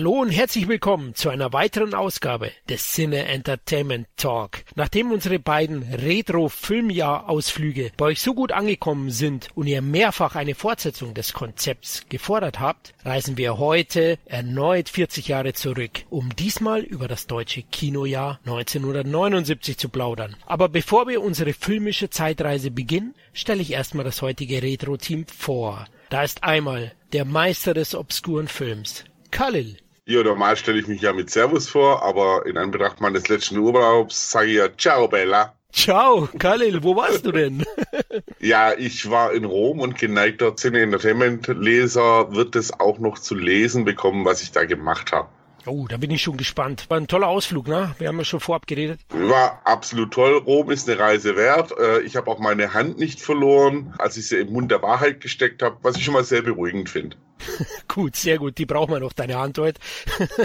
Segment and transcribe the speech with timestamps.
[0.00, 4.62] Hallo und herzlich willkommen zu einer weiteren Ausgabe des Cine Entertainment Talk.
[4.74, 11.12] Nachdem unsere beiden Retro-Filmjahr-Ausflüge bei euch so gut angekommen sind und ihr mehrfach eine Fortsetzung
[11.12, 17.26] des Konzepts gefordert habt, reisen wir heute erneut 40 Jahre zurück, um diesmal über das
[17.26, 20.34] deutsche Kinojahr 1979 zu plaudern.
[20.46, 25.86] Aber bevor wir unsere filmische Zeitreise beginnen, stelle ich erstmal das heutige Retro-Team vor.
[26.08, 29.76] Da ist einmal der Meister des obskuren Films, Khalil.
[30.10, 34.32] Ja, normal stelle ich mich ja mit Servus vor, aber in Anbetracht meines letzten Urlaubs
[34.32, 35.54] sage ich ja Ciao, Bella.
[35.72, 37.64] Ciao, Khalil, wo warst du denn?
[38.40, 43.36] ja, ich war in Rom und geneigter Cine Entertainment Leser wird es auch noch zu
[43.36, 45.28] lesen bekommen, was ich da gemacht habe.
[45.64, 46.86] Oh, da bin ich schon gespannt.
[46.88, 47.94] War ein toller Ausflug, ne?
[48.00, 48.98] Wir haben ja schon vorab geredet.
[49.10, 50.38] War absolut toll.
[50.38, 51.70] Rom ist eine Reise wert.
[51.78, 55.20] Äh, ich habe auch meine Hand nicht verloren, als ich sie im Mund der Wahrheit
[55.20, 57.16] gesteckt habe, was ich schon mal sehr beruhigend finde.
[57.88, 58.58] gut, sehr gut.
[58.58, 59.80] Die brauchen wir noch, deine heute.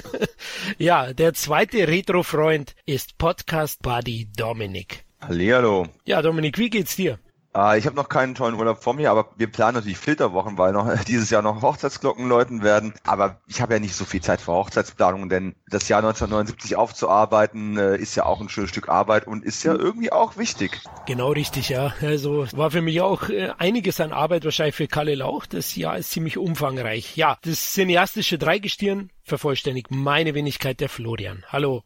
[0.78, 5.06] ja, der zweite Retro-Freund ist Podcast Buddy Dominik.
[5.22, 5.88] Hallihallo.
[6.06, 7.20] Ja, Dominik, wie geht's dir?
[7.56, 10.74] Äh, ich habe noch keinen tollen Urlaub vor mir, aber wir planen natürlich Filterwochen, weil
[10.74, 12.94] noch dieses Jahr noch Hochzeitsglocken läuten werden.
[13.06, 17.78] Aber ich habe ja nicht so viel Zeit für Hochzeitsplanung, denn das Jahr 1979 aufzuarbeiten
[17.78, 20.82] äh, ist ja auch ein schönes Stück Arbeit und ist ja irgendwie auch wichtig.
[21.06, 21.94] Genau richtig, ja.
[22.02, 25.46] Also war für mich auch äh, einiges an Arbeit wahrscheinlich für Kalle Lauch.
[25.46, 27.16] Das Jahr ist ziemlich umfangreich.
[27.16, 31.44] Ja, das cineastische Dreigestirn vervollständigt meine Wenigkeit der Florian.
[31.50, 31.84] Hallo.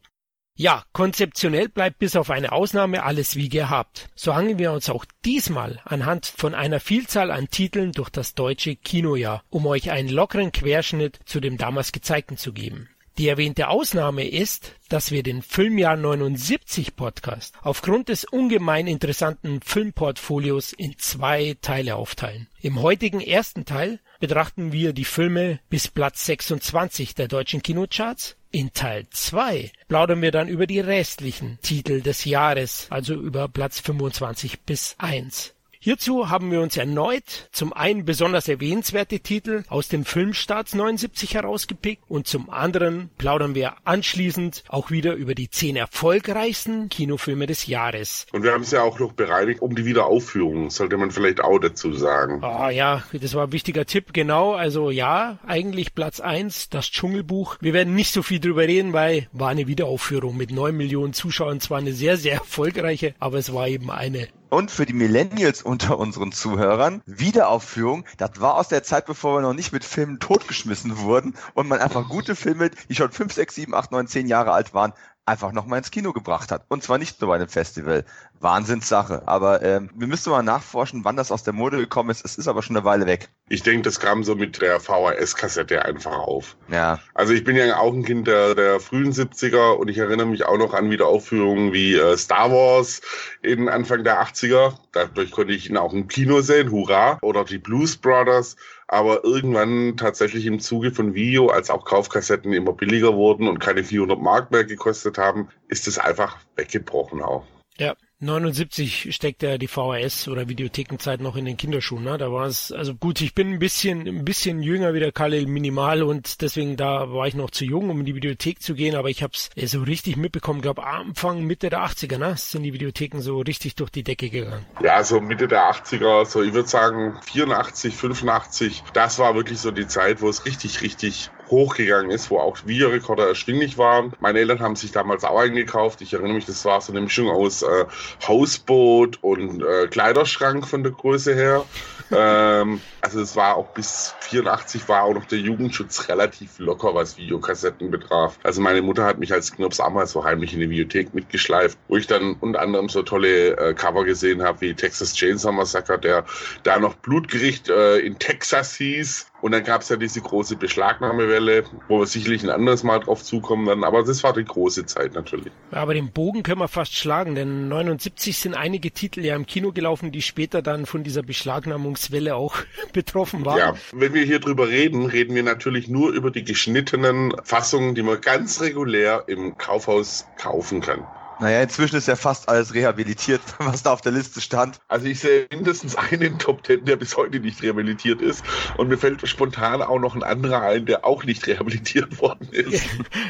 [0.62, 4.10] Ja, konzeptionell bleibt bis auf eine Ausnahme alles wie gehabt.
[4.14, 8.76] So hangen wir uns auch diesmal anhand von einer Vielzahl an Titeln durch das deutsche
[8.76, 12.90] Kinojahr, um euch einen lockeren Querschnitt zu dem damals gezeigten zu geben.
[13.18, 20.74] Die erwähnte Ausnahme ist, dass wir den Filmjahr 79 Podcast aufgrund des ungemein interessanten Filmportfolios
[20.74, 22.48] in zwei Teile aufteilen.
[22.60, 28.74] Im heutigen ersten Teil betrachten wir die Filme bis Platz 26 der deutschen Kinocharts in
[28.74, 34.62] Teil 2 plaudern wir dann über die restlichen Titel des Jahres, also über Platz 25
[34.62, 35.54] bis 1.
[35.82, 42.04] Hierzu haben wir uns erneut zum einen besonders erwähnenswerte Titel aus den Filmstarts 79 herausgepickt
[42.10, 48.26] und zum anderen plaudern wir anschließend auch wieder über die zehn erfolgreichsten Kinofilme des Jahres.
[48.34, 51.60] Und wir haben es ja auch noch bereinigt um die Wiederaufführung, sollte man vielleicht auch
[51.60, 52.44] dazu sagen.
[52.44, 54.56] Ah oh, ja, das war ein wichtiger Tipp, genau.
[54.56, 57.56] Also ja, eigentlich Platz eins, das Dschungelbuch.
[57.62, 61.62] Wir werden nicht so viel drüber reden, weil war eine Wiederaufführung mit neun Millionen Zuschauern,
[61.62, 65.98] zwar eine sehr, sehr erfolgreiche, aber es war eben eine und für die Millennials unter
[65.98, 70.98] unseren Zuhörern, Wiederaufführung, das war aus der Zeit, bevor wir noch nicht mit Filmen totgeschmissen
[71.00, 74.52] wurden und man einfach gute Filme, die schon 5, 6, 7, 8, 9, 10 Jahre
[74.52, 74.94] alt waren,
[75.30, 76.66] einfach nochmal ins Kino gebracht hat.
[76.68, 78.04] Und zwar nicht nur bei einem Festival.
[78.42, 79.24] Wahnsinnssache.
[79.26, 82.24] Aber ähm, wir müssen mal nachforschen, wann das aus der Mode gekommen ist.
[82.24, 83.30] Es ist aber schon eine Weile weg.
[83.50, 86.56] Ich denke, das kam so mit der VHS-Kassette einfach auf.
[86.70, 87.00] Ja.
[87.14, 90.46] Also ich bin ja auch ein Kind der, der frühen 70er und ich erinnere mich
[90.46, 93.02] auch noch an Wiederaufführungen wie äh, Star Wars
[93.42, 94.74] in Anfang der 80er.
[94.92, 97.20] Dadurch konnte ich ihn auch im Kino sehen, hurra.
[97.22, 98.56] Oder die Blues Brothers
[98.92, 103.84] aber irgendwann tatsächlich im Zuge von Video, als auch Kaufkassetten immer billiger wurden und keine
[103.84, 107.46] 400 Mark mehr gekostet haben, ist es einfach weggebrochen auch.
[107.78, 112.18] Ja, 79 steckt ja die VHS oder Videothekenzeit noch in den Kinderschuhen, ne?
[112.18, 115.46] Da war es, also gut, ich bin ein bisschen, ein bisschen jünger wie der Kalle
[115.48, 118.96] minimal und deswegen da war ich noch zu jung, um in die Videothek zu gehen,
[118.96, 122.36] aber ich hab's so richtig mitbekommen, glaube Anfang, Mitte der 80er, ne?
[122.36, 124.66] Sind die Videotheken so richtig durch die Decke gegangen.
[124.84, 129.72] Ja, so Mitte der 80er, so ich würde sagen 84, 85, das war wirklich so
[129.72, 134.14] die Zeit, wo es richtig, richtig hochgegangen ist, wo auch Videorekorder erschwinglich waren.
[134.20, 136.02] Meine Eltern haben sich damals auch eingekauft.
[136.02, 137.86] Ich erinnere mich, das war so eine Mischung aus äh,
[138.28, 141.66] Hausboot und äh, Kleiderschrank von der Größe her.
[142.12, 147.18] ähm, also es war auch bis 84 war auch noch der Jugendschutz relativ locker, was
[147.18, 148.38] Videokassetten betraf.
[148.44, 151.98] Also meine Mutter hat mich als Knirps damals so heimlich in die Videothek mitgeschleift, wo
[151.98, 156.26] ich dann unter anderem so tolle äh, Cover gesehen habe wie Texas Chainsaw Massacre, der
[156.64, 161.64] da noch Blutgericht äh, in Texas hieß und dann gab es ja diese große Beschlagnahmewelle,
[161.88, 163.84] wo wir sicherlich ein anderes Mal drauf zukommen werden.
[163.84, 165.52] Aber das war die große Zeit natürlich.
[165.72, 169.72] Aber den Bogen können wir fast schlagen, denn 79 sind einige Titel ja im Kino
[169.72, 172.56] gelaufen, die später dann von dieser Beschlagnahmungswelle auch
[172.94, 173.58] betroffen waren.
[173.58, 178.04] Ja, wenn wir hier drüber reden, reden wir natürlich nur über die geschnittenen Fassungen, die
[178.04, 181.06] man ganz regulär im Kaufhaus kaufen kann.
[181.40, 184.80] Naja, inzwischen ist ja fast alles rehabilitiert, was da auf der Liste stand.
[184.90, 188.44] Also ich sehe mindestens einen Top Ten, der bis heute nicht rehabilitiert ist.
[188.78, 192.86] Und mir fällt spontan auch noch ein anderer ein, der auch nicht rehabilitiert worden ist.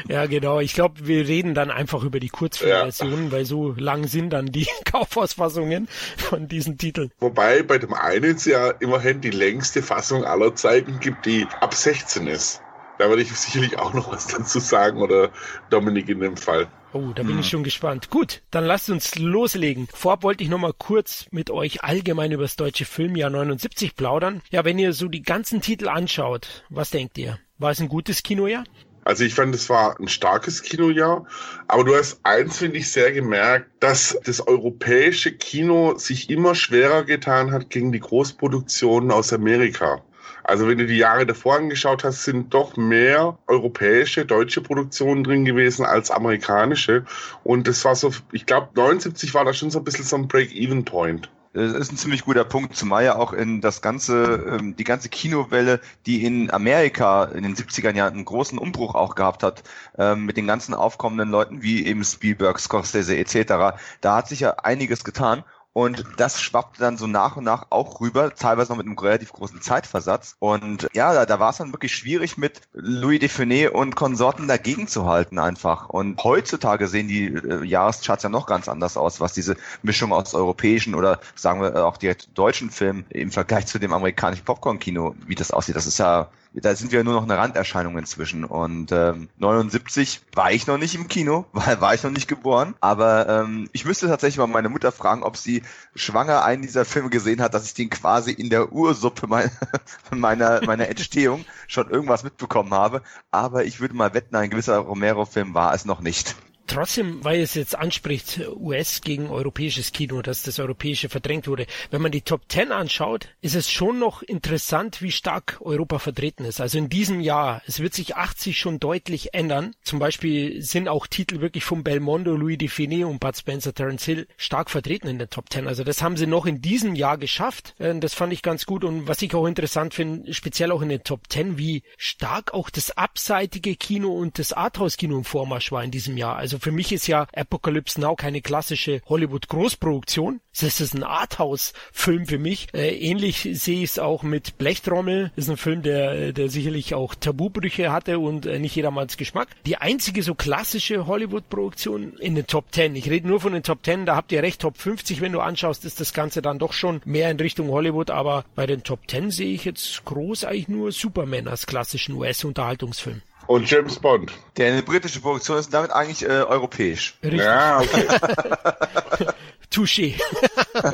[0.08, 0.58] Ja, genau.
[0.58, 3.32] Ich glaube, wir reden dann einfach über die Kurzfilmversionen, ja.
[3.32, 7.12] weil so lang sind dann die Kaufhausfassungen von diesen Titeln.
[7.20, 11.74] Wobei bei dem einen es ja immerhin die längste Fassung aller Zeiten gibt, die ab
[11.74, 12.60] 16 ist.
[12.98, 15.30] Da würde ich sicherlich auch noch was dazu sagen oder
[15.70, 16.68] Dominik in dem Fall.
[16.92, 17.40] Oh, da bin hm.
[17.40, 18.10] ich schon gespannt.
[18.10, 19.86] Gut, dann lasst uns loslegen.
[19.92, 24.42] Vorab wollte ich noch mal kurz mit euch allgemein über das deutsche Filmjahr 79 plaudern.
[24.50, 27.38] Ja, wenn ihr so die ganzen Titel anschaut, was denkt ihr?
[27.58, 28.64] War es ein gutes Kinojahr?
[29.04, 31.26] Also ich fand, es war ein starkes Kinojahr,
[31.68, 37.04] aber du hast eins, finde ich, sehr gemerkt, dass das europäische Kino sich immer schwerer
[37.04, 40.02] getan hat gegen die Großproduktionen aus Amerika.
[40.44, 45.44] Also wenn du die Jahre davor angeschaut hast, sind doch mehr europäische, deutsche Produktionen drin
[45.44, 47.04] gewesen als amerikanische.
[47.44, 50.28] Und das war so, ich glaube, 79 war da schon so ein bisschen so ein
[50.28, 51.30] Break-Even-Point.
[51.52, 55.08] Das ist ein ziemlich guter Punkt, zumal ja auch in das ganze, ähm, die ganze
[55.08, 59.64] Kinowelle, die in Amerika in den 70er Jahren einen großen Umbruch auch gehabt hat,
[59.98, 64.50] ähm, mit den ganzen aufkommenden Leuten wie eben Spielberg, Scorsese etc., da hat sich ja
[64.62, 65.42] einiges getan
[65.80, 69.32] und das schwappte dann so nach und nach auch rüber, teilweise noch mit einem relativ
[69.32, 70.36] großen Zeitversatz.
[70.38, 74.88] Und ja, da, da war es dann wirklich schwierig, mit Louis Defenet und Konsorten dagegen
[74.88, 75.88] zu halten einfach.
[75.88, 80.34] Und heutzutage sehen die äh, Jahrescharts ja noch ganz anders aus, was diese Mischung aus
[80.34, 85.34] europäischen oder sagen wir auch direkt deutschen Filmen im Vergleich zu dem amerikanischen Popcorn-Kino, wie
[85.34, 85.76] das aussieht.
[85.76, 88.44] Das ist ja da sind wir nur noch eine Randerscheinung inzwischen.
[88.44, 92.74] Und ähm, 79 war ich noch nicht im Kino, weil war ich noch nicht geboren.
[92.80, 95.62] Aber ähm, ich müsste tatsächlich mal meine Mutter fragen, ob sie
[95.94, 99.50] schwanger einen dieser Filme gesehen hat, dass ich den quasi in der Ursuppe meiner,
[100.10, 103.02] meiner, meiner Entstehung schon irgendwas mitbekommen habe.
[103.30, 106.34] Aber ich würde mal wetten, ein gewisser Romero-Film war es noch nicht.
[106.70, 111.66] Trotzdem, weil es jetzt anspricht, US gegen europäisches Kino, dass das europäische verdrängt wurde.
[111.90, 116.44] Wenn man die Top Ten anschaut, ist es schon noch interessant, wie stark Europa vertreten
[116.44, 116.60] ist.
[116.60, 119.74] Also in diesem Jahr, es wird sich 80 schon deutlich ändern.
[119.82, 124.28] Zum Beispiel sind auch Titel wirklich von Belmondo, Louis Define und Bud Spencer, Terence Hill
[124.36, 125.66] stark vertreten in der Top Ten.
[125.66, 127.74] Also das haben sie noch in diesem Jahr geschafft.
[127.80, 128.84] Äh, das fand ich ganz gut.
[128.84, 132.70] Und was ich auch interessant finde, speziell auch in den Top Ten, wie stark auch
[132.70, 136.36] das abseitige Kino und das Arthouse-Kino im Vormarsch war in diesem Jahr.
[136.36, 140.40] Also für mich ist ja Apocalypse Now keine klassische Hollywood-Großproduktion.
[140.58, 142.68] Das ist ein Arthouse-Film für mich.
[142.74, 145.32] Äh, ähnlich sehe ich es auch mit Blechtrommel.
[145.36, 149.48] Das ist ein Film, der, der sicherlich auch Tabubrüche hatte und äh, nicht jedermanns Geschmack.
[149.64, 152.96] Die einzige so klassische Hollywood-Produktion in den Top 10.
[152.96, 155.40] Ich rede nur von den Top 10, da habt ihr recht, Top 50, wenn du
[155.40, 159.00] anschaust, ist das Ganze dann doch schon mehr in Richtung Hollywood, aber bei den Top
[159.08, 163.22] 10 sehe ich jetzt groß eigentlich nur Superman als klassischen US-Unterhaltungsfilm.
[163.46, 164.32] Und James Bond.
[164.56, 167.18] Der eine britische Produktion ist damit eigentlich äh, europäisch.
[167.22, 167.40] Richtig.
[167.40, 168.06] Ja, okay.
[169.70, 170.14] Touché.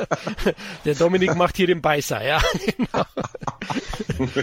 [0.85, 2.39] Der Dominik macht hier den Beißer, ja.
[2.77, 3.05] Genau.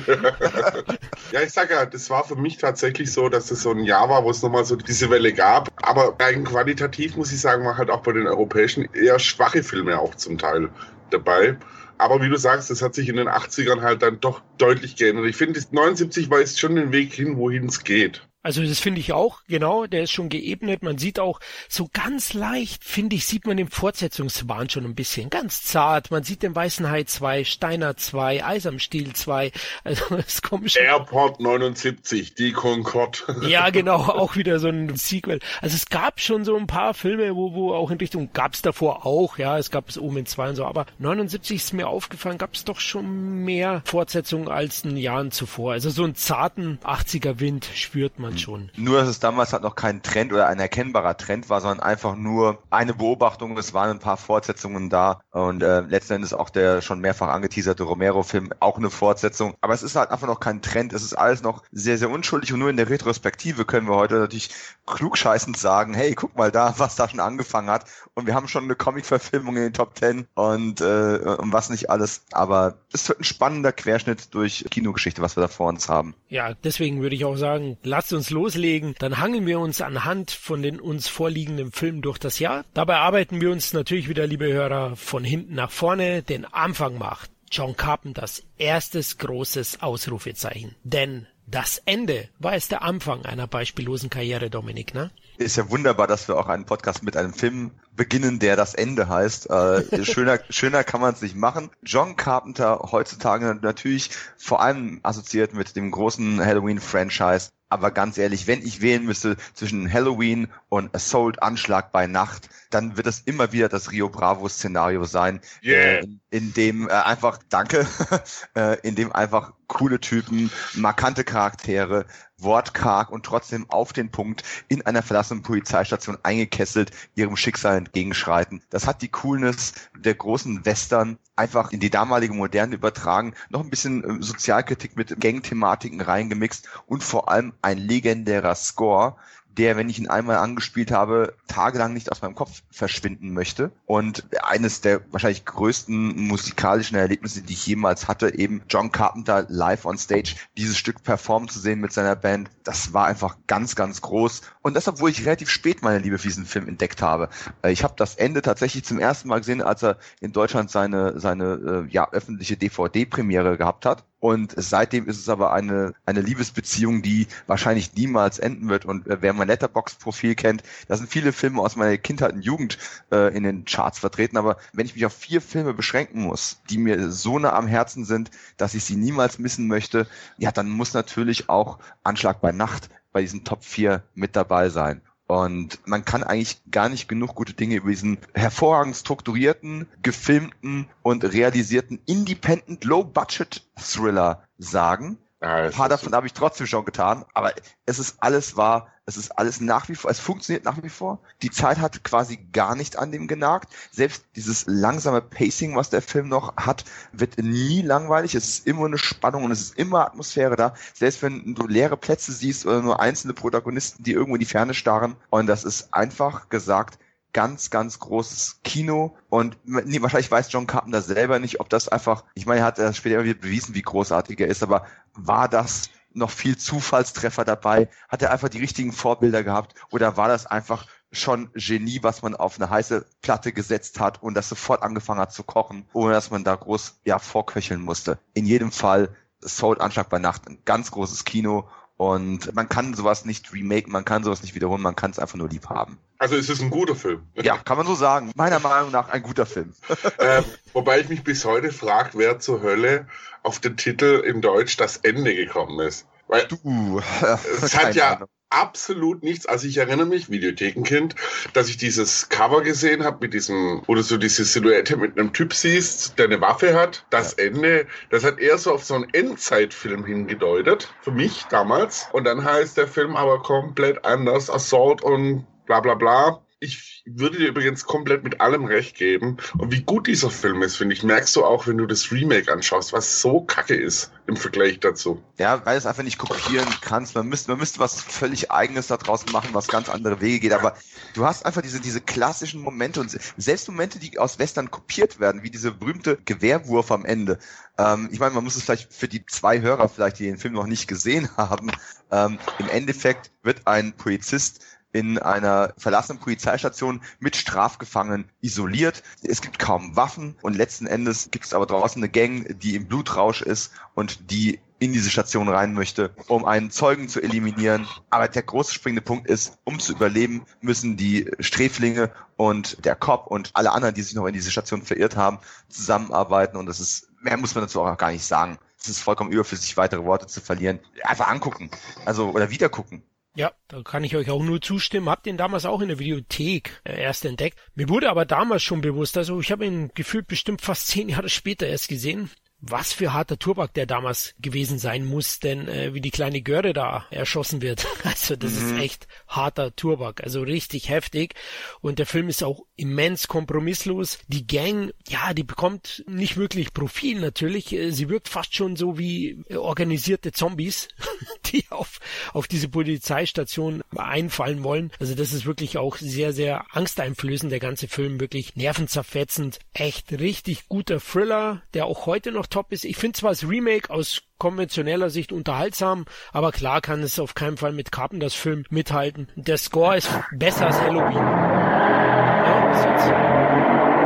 [1.33, 4.09] ja, ich sag ja, das war für mich tatsächlich so, dass es so ein Jahr
[4.09, 5.71] war, wo es nochmal so diese Welle gab.
[5.83, 10.01] Aber rein qualitativ muss ich sagen, war halt auch bei den europäischen eher schwache Filme
[10.01, 10.69] auch zum Teil
[11.11, 11.57] dabei.
[12.05, 15.25] Aber wie du sagst, das hat sich in den 80ern halt dann doch deutlich geändert.
[15.25, 18.29] Ich finde, 79 weist schon den Weg hin, wohin es geht.
[18.45, 20.83] Also das finde ich auch, genau, der ist schon geebnet.
[20.83, 25.31] Man sieht auch so ganz leicht, finde ich, sieht man den Fortsetzungswahn schon ein bisschen.
[25.31, 26.11] Ganz zart.
[26.11, 29.51] Man sieht den Weißenheit 2, Steiner 2, Eis am Stiel 2.
[29.83, 30.83] Also es kommt schon.
[30.83, 33.19] Airport 79, die Concorde.
[33.55, 35.39] Ja, genau, auch wieder so ein Sequel.
[35.63, 38.61] Also es gab schon so ein paar Filme, wo, wo auch in Richtung, gab es
[38.63, 42.37] davor auch, ja, es gab es Omen 2 und so, aber 79 ist mir aufgefallen,
[42.37, 45.73] gab es doch schon mehr Fortsetzungen als in Jahren zuvor.
[45.73, 48.71] Also so einen zarten 80er Wind spürt man schon.
[48.77, 52.17] Nur, dass es damals halt noch kein Trend oder ein erkennbarer Trend war, sondern einfach
[52.17, 53.57] nur eine Beobachtung.
[53.59, 57.83] Es waren ein paar Fortsetzungen da und äh, letzten Endes auch der schon mehrfach angeteaserte
[57.83, 59.55] Romero-Film auch eine Fortsetzung.
[59.61, 60.93] Aber es ist halt einfach noch kein Trend.
[60.93, 64.17] Es ist alles noch sehr, sehr unschuldig und nur in der Retrospektive können wir heute
[64.17, 64.51] natürlich
[64.87, 67.87] klugscheißend sagen, hey, guck mal da, was da schon angefangen hat.
[68.15, 71.91] Und wir haben schon eine Comic-Verfilmung in den Top Ten und, äh, und was nicht
[71.91, 72.25] alles.
[72.33, 76.15] Aber es wird ein spannender Querschnitt durch Kinogeschichte, was wir da vor uns haben.
[76.29, 78.95] Ja, deswegen würde ich auch sagen, lasst uns loslegen.
[78.99, 82.65] Dann hangeln wir uns anhand von den uns vorliegenden Filmen durch das Jahr.
[82.75, 86.23] Dabei arbeiten wir uns natürlich wieder, liebe Hörer, von hinten nach vorne.
[86.23, 90.75] Den Anfang macht John Carpenters erstes großes Ausrufezeichen.
[90.83, 95.11] Denn das Ende war es der Anfang einer beispiellosen Karriere, Dominik, ne?
[95.37, 99.09] Ist ja wunderbar, dass wir auch einen Podcast mit einem Film beginnen, der das Ende
[99.09, 99.51] heißt.
[99.51, 101.71] Äh, schöner, schöner kann man es nicht machen.
[101.83, 108.63] John Carpenter heutzutage natürlich vor allem assoziiert mit dem großen Halloween-Franchise Aber ganz ehrlich, wenn
[108.65, 113.69] ich wählen müsste zwischen Halloween und Assault Anschlag bei Nacht, dann wird es immer wieder
[113.69, 115.77] das Rio Bravo Szenario sein, Yeah.
[115.77, 117.87] äh, in, in dem äh, einfach, danke,
[118.55, 122.07] äh, in dem einfach coole Typen, markante Charaktere,
[122.45, 128.63] wortkarg und trotzdem auf den Punkt in einer verlassenen Polizeistation eingekesselt ihrem Schicksal entgegenschreiten.
[128.71, 133.71] Das hat die Coolness der großen Western einfach in die damalige Moderne übertragen, noch ein
[133.71, 139.17] bisschen äh, Sozialkritik mit Gang-Thematiken reingemixt und vor allem ein legendärer Score,
[139.59, 143.73] der, wenn ich ihn einmal angespielt habe, tagelang nicht aus meinem Kopf verschwinden möchte.
[143.87, 149.85] Und eines der wahrscheinlich größten musikalischen Erlebnisse, die ich jemals hatte, eben John Carpenter live
[149.85, 154.01] on stage, dieses Stück performen zu sehen mit seiner Band, das war einfach ganz, ganz
[154.01, 154.43] groß.
[154.63, 157.29] Und das, obwohl ich relativ spät meine Liebe für diesen Film entdeckt habe.
[157.63, 161.21] Äh, Ich habe das Ende tatsächlich zum ersten Mal gesehen, als er in Deutschland seine,
[161.21, 164.05] seine äh, ja, öffentliche DVD-Premiere gehabt hat.
[164.25, 168.87] Und seitdem ist es aber eine, eine Liebesbeziehung, die wahrscheinlich niemals enden wird.
[168.87, 172.79] Und äh, wer mein Letterbox-Profil kennt, da sind viele Filme aus meiner Kindheit und Jugend
[173.13, 174.39] äh, in den Charts vertreten.
[174.39, 178.07] Aber wenn ich mich auf vier Filme beschränken muss, die mir so nah am Herzen
[178.07, 180.07] sind, dass ich sie niemals missen möchte,
[180.39, 185.03] ja, dann muss natürlich auch Anschlag bei Nacht bei diesen Top 4 mit dabei sein.
[185.27, 191.25] Und man kann eigentlich gar nicht genug gute Dinge über diesen hervorragend strukturierten, gefilmten und
[191.25, 195.19] realisierten Independent Low-Budget Thriller sagen.
[195.41, 197.53] Ja, Ein es paar davon habe ich trotzdem schon getan, aber
[197.87, 201.21] es ist alles wahr, es ist alles nach wie vor, es funktioniert nach wie vor.
[201.43, 203.73] Die Zeit hat quasi gar nicht an dem genagt.
[203.91, 208.35] Selbst dieses langsame Pacing, was der Film noch hat, wird nie langweilig.
[208.35, 210.75] Es ist immer eine Spannung und es ist immer Atmosphäre da.
[210.95, 214.73] Selbst wenn du leere Plätze siehst oder nur einzelne Protagonisten, die irgendwo in die Ferne
[214.73, 215.17] starren.
[215.29, 216.99] Und das ist einfach gesagt
[217.35, 222.23] ganz, ganz großes Kino und nee, wahrscheinlich weiß John Carpenter selber nicht, ob das einfach,
[222.35, 226.31] ich meine, er hat später wieder bewiesen, wie großartig er ist, aber war das noch
[226.31, 227.89] viel Zufallstreffer dabei?
[228.09, 232.35] Hat er einfach die richtigen Vorbilder gehabt oder war das einfach schon Genie, was man
[232.35, 236.31] auf eine heiße Platte gesetzt hat und das sofort angefangen hat zu kochen, ohne dass
[236.31, 238.19] man da groß ja vorköcheln musste?
[238.35, 243.25] In jedem Fall Soul Anschlag bei Nacht, ein ganz großes Kino und man kann sowas
[243.25, 245.99] nicht remaken, man kann sowas nicht wiederholen, man kann es einfach nur lieb haben.
[246.19, 247.23] Also es ist ein guter Film.
[247.35, 248.33] Ja, kann man so sagen.
[248.35, 249.75] Meiner Meinung nach ein guter Film.
[250.19, 253.07] ähm, wobei ich mich bis heute frage, wer zur Hölle
[253.43, 256.07] auf den Titel in Deutsch das Ende gekommen ist.
[256.29, 257.01] Weil Du.
[257.63, 258.21] es hat ja
[258.55, 259.47] absolut nichts.
[259.47, 261.15] Also ich erinnere mich, Videothekenkind,
[261.53, 265.33] dass ich dieses Cover gesehen habe mit diesem, wo du so diese Silhouette mit einem
[265.33, 267.05] Typ siehst, der eine Waffe hat.
[267.11, 272.09] Das Ende, das hat eher so auf so einen Endzeitfilm hingedeutet, für mich damals.
[272.13, 276.44] Und dann heißt der Film aber komplett anders, Assault und bla bla bla.
[276.65, 279.37] Ich würde dir übrigens komplett mit allem recht geben.
[279.59, 282.51] Und wie gut dieser Film ist, finde ich, merkst du auch, wenn du das Remake
[282.51, 285.23] anschaust, was so kacke ist im Vergleich dazu.
[285.37, 287.15] Ja, weil es einfach nicht kopieren kannst.
[287.15, 290.53] Man müsste, man müsste was völlig Eigenes da draußen machen, was ganz andere Wege geht.
[290.55, 290.75] Aber
[291.13, 295.43] du hast einfach diese, diese klassischen Momente und selbst Momente, die aus Western kopiert werden,
[295.43, 297.39] wie diese berühmte Gewehrwurf am Ende.
[297.77, 300.55] Ähm, ich meine, man muss es vielleicht für die zwei Hörer vielleicht, die den Film
[300.55, 301.71] noch nicht gesehen haben,
[302.11, 304.65] ähm, im Endeffekt wird ein Polizist
[304.95, 309.03] in einer verlassenen Polizeistation mit Strafgefangenen isoliert.
[309.23, 312.87] Es gibt kaum Waffen und letzten Endes gibt es aber draußen eine Gang, die im
[312.87, 317.89] Blutrausch ist und die in diese Station rein möchte, um einen Zeugen zu eliminieren.
[318.11, 323.27] Aber der große springende Punkt ist, um zu überleben, müssen die Sträflinge und der Cop
[323.27, 326.57] und alle anderen, die sich noch in diese Station verirrt haben, zusammenarbeiten.
[326.57, 328.59] Und das ist, mehr muss man dazu auch gar nicht sagen.
[328.79, 330.79] Es ist vollkommen überflüssig, weitere Worte zu verlieren.
[331.03, 331.71] Einfach angucken.
[332.05, 333.03] Also, oder wieder gucken.
[333.37, 335.09] Ja, da kann ich euch auch nur zustimmen.
[335.09, 337.59] Hab den damals auch in der Videothek äh, erst entdeckt.
[337.75, 341.29] Mir wurde aber damals schon bewusst, also ich habe ihn gefühlt bestimmt fast zehn Jahre
[341.29, 342.31] später erst gesehen.
[342.67, 346.73] Was für harter Turbak der damals gewesen sein muss, denn äh, wie die kleine Göre
[346.73, 347.87] da erschossen wird.
[348.05, 348.59] Also das Mhm.
[348.77, 351.35] ist echt harter Turbak, also richtig heftig.
[351.81, 354.19] Und der Film ist auch immens kompromisslos.
[354.29, 357.73] Die Gang, ja, die bekommt nicht wirklich Profil natürlich.
[357.73, 360.89] Äh, Sie wirkt fast schon so wie äh, organisierte Zombies,
[361.47, 361.99] die auf,
[362.33, 364.91] auf diese Polizeistation einfallen wollen.
[365.01, 369.59] Also das ist wirklich auch sehr, sehr angsteinflößend, der ganze Film, wirklich nervenzerfetzend.
[369.73, 372.85] Echt richtig guter Thriller, der auch heute noch top ist.
[372.85, 377.57] Ich finde zwar das Remake aus konventioneller Sicht unterhaltsam, aber klar kann es auf keinen
[377.57, 379.29] Fall mit Carpenters Film mithalten.
[379.35, 381.17] Der Score ist besser als Halloween.
[381.17, 382.71] Ja,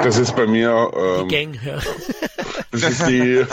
[0.02, 0.90] das ist jetzt bei mir.
[0.94, 1.60] die Ähm, Gang.
[1.62, 1.78] Ja.
[2.70, 3.44] das ist die.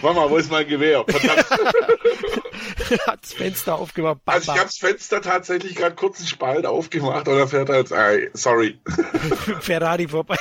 [0.00, 1.04] Mama, wo ist mein Gewehr?
[1.06, 1.44] Verdammt.
[3.06, 4.24] Hat das Fenster aufgemacht.
[4.24, 7.68] Bam, Also ich habe das Fenster tatsächlich gerade kurz einen Spalt aufgemacht und er fährt
[7.68, 7.90] halt.
[7.90, 8.78] Äh, sorry.
[9.60, 10.38] Ferrari vorbei.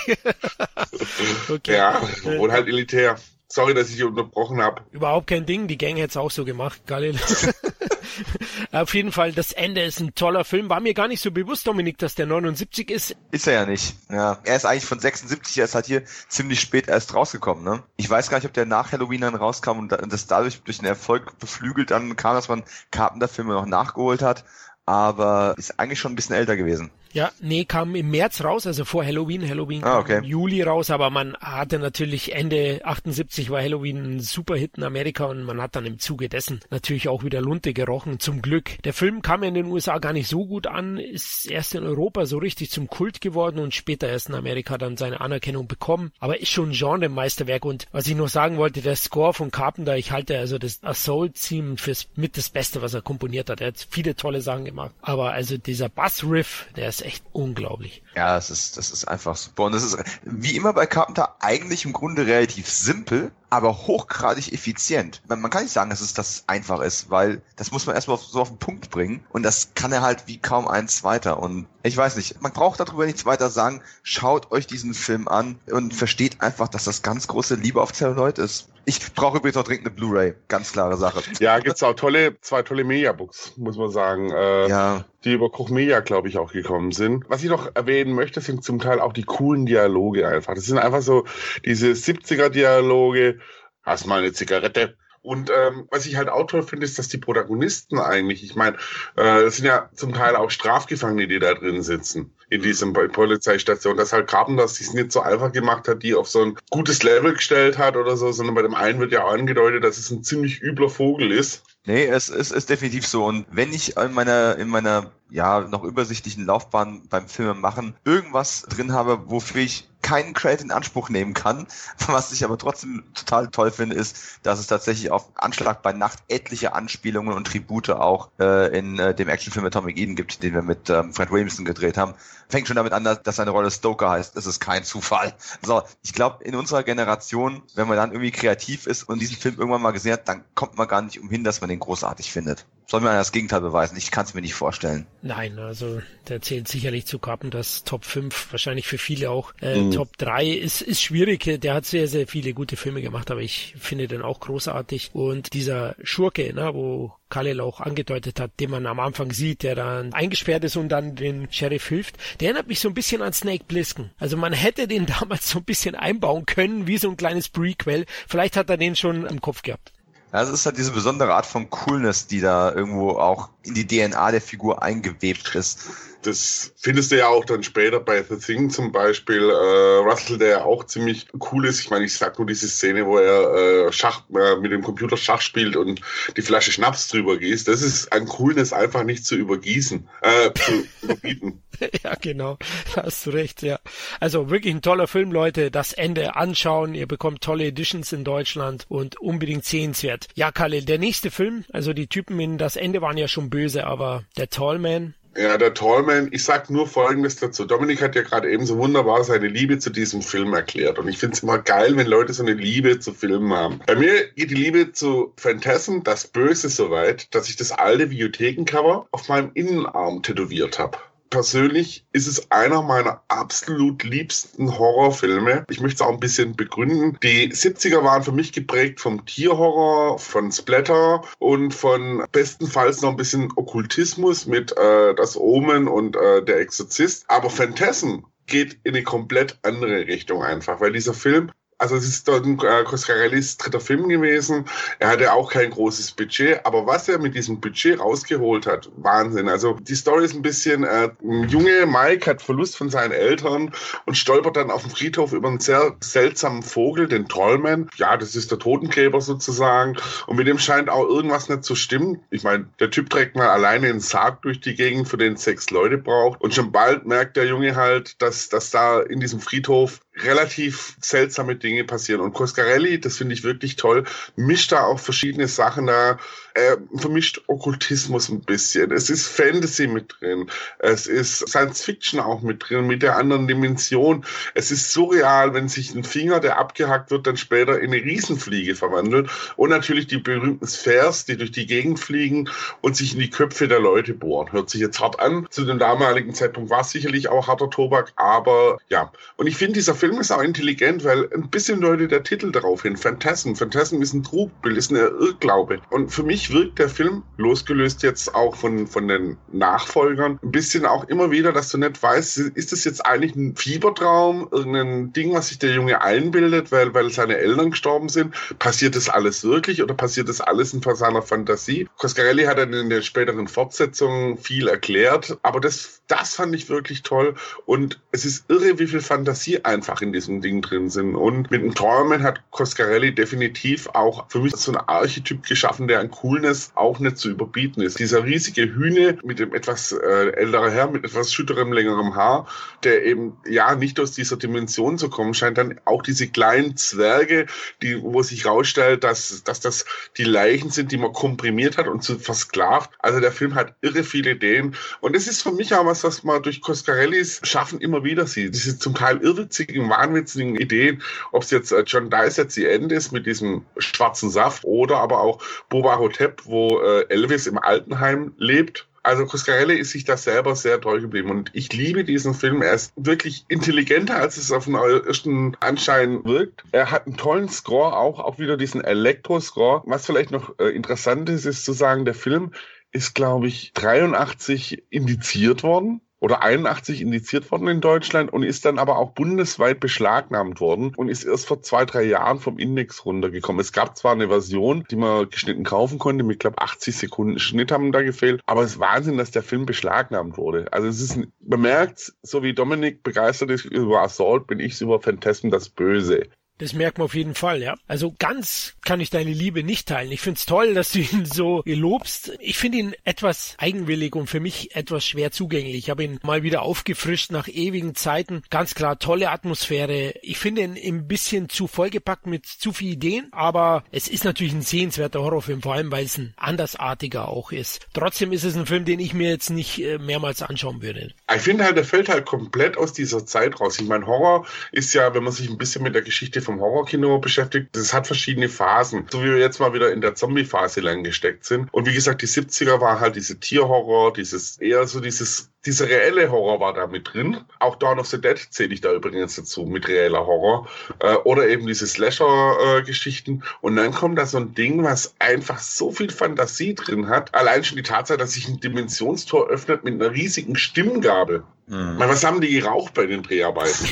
[1.50, 1.76] okay.
[1.76, 3.18] Ja, und halt elitär.
[3.50, 4.82] Sorry, dass ich dich unterbrochen habe.
[4.92, 7.18] Überhaupt kein Ding, die Gang hätte es auch so gemacht, Galil.
[8.72, 10.70] Auf jeden Fall, das Ende ist ein toller Film.
[10.70, 13.16] War mir gar nicht so bewusst, Dominik, dass der 79 ist.
[13.32, 13.96] Ist er ja nicht.
[14.10, 17.84] Ja, er ist eigentlich von 76, er ist halt hier ziemlich spät erst rausgekommen, ne?
[17.96, 20.88] Ich weiß gar nicht, ob der nach Halloween dann rauskam und das dadurch durch den
[20.88, 24.44] Erfolg beflügelt dann kam, dass man Carpenter-Filme noch nachgeholt hat
[24.88, 26.90] aber ist eigentlich schon ein bisschen älter gewesen.
[27.18, 29.50] Ja, nee, kam im März raus, also vor Halloween.
[29.50, 30.18] Halloween ah, okay.
[30.18, 34.78] kam im Juli raus, aber man hatte natürlich Ende 78 war Halloween ein super Hit
[34.78, 38.44] in Amerika und man hat dann im Zuge dessen natürlich auch wieder Lunte gerochen, zum
[38.44, 38.84] Glück.
[38.84, 41.84] Der Film kam ja in den USA gar nicht so gut an, ist erst in
[41.84, 46.12] Europa so richtig zum Kult geworden und später erst in Amerika dann seine Anerkennung bekommen,
[46.20, 49.98] aber ist schon ein Genre-Meisterwerk und was ich noch sagen wollte, der Score von Carpenter,
[49.98, 53.60] ich halte also das Assault-Theme fürs mit das Beste, was er komponiert hat.
[53.60, 58.04] Er hat viele tolle Sachen gemacht, aber also dieser Bass-Riff, der ist echt unglaublich.
[58.16, 59.64] Ja, das ist, das ist einfach super.
[59.64, 65.22] Und das ist wie immer bei Carpenter eigentlich im Grunde relativ simpel, aber hochgradig effizient.
[65.28, 68.42] Man kann nicht sagen, dass es das einfach ist, weil das muss man erstmal so
[68.42, 69.26] auf den Punkt bringen.
[69.30, 71.40] Und das kann er halt wie kaum eins weiter.
[71.40, 73.82] Und ich weiß nicht, man braucht darüber nichts weiter sagen.
[74.04, 78.38] Schaut euch diesen Film an und versteht einfach, dass das ganz große Liebe auf Zelluloid
[78.40, 78.70] ist.
[78.90, 80.34] Ich brauche übrigens noch dringend eine Blu-ray.
[80.48, 81.22] Ganz klare Sache.
[81.42, 84.32] Ja, gibt's auch tolle, zwei tolle Mediabooks, muss man sagen.
[84.32, 85.04] Äh, ja.
[85.26, 87.26] Die über Koch Media, glaube ich, auch gekommen sind.
[87.28, 90.56] Was ich noch erwähnen möchte, sind zum Teil auch die coolen Dialoge einfach.
[90.56, 91.26] Das sind einfach so
[91.66, 93.40] diese 70er-Dialoge.
[93.88, 94.98] Hast mal eine Zigarette?
[95.22, 98.76] Und ähm, was ich halt auch toll finde, ist, dass die Protagonisten eigentlich, ich meine,
[99.18, 103.96] äh, es sind ja zum Teil auch Strafgefangene, die da drin sitzen in diesem Polizeistation,
[103.96, 107.34] dass halt Carpenter sich nicht so einfach gemacht hat, die auf so ein gutes Level
[107.34, 110.24] gestellt hat oder so, sondern bei dem einen wird ja auch angedeutet, dass es ein
[110.24, 111.64] ziemlich übler Vogel ist.
[111.86, 113.24] Nee, es ist, ist definitiv so.
[113.26, 118.64] Und wenn ich in meiner, in meiner ja, noch übersichtlichen Laufbahn beim Filmen machen irgendwas
[118.64, 121.68] drin habe, wofür ich keinen Credit in Anspruch nehmen kann.
[122.08, 126.20] Was ich aber trotzdem total toll finde, ist, dass es tatsächlich auf Anschlag bei Nacht
[126.30, 130.62] etliche Anspielungen und Tribute auch äh, in äh, dem Actionfilm Atomic Eden gibt, den wir
[130.62, 132.14] mit ähm, Fred Williamson gedreht haben.
[132.48, 134.38] Fängt schon damit an, dass seine Rolle Stoker heißt.
[134.38, 135.34] Das ist kein Zufall.
[135.62, 139.56] So, ich glaube, in unserer Generation, wenn man dann irgendwie kreativ ist und diesen Film
[139.58, 142.66] irgendwann mal gesehen hat, dann kommt man gar nicht umhin, dass man den großartig findet.
[142.90, 143.98] Soll mir das Gegenteil beweisen?
[143.98, 145.08] Ich kann es mir nicht vorstellen.
[145.22, 149.54] Nein, also der zählt sicherlich zu Carpenters Top 5, wahrscheinlich für viele auch.
[149.62, 149.92] Äh, mhm.
[149.92, 151.60] Top 3 ist, ist schwierig.
[151.62, 155.10] Der hat sehr, sehr viele gute Filme gemacht, aber ich finde den auch großartig.
[155.12, 159.76] Und dieser Schurke, ne, wo Kalel auch angedeutet hat, den man am Anfang sieht, der
[159.76, 163.34] dann eingesperrt ist und dann den Sheriff hilft, der erinnert mich so ein bisschen an
[163.34, 164.12] Snake Plissken.
[164.18, 168.06] Also man hätte den damals so ein bisschen einbauen können, wie so ein kleines Prequel.
[168.30, 169.92] Vielleicht hat er den schon im Kopf gehabt.
[170.38, 173.88] Ja, es ist halt diese besondere Art von Coolness, die da irgendwo auch in die
[173.88, 175.80] DNA der Figur eingewebt ist.
[176.22, 179.50] Das findest du ja auch dann später bei The Thing zum Beispiel.
[179.50, 181.80] Äh, Russell, der ja auch ziemlich cool ist.
[181.80, 185.18] Ich meine, ich sag nur diese Szene, wo er äh, Schach äh, mit dem Computer
[185.18, 186.02] Schach spielt und
[186.36, 187.68] die Flasche Schnaps drüber gießt.
[187.68, 191.62] Das ist an Coolness einfach nicht zu übergießen, äh, zu überbieten.
[192.04, 192.58] ja, genau.
[192.96, 193.80] Da hast du recht, ja.
[194.20, 195.72] Also wirklich ein toller Film, Leute.
[195.72, 196.96] Das Ende anschauen.
[196.96, 200.28] Ihr bekommt tolle Editions in Deutschland und unbedingt sehenswert.
[200.36, 203.86] Ja, Kalle, der nächste Film, also die Typen in das Ende waren ja schon böse,
[203.86, 207.66] aber der Tallman, ja, der Tallman, ich sag nur Folgendes dazu.
[207.66, 211.00] Dominik hat ja gerade eben so wunderbar seine Liebe zu diesem Film erklärt.
[211.00, 213.80] Und ich finde es immer geil, wenn Leute so eine Liebe zu Filmen haben.
[213.86, 218.10] Bei mir geht die Liebe zu Phantasm, das Böse, so weit, dass ich das alte
[218.10, 220.98] Videothekencover auf meinem Innenarm tätowiert habe
[221.30, 225.66] persönlich ist es einer meiner absolut liebsten Horrorfilme.
[225.70, 227.18] Ich möchte es auch ein bisschen begründen.
[227.24, 233.18] Die 70er waren für mich geprägt vom Tierhorror, von Splatter und von bestenfalls noch ein
[233.18, 237.26] bisschen Okkultismus mit äh, Das Omen und äh, Der Exorzist.
[237.28, 242.28] Aber Phantasm geht in eine komplett andere Richtung einfach, weil dieser Film also es ist
[242.28, 244.66] dann äh, Coscarellis dritter Film gewesen.
[245.00, 249.48] Er hatte auch kein großes Budget, aber was er mit diesem Budget rausgeholt hat, Wahnsinn.
[249.48, 253.72] Also die Story ist ein bisschen, äh, ein Junge Mike hat Verlust von seinen Eltern
[254.06, 257.90] und stolpert dann auf dem Friedhof über einen sehr seltsamen Vogel, den Trollman.
[257.96, 259.98] Ja, das ist der Totenkleber sozusagen.
[260.26, 262.22] Und mit dem scheint auch irgendwas nicht zu stimmen.
[262.32, 265.70] Ich meine, der Typ trägt mal alleine einen Sarg durch die Gegend, für den sechs
[265.70, 266.42] Leute braucht.
[266.42, 271.56] Und schon bald merkt der Junge halt, dass, dass da in diesem Friedhof relativ seltsame
[271.56, 272.22] Dinge passieren.
[272.22, 276.20] Und Coscarelli, das finde ich wirklich toll, mischt da auch verschiedene Sachen da
[276.58, 278.92] äh, vermischt Okkultismus ein bisschen.
[278.92, 280.50] Es ist Fantasy mit drin.
[280.80, 284.26] Es ist Science Fiction auch mit drin, mit der anderen Dimension.
[284.56, 288.76] Es ist surreal, wenn sich ein Finger, der abgehackt wird, dann später in eine Riesenfliege
[288.76, 289.30] verwandelt.
[289.56, 292.50] Und natürlich die berühmten Spheres, die durch die Gegend fliegen
[292.82, 294.52] und sich in die Köpfe der Leute bohren.
[294.52, 295.48] Hört sich jetzt hart an.
[295.52, 299.12] Zu dem damaligen Zeitpunkt war es sicherlich auch harter Tobak, aber ja.
[299.36, 302.82] Und ich finde, dieser Film ist auch intelligent, weil ein bisschen deutet der Titel darauf
[302.82, 302.98] hin.
[302.98, 303.54] Phantasm.
[303.54, 305.80] Phantasm ist ein Trugbild, ist eine Irrglaube.
[305.92, 310.86] Und für mich wirkt der Film, losgelöst jetzt auch von, von den Nachfolgern, ein bisschen
[310.86, 315.34] auch immer wieder, dass du nicht weißt, ist das jetzt eigentlich ein Fiebertraum, irgendein Ding,
[315.34, 318.34] was sich der Junge einbildet, weil, weil seine Eltern gestorben sind?
[318.60, 321.88] Passiert das alles wirklich oder passiert das alles in seiner Fantasie?
[321.98, 327.04] Coscarelli hat dann in den späteren Fortsetzungen viel erklärt, aber das, das fand ich wirklich
[327.04, 331.52] toll und es ist irre, wie viel Fantasie einfach in diesem Ding drin sind und
[331.52, 336.12] mit dem Torment hat Coscarelli definitiv auch für mich so ein Archetyp geschaffen, der an
[336.38, 338.00] Coolness auch nicht zu überbieten ist.
[338.00, 342.48] Dieser riesige Hühne mit dem etwas äh, älteren Herr, mit etwas schütterem, längerem Haar,
[342.84, 347.48] der eben ja nicht aus dieser Dimension zu kommen scheint, dann auch diese kleinen Zwerge,
[347.82, 349.86] die, wo sich rausstellt, dass, dass das
[350.18, 352.92] die Leichen sind, die man komprimiert hat und zu versklavt.
[353.00, 356.24] Also der Film hat irre viele Ideen und das ist für mich auch was, was
[356.24, 358.54] man durch Coscarellis Schaffen immer wieder sieht.
[358.54, 362.92] Diese zum Teil irrwitzigen, wahnwitzigen Ideen, ob es jetzt äh, John Dice at the End
[362.92, 368.34] ist mit diesem schwarzen Saft oder aber auch Boba Hotep, wo äh, Elvis im Altenheim
[368.38, 372.62] lebt also Coscarelli ist sich da selber sehr treu geblieben und ich liebe diesen Film.
[372.62, 376.66] Er ist wirklich intelligenter, als es auf den ersten Anschein wirkt.
[376.74, 379.84] Er hat einen tollen Score, auch, auch wieder diesen Elektro-Score.
[379.86, 382.52] Was vielleicht noch äh, interessant ist, ist zu sagen, der Film
[382.92, 388.80] ist, glaube ich, 83 indiziert worden oder 81 indiziert worden in Deutschland und ist dann
[388.80, 393.60] aber auch bundesweit beschlagnahmt worden und ist erst vor zwei, drei Jahren vom Index runtergekommen.
[393.60, 397.72] Es gab zwar eine Version, die man geschnitten kaufen konnte, mit, glaube 80 Sekunden Schnitt
[397.72, 400.68] haben da gefehlt, aber es ist Wahnsinn, dass der Film beschlagnahmt wurde.
[400.72, 405.00] Also es ist, man merkt, so wie Dominik begeistert ist über Assault, bin ich über
[405.00, 406.24] Phantasm das Böse.
[406.60, 407.76] Das merkt man auf jeden Fall, ja.
[407.88, 410.12] Also ganz kann ich deine Liebe nicht teilen.
[410.12, 412.32] Ich find's toll, dass du ihn so lobst.
[412.40, 415.76] Ich finde ihn etwas eigenwillig und für mich etwas schwer zugänglich.
[415.76, 418.42] Ich habe ihn mal wieder aufgefrischt nach ewigen Zeiten.
[418.50, 420.16] Ganz klar, tolle Atmosphäre.
[420.22, 424.54] Ich finde ihn ein bisschen zu vollgepackt mit zu viel Ideen, aber es ist natürlich
[424.54, 427.86] ein sehenswerter Horrorfilm, vor allem weil es ein andersartiger auch ist.
[427.94, 431.14] Trotzdem ist es ein Film, den ich mir jetzt nicht äh, mehrmals anschauen würde.
[431.34, 433.80] Ich finde halt, der fällt halt komplett aus dieser Zeit raus.
[433.80, 437.20] Ich meine, Horror ist ja, wenn man sich ein bisschen mit der Geschichte vom Horrorkino
[437.20, 437.76] beschäftigt.
[437.76, 439.06] Das hat verschiedene Phasen.
[439.12, 441.72] So wie wir jetzt mal wieder in der Zombie-Phase lang gesteckt sind.
[441.74, 446.32] Und wie gesagt, die 70er war halt diese Tierhorror, dieses eher so dieses dieser reelle
[446.32, 447.38] Horror war da mit drin.
[447.60, 450.68] Auch Dawn of the Dead zähle ich da übrigens dazu, mit reeller Horror.
[451.00, 453.42] Äh, oder eben diese Slasher-Geschichten.
[453.42, 457.34] Äh, und dann kommt da so ein Ding, was einfach so viel Fantasie drin hat.
[457.36, 461.44] Allein schon die Tatsache, dass sich ein Dimensionstor öffnet mit einer riesigen Stimmgabel.
[461.70, 462.00] Mhm.
[462.00, 463.90] was haben die geraucht bei den Dreharbeiten?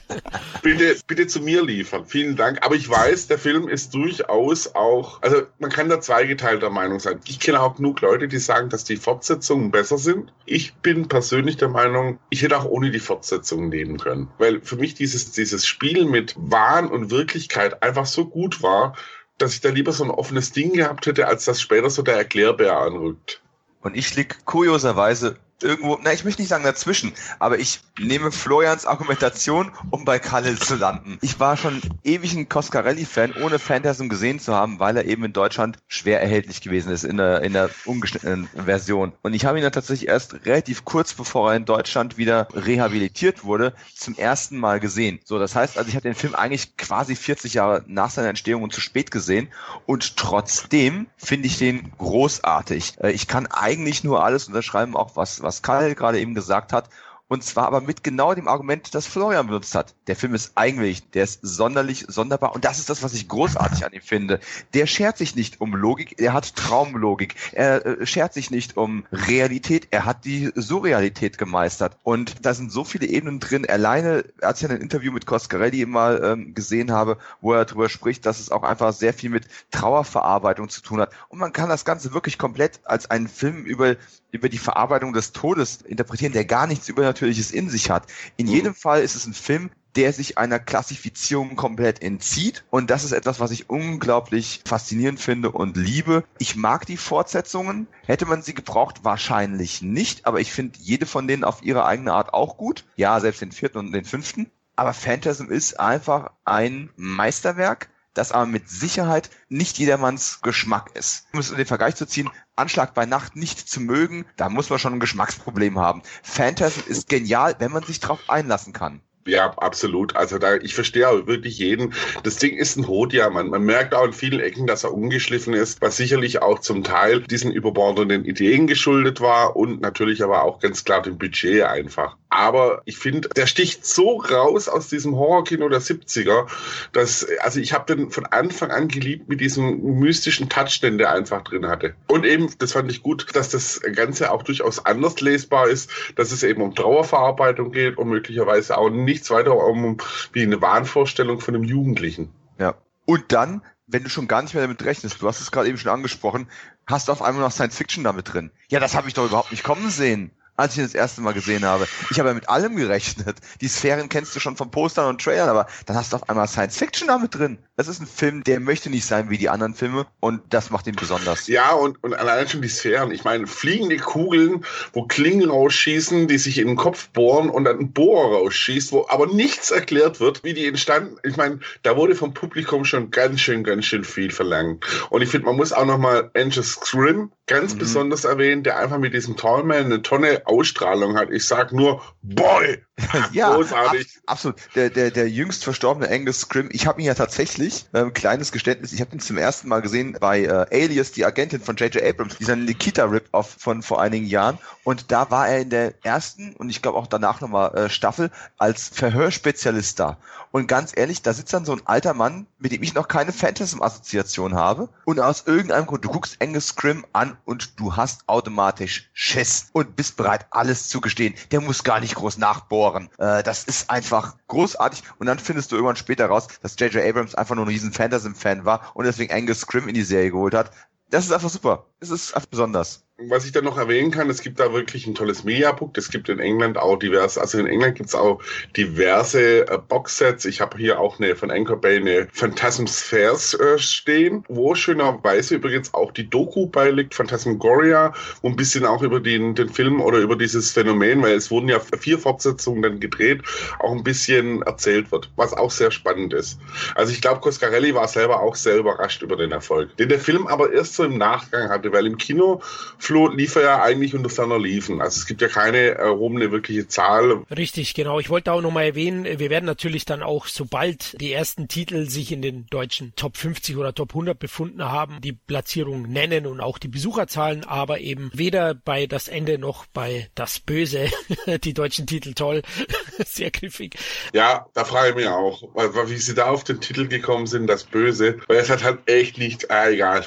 [0.62, 2.06] bitte, bitte zu mir liefern.
[2.06, 2.64] Vielen Dank.
[2.64, 7.20] Aber ich weiß, der Film ist durchaus auch, also man kann da zweigeteilter Meinung sein.
[7.26, 10.32] Ich kenne auch genug Leute, die sagen, dass die Fortsetzungen besser sind.
[10.46, 14.28] Ich bin persönlich der Meinung, ich hätte auch ohne die Fortsetzungen leben können.
[14.38, 18.96] Weil für mich dieses, dieses Spiel mit Wahn und Wirklichkeit einfach so gut war,
[19.36, 22.16] dass ich da lieber so ein offenes Ding gehabt hätte, als dass später so der
[22.16, 23.42] Erklärbär anrückt.
[23.82, 28.86] Und ich lieg kurioserweise irgendwo, na, ich möchte nicht sagen dazwischen, aber ich nehme Florians
[28.86, 31.18] Argumentation, um bei Kalle zu landen.
[31.20, 35.32] Ich war schon ewig ein Coscarelli-Fan, ohne Phantasm gesehen zu haben, weil er eben in
[35.32, 39.12] Deutschland schwer erhältlich gewesen ist in der, in der ungeschnittenen Version.
[39.22, 43.44] Und ich habe ihn dann tatsächlich erst relativ kurz bevor er in Deutschland wieder rehabilitiert
[43.44, 45.20] wurde, zum ersten Mal gesehen.
[45.24, 48.62] So, das heißt, also ich habe den Film eigentlich quasi 40 Jahre nach seiner Entstehung
[48.62, 49.48] und zu spät gesehen
[49.86, 52.94] und trotzdem finde ich den großartig.
[53.00, 56.72] Äh, ich kann eigentlich nur alles unterschreiben, auch was, was was Karl gerade eben gesagt
[56.72, 56.88] hat.
[57.30, 59.94] Und zwar aber mit genau dem Argument, das Florian benutzt hat.
[60.08, 62.56] Der Film ist eigentlich, der ist sonderlich sonderbar.
[62.56, 64.40] Und das ist das, was ich großartig an ihm finde.
[64.74, 67.36] Der schert sich nicht um Logik, er hat Traumlogik.
[67.52, 71.96] Er äh, schert sich nicht um Realität, er hat die Surrealität gemeistert.
[72.02, 73.64] Und da sind so viele Ebenen drin.
[73.64, 78.26] Alleine, als ich ein Interview mit Coscarelli mal ähm, gesehen habe, wo er darüber spricht,
[78.26, 81.12] dass es auch einfach sehr viel mit Trauerverarbeitung zu tun hat.
[81.28, 83.94] Und man kann das Ganze wirklich komplett als einen Film über
[84.30, 88.06] über die Verarbeitung des Todes interpretieren, der gar nichts Übernatürliches in sich hat.
[88.36, 88.52] In mhm.
[88.52, 92.64] jedem Fall ist es ein Film, der sich einer Klassifizierung komplett entzieht.
[92.70, 96.24] Und das ist etwas, was ich unglaublich faszinierend finde und liebe.
[96.38, 97.88] Ich mag die Fortsetzungen.
[98.06, 99.00] Hätte man sie gebraucht?
[99.02, 100.26] Wahrscheinlich nicht.
[100.26, 102.84] Aber ich finde jede von denen auf ihre eigene Art auch gut.
[102.96, 104.50] Ja, selbst den vierten und den fünften.
[104.76, 111.26] Aber Phantasm ist einfach ein Meisterwerk das aber mit Sicherheit nicht jedermanns Geschmack ist.
[111.32, 114.70] Um es in den Vergleich zu ziehen, Anschlag bei Nacht nicht zu mögen, da muss
[114.70, 116.02] man schon ein Geschmacksproblem haben.
[116.22, 119.02] Phantasm ist genial, wenn man sich drauf einlassen kann.
[119.26, 120.16] Ja, absolut.
[120.16, 121.92] Also da, ich verstehe auch wirklich jeden.
[122.22, 123.50] Das Ding ist ein Hotdiamant.
[123.50, 127.20] Man merkt auch in vielen Ecken, dass er ungeschliffen ist, was sicherlich auch zum Teil
[127.20, 132.16] diesen überbordenden Ideen geschuldet war und natürlich aber auch ganz klar dem Budget einfach.
[132.30, 136.46] Aber ich finde, der sticht so raus aus diesem Horrorkino der 70er,
[136.92, 141.12] dass, also ich habe den von Anfang an geliebt mit diesem mystischen Touch, den der
[141.12, 141.94] einfach drin hatte.
[142.06, 146.30] Und eben, das fand ich gut, dass das Ganze auch durchaus anders lesbar ist, dass
[146.30, 149.98] es eben um Trauerverarbeitung geht und möglicherweise auch nichts weiter um
[150.32, 152.30] wie eine Wahnvorstellung von einem Jugendlichen.
[152.58, 152.76] Ja.
[153.06, 153.62] Und dann
[153.92, 156.46] wenn du schon gar nicht mehr damit rechnest, du hast es gerade eben schon angesprochen,
[156.86, 158.52] hast du auf einmal noch Science Fiction damit drin.
[158.68, 161.32] Ja, das habe ich doch überhaupt nicht kommen sehen als ich ihn das erste Mal
[161.32, 161.86] gesehen habe.
[162.10, 163.38] Ich habe ja mit allem gerechnet.
[163.60, 166.48] Die Sphären kennst du schon von Postern und Trailern, aber dann hast du auf einmal
[166.48, 167.58] Science Fiction damit drin.
[167.80, 170.86] Das ist ein Film, der möchte nicht sein wie die anderen Filme und das macht
[170.86, 171.46] ihn besonders.
[171.46, 173.10] Ja, und, und allein schon die Sphären.
[173.10, 177.78] Ich meine, fliegende Kugeln, wo Klingen rausschießen, die sich in den Kopf bohren und dann
[177.78, 181.16] ein Bohrer rausschießt, wo aber nichts erklärt wird, wie die entstanden.
[181.22, 184.84] Ich meine, da wurde vom Publikum schon ganz schön, ganz schön viel verlangt.
[185.08, 187.78] Und ich finde, man muss auch nochmal Angel Scrim ganz mhm.
[187.78, 191.30] besonders erwähnen, der einfach mit diesem Tallman eine Tonne Ausstrahlung hat.
[191.30, 192.78] Ich sag nur, boy!
[193.32, 194.18] ja, großartig.
[194.26, 194.56] Ab, absolut.
[194.74, 198.92] Der, der, der jüngst verstorbene Angus Scrim, ich habe ihn ja tatsächlich, ähm, kleines Geständnis,
[198.92, 202.02] ich habe ihn zum ersten Mal gesehen bei äh, Alias, die Agentin von J.J.
[202.02, 204.58] Abrams, dieser Nikita-Rip-Off von vor einigen Jahren.
[204.84, 208.30] Und da war er in der ersten und ich glaube auch danach nochmal äh, Staffel
[208.58, 210.18] als Verhörspezialist da.
[210.52, 213.32] Und ganz ehrlich, da sitzt dann so ein alter Mann, mit dem ich noch keine
[213.32, 214.88] Phantasm-Assoziation habe.
[215.04, 219.94] Und aus irgendeinem Grund, du guckst Angus Scrim an und du hast automatisch Schiss und
[219.94, 221.34] bist bereit, alles zu gestehen.
[221.52, 223.08] Der muss gar nicht groß nachbohren.
[223.18, 225.04] Äh, das ist einfach großartig.
[225.18, 227.04] Und dann findest du irgendwann später raus, dass J.J.
[227.04, 230.54] Abrams einfach nur ein riesen Phantasm-Fan war und deswegen Angus Scrim in die Serie geholt
[230.54, 230.72] hat.
[231.10, 231.86] Das ist einfach super.
[231.98, 235.14] Es ist einfach besonders was ich dann noch erwähnen kann, es gibt da wirklich ein
[235.14, 235.96] tolles Mediabook.
[235.98, 238.40] Es gibt in England auch diverse, also in England gibt es auch
[238.76, 240.44] diverse äh, Boxsets.
[240.44, 245.56] Ich habe hier auch eine von Anchor Bay eine Phantasm Spheres äh, stehen, wo schönerweise
[245.56, 250.18] übrigens auch die Doku beiliegt, Phantasmagoria, wo ein bisschen auch über den, den Film oder
[250.18, 253.42] über dieses Phänomen, weil es wurden ja vier Fortsetzungen dann gedreht,
[253.80, 256.58] auch ein bisschen erzählt wird, was auch sehr spannend ist.
[256.94, 260.46] Also ich glaube, Coscarelli war selber auch sehr überrascht über den Erfolg, den der Film
[260.46, 262.62] aber erst so im Nachgang hatte, weil im Kino
[263.10, 265.00] Flo lief er ja eigentlich unter seiner Liefen.
[265.00, 267.42] Also es gibt ja keine erhobene wirkliche Zahl.
[267.50, 268.20] Richtig, genau.
[268.20, 272.30] Ich wollte auch nochmal erwähnen, wir werden natürlich dann auch, sobald die ersten Titel sich
[272.30, 276.78] in den deutschen Top 50 oder Top 100 befunden haben, die Platzierung nennen und auch
[276.78, 281.08] die Besucherzahlen, aber eben weder bei das Ende noch bei das Böse.
[281.64, 282.62] die deutschen Titel toll.
[283.26, 283.96] Sehr griffig.
[284.32, 285.64] Ja, da frage ich mich auch,
[286.06, 288.38] wie sie da auf den Titel gekommen sind, das Böse.
[288.46, 290.26] Weil es hat halt echt nicht, ah, egal.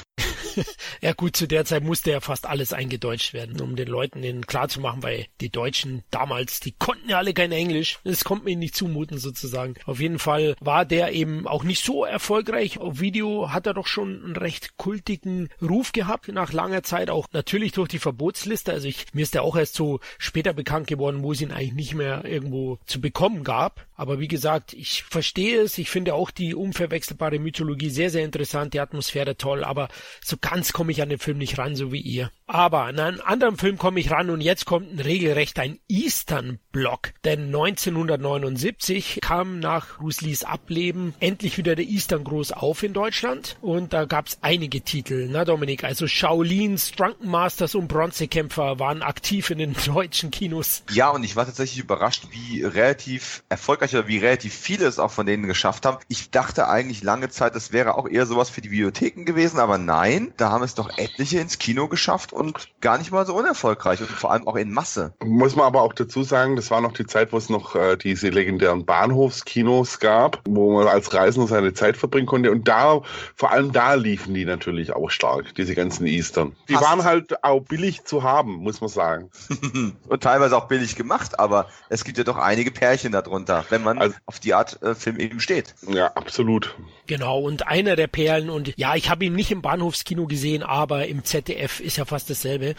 [1.00, 4.46] ja gut, zu der Zeit musste ja fast alles eingedeutscht werden, um den Leuten den
[4.46, 7.98] klar zu machen, weil die Deutschen damals, die konnten ja alle kein Englisch.
[8.04, 9.74] Das kommt mir nicht zumuten sozusagen.
[9.86, 12.78] Auf jeden Fall war der eben auch nicht so erfolgreich.
[12.78, 17.26] Auf Video hat er doch schon einen recht kultigen Ruf gehabt nach langer Zeit, auch
[17.32, 18.72] natürlich durch die Verbotsliste.
[18.72, 21.74] Also ich, mir ist der auch erst so später bekannt geworden, wo es ihn eigentlich
[21.74, 23.86] nicht mehr irgendwo zu bekommen gab.
[23.96, 25.78] Aber wie gesagt, ich verstehe es.
[25.78, 29.88] Ich finde auch die unverwechselbare Mythologie sehr, sehr interessant, die Atmosphäre toll, aber
[30.24, 32.30] so ganz komme ich an den Film nicht ran, so wie ihr.
[32.46, 37.14] Aber an einen anderen Film komme ich ran und jetzt kommt ein regelrecht ein Eastern-Block.
[37.24, 43.56] Denn 1979 kam nach Bruce Lees Ableben endlich wieder der Eastern groß auf in Deutschland
[43.62, 49.00] und da gab es einige Titel, na Dominik, also Shaolins, Drunken Masters und Bronzekämpfer waren
[49.00, 50.82] aktiv in den deutschen Kinos.
[50.90, 55.10] Ja, und ich war tatsächlich überrascht, wie relativ erfolgreich oder wie relativ viele es auch
[55.10, 55.96] von denen geschafft haben.
[56.08, 59.78] Ich dachte eigentlich lange Zeit, das wäre auch eher sowas für die Bibliotheken gewesen, aber
[59.78, 64.00] nein, da haben es doch etliche ins Kino geschafft und gar nicht mal so unerfolgreich
[64.00, 65.14] und vor allem auch in Masse.
[65.24, 67.96] Muss man aber auch dazu sagen, das war noch die Zeit, wo es noch äh,
[67.96, 73.02] diese legendären Bahnhofskinos gab, wo man als Reisender seine Zeit verbringen konnte und da,
[73.34, 76.56] vor allem da liefen die natürlich auch stark, diese ganzen Eastern.
[76.68, 76.84] Die Fast.
[76.84, 79.30] waren halt auch billig zu haben, muss man sagen.
[80.08, 83.98] und teilweise auch billig gemacht, aber es gibt ja doch einige Pärchen darunter, wenn man
[83.98, 85.74] also, auf die Art äh, Film eben steht.
[85.86, 86.74] Ja, absolut.
[87.06, 90.62] Genau, und einer der Perlen und ja, ich habe ihn nicht im Bahnhofskino Kino gesehen,
[90.62, 92.74] aber im ZDF ist ja fast dasselbe.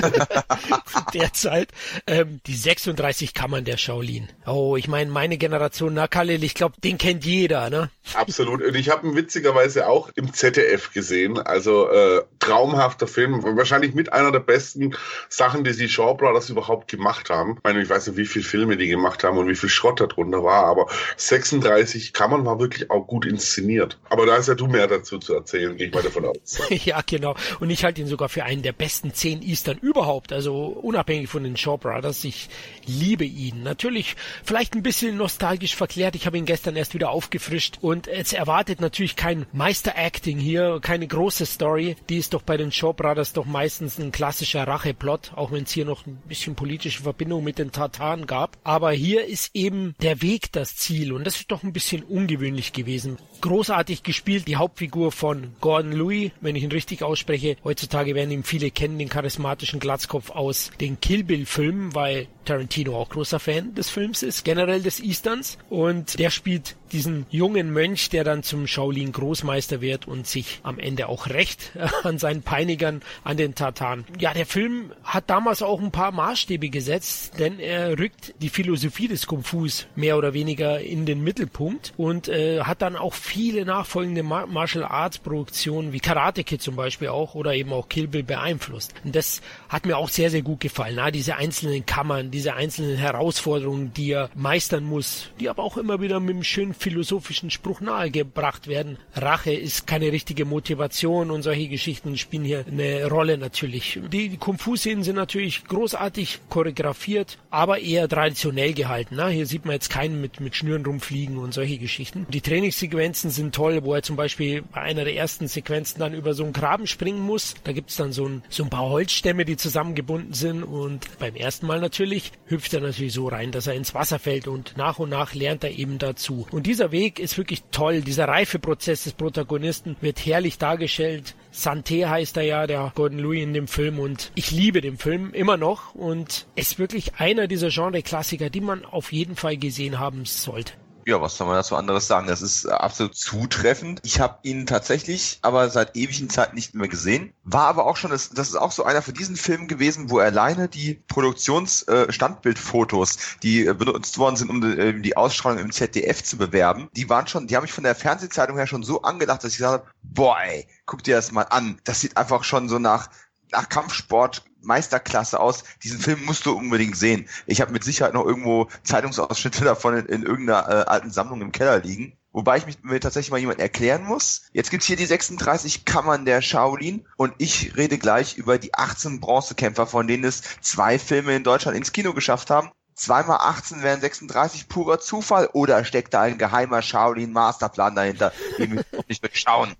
[1.14, 1.68] Derzeit.
[2.06, 4.28] Ähm, die 36 Kammern der Shaolin.
[4.46, 7.90] Oh, ich meine, meine Generation, na Khalil, ich glaube, den kennt jeder, ne?
[8.14, 8.62] Absolut.
[8.62, 11.38] Und ich habe ihn witzigerweise auch im ZDF gesehen.
[11.38, 13.42] Also äh, traumhafter Film.
[13.56, 14.94] Wahrscheinlich mit einer der besten
[15.28, 17.56] Sachen, die die Shaw Brothers überhaupt gemacht haben.
[17.58, 20.00] Ich meine, ich weiß nicht, wie viele Filme die gemacht haben und wie viel Schrott
[20.00, 23.98] da drunter war, aber 36 Kammern war wirklich auch gut inszeniert.
[24.08, 26.39] Aber da ist ja du mehr dazu zu erzählen, gehe ich mal davon aus.
[26.50, 26.60] Easterns.
[26.84, 27.34] ja, genau.
[27.60, 30.32] Und ich halte ihn sogar für einen der besten zehn Eastern überhaupt.
[30.32, 32.24] Also unabhängig von den Shaw Brothers.
[32.24, 32.48] Ich
[32.86, 33.62] liebe ihn.
[33.62, 36.14] Natürlich vielleicht ein bisschen nostalgisch verklärt.
[36.14, 41.06] Ich habe ihn gestern erst wieder aufgefrischt und es erwartet natürlich kein Meister-Acting hier, keine
[41.06, 41.96] große Story.
[42.08, 45.72] Die ist doch bei den Shaw Brothers doch meistens ein klassischer Racheplot, auch wenn es
[45.72, 48.56] hier noch ein bisschen politische Verbindung mit den Tataren gab.
[48.64, 52.72] Aber hier ist eben der Weg das Ziel und das ist doch ein bisschen ungewöhnlich
[52.72, 53.18] gewesen.
[53.40, 57.56] Großartig gespielt, die Hauptfigur von Gordon Louis, wenn ich ihn richtig ausspreche.
[57.64, 62.96] Heutzutage werden ihn viele kennen, den charismatischen Glatzkopf aus den Kill Bill Filmen, weil Tarantino
[62.96, 65.58] auch großer Fan des Films ist, generell des Easterns.
[65.68, 70.78] Und der spielt diesen jungen Mönch, der dann zum Shaolin Großmeister wird und sich am
[70.78, 74.04] Ende auch rächt an seinen Peinigern, an den Tataren.
[74.18, 79.08] Ja, der Film hat damals auch ein paar Maßstäbe gesetzt, denn er rückt die Philosophie
[79.08, 83.64] des Kung Fus mehr oder weniger in den Mittelpunkt und äh, hat dann auch viele
[83.64, 88.06] nachfolgende Mar Martial Arts Produktionen wie Karate Kid zum Beispiel auch oder eben auch Kill
[88.06, 88.94] Bill beeinflusst.
[89.04, 90.94] Und das hat mir auch sehr, sehr gut gefallen.
[90.96, 96.00] Na, diese einzelnen Kammern, diese einzelnen Herausforderungen, die er meistern muss, die aber auch immer
[96.00, 98.98] wieder mit einem schönen philosophischen Spruch nahegebracht werden.
[99.14, 103.98] Rache ist keine richtige Motivation und solche Geschichten spielen hier eine Rolle natürlich.
[104.12, 109.16] Die Kung-Fu-Szenen sind natürlich großartig choreografiert, aber eher traditionell gehalten.
[109.16, 112.26] Na, hier sieht man jetzt keinen mit, mit Schnüren rumfliegen und solche Geschichten.
[112.28, 116.34] Die Trainingssequenzen sind toll, wo er zum Beispiel bei einer der ersten Sequenzen dann über
[116.34, 117.54] so einen Graben springen muss.
[117.64, 121.66] Da gibt's dann so ein, so ein paar Holzstämme, die zusammengebunden sind und beim ersten
[121.66, 125.10] Mal natürlich hüpft er natürlich so rein, dass er ins Wasser fällt und nach und
[125.10, 126.46] nach lernt er eben dazu.
[126.50, 128.02] Und dieser Weg ist wirklich toll.
[128.02, 131.34] Dieser Reifeprozess des Protagonisten wird herrlich dargestellt.
[131.52, 135.32] Santé heißt er ja, der Gordon Louis in dem Film und ich liebe den Film
[135.32, 140.24] immer noch und ist wirklich einer dieser Genre-Klassiker, die man auf jeden Fall gesehen haben
[140.24, 140.74] sollte.
[141.10, 142.28] Ja, was soll man dazu anderes sagen?
[142.28, 144.00] Das ist äh, absolut zutreffend.
[144.04, 147.32] Ich habe ihn tatsächlich aber seit ewigen Zeit nicht mehr gesehen.
[147.42, 150.68] War aber auch schon, das, ist auch so einer von diesen Filmen gewesen, wo alleine
[150.68, 156.22] die Produktionsstandbildfotos, äh, die äh, benutzt worden sind, um die, äh, die Ausstrahlung im ZDF
[156.22, 159.42] zu bewerben, die waren schon, die haben mich von der Fernsehzeitung her schon so angedacht,
[159.42, 161.80] dass ich gesagt habe, boah, ey, guck dir das mal an.
[161.82, 163.10] Das sieht einfach schon so nach
[163.52, 165.64] nach Kampfsport Meisterklasse aus.
[165.82, 167.28] Diesen Film musst du unbedingt sehen.
[167.46, 171.52] Ich habe mit Sicherheit noch irgendwo Zeitungsausschnitte davon in, in irgendeiner äh, alten Sammlung im
[171.52, 172.16] Keller liegen.
[172.32, 174.42] Wobei ich mich, mir tatsächlich mal jemand erklären muss.
[174.52, 179.20] Jetzt gibt's hier die 36 Kammern der Shaolin und ich rede gleich über die 18
[179.20, 182.70] Bronzekämpfer, von denen es zwei Filme in Deutschland ins Kino geschafft haben.
[182.94, 188.84] Zweimal 18 wären 36 purer Zufall oder steckt da ein geheimer Shaolin-Masterplan dahinter, den wir
[189.08, 189.74] nicht durchschauen?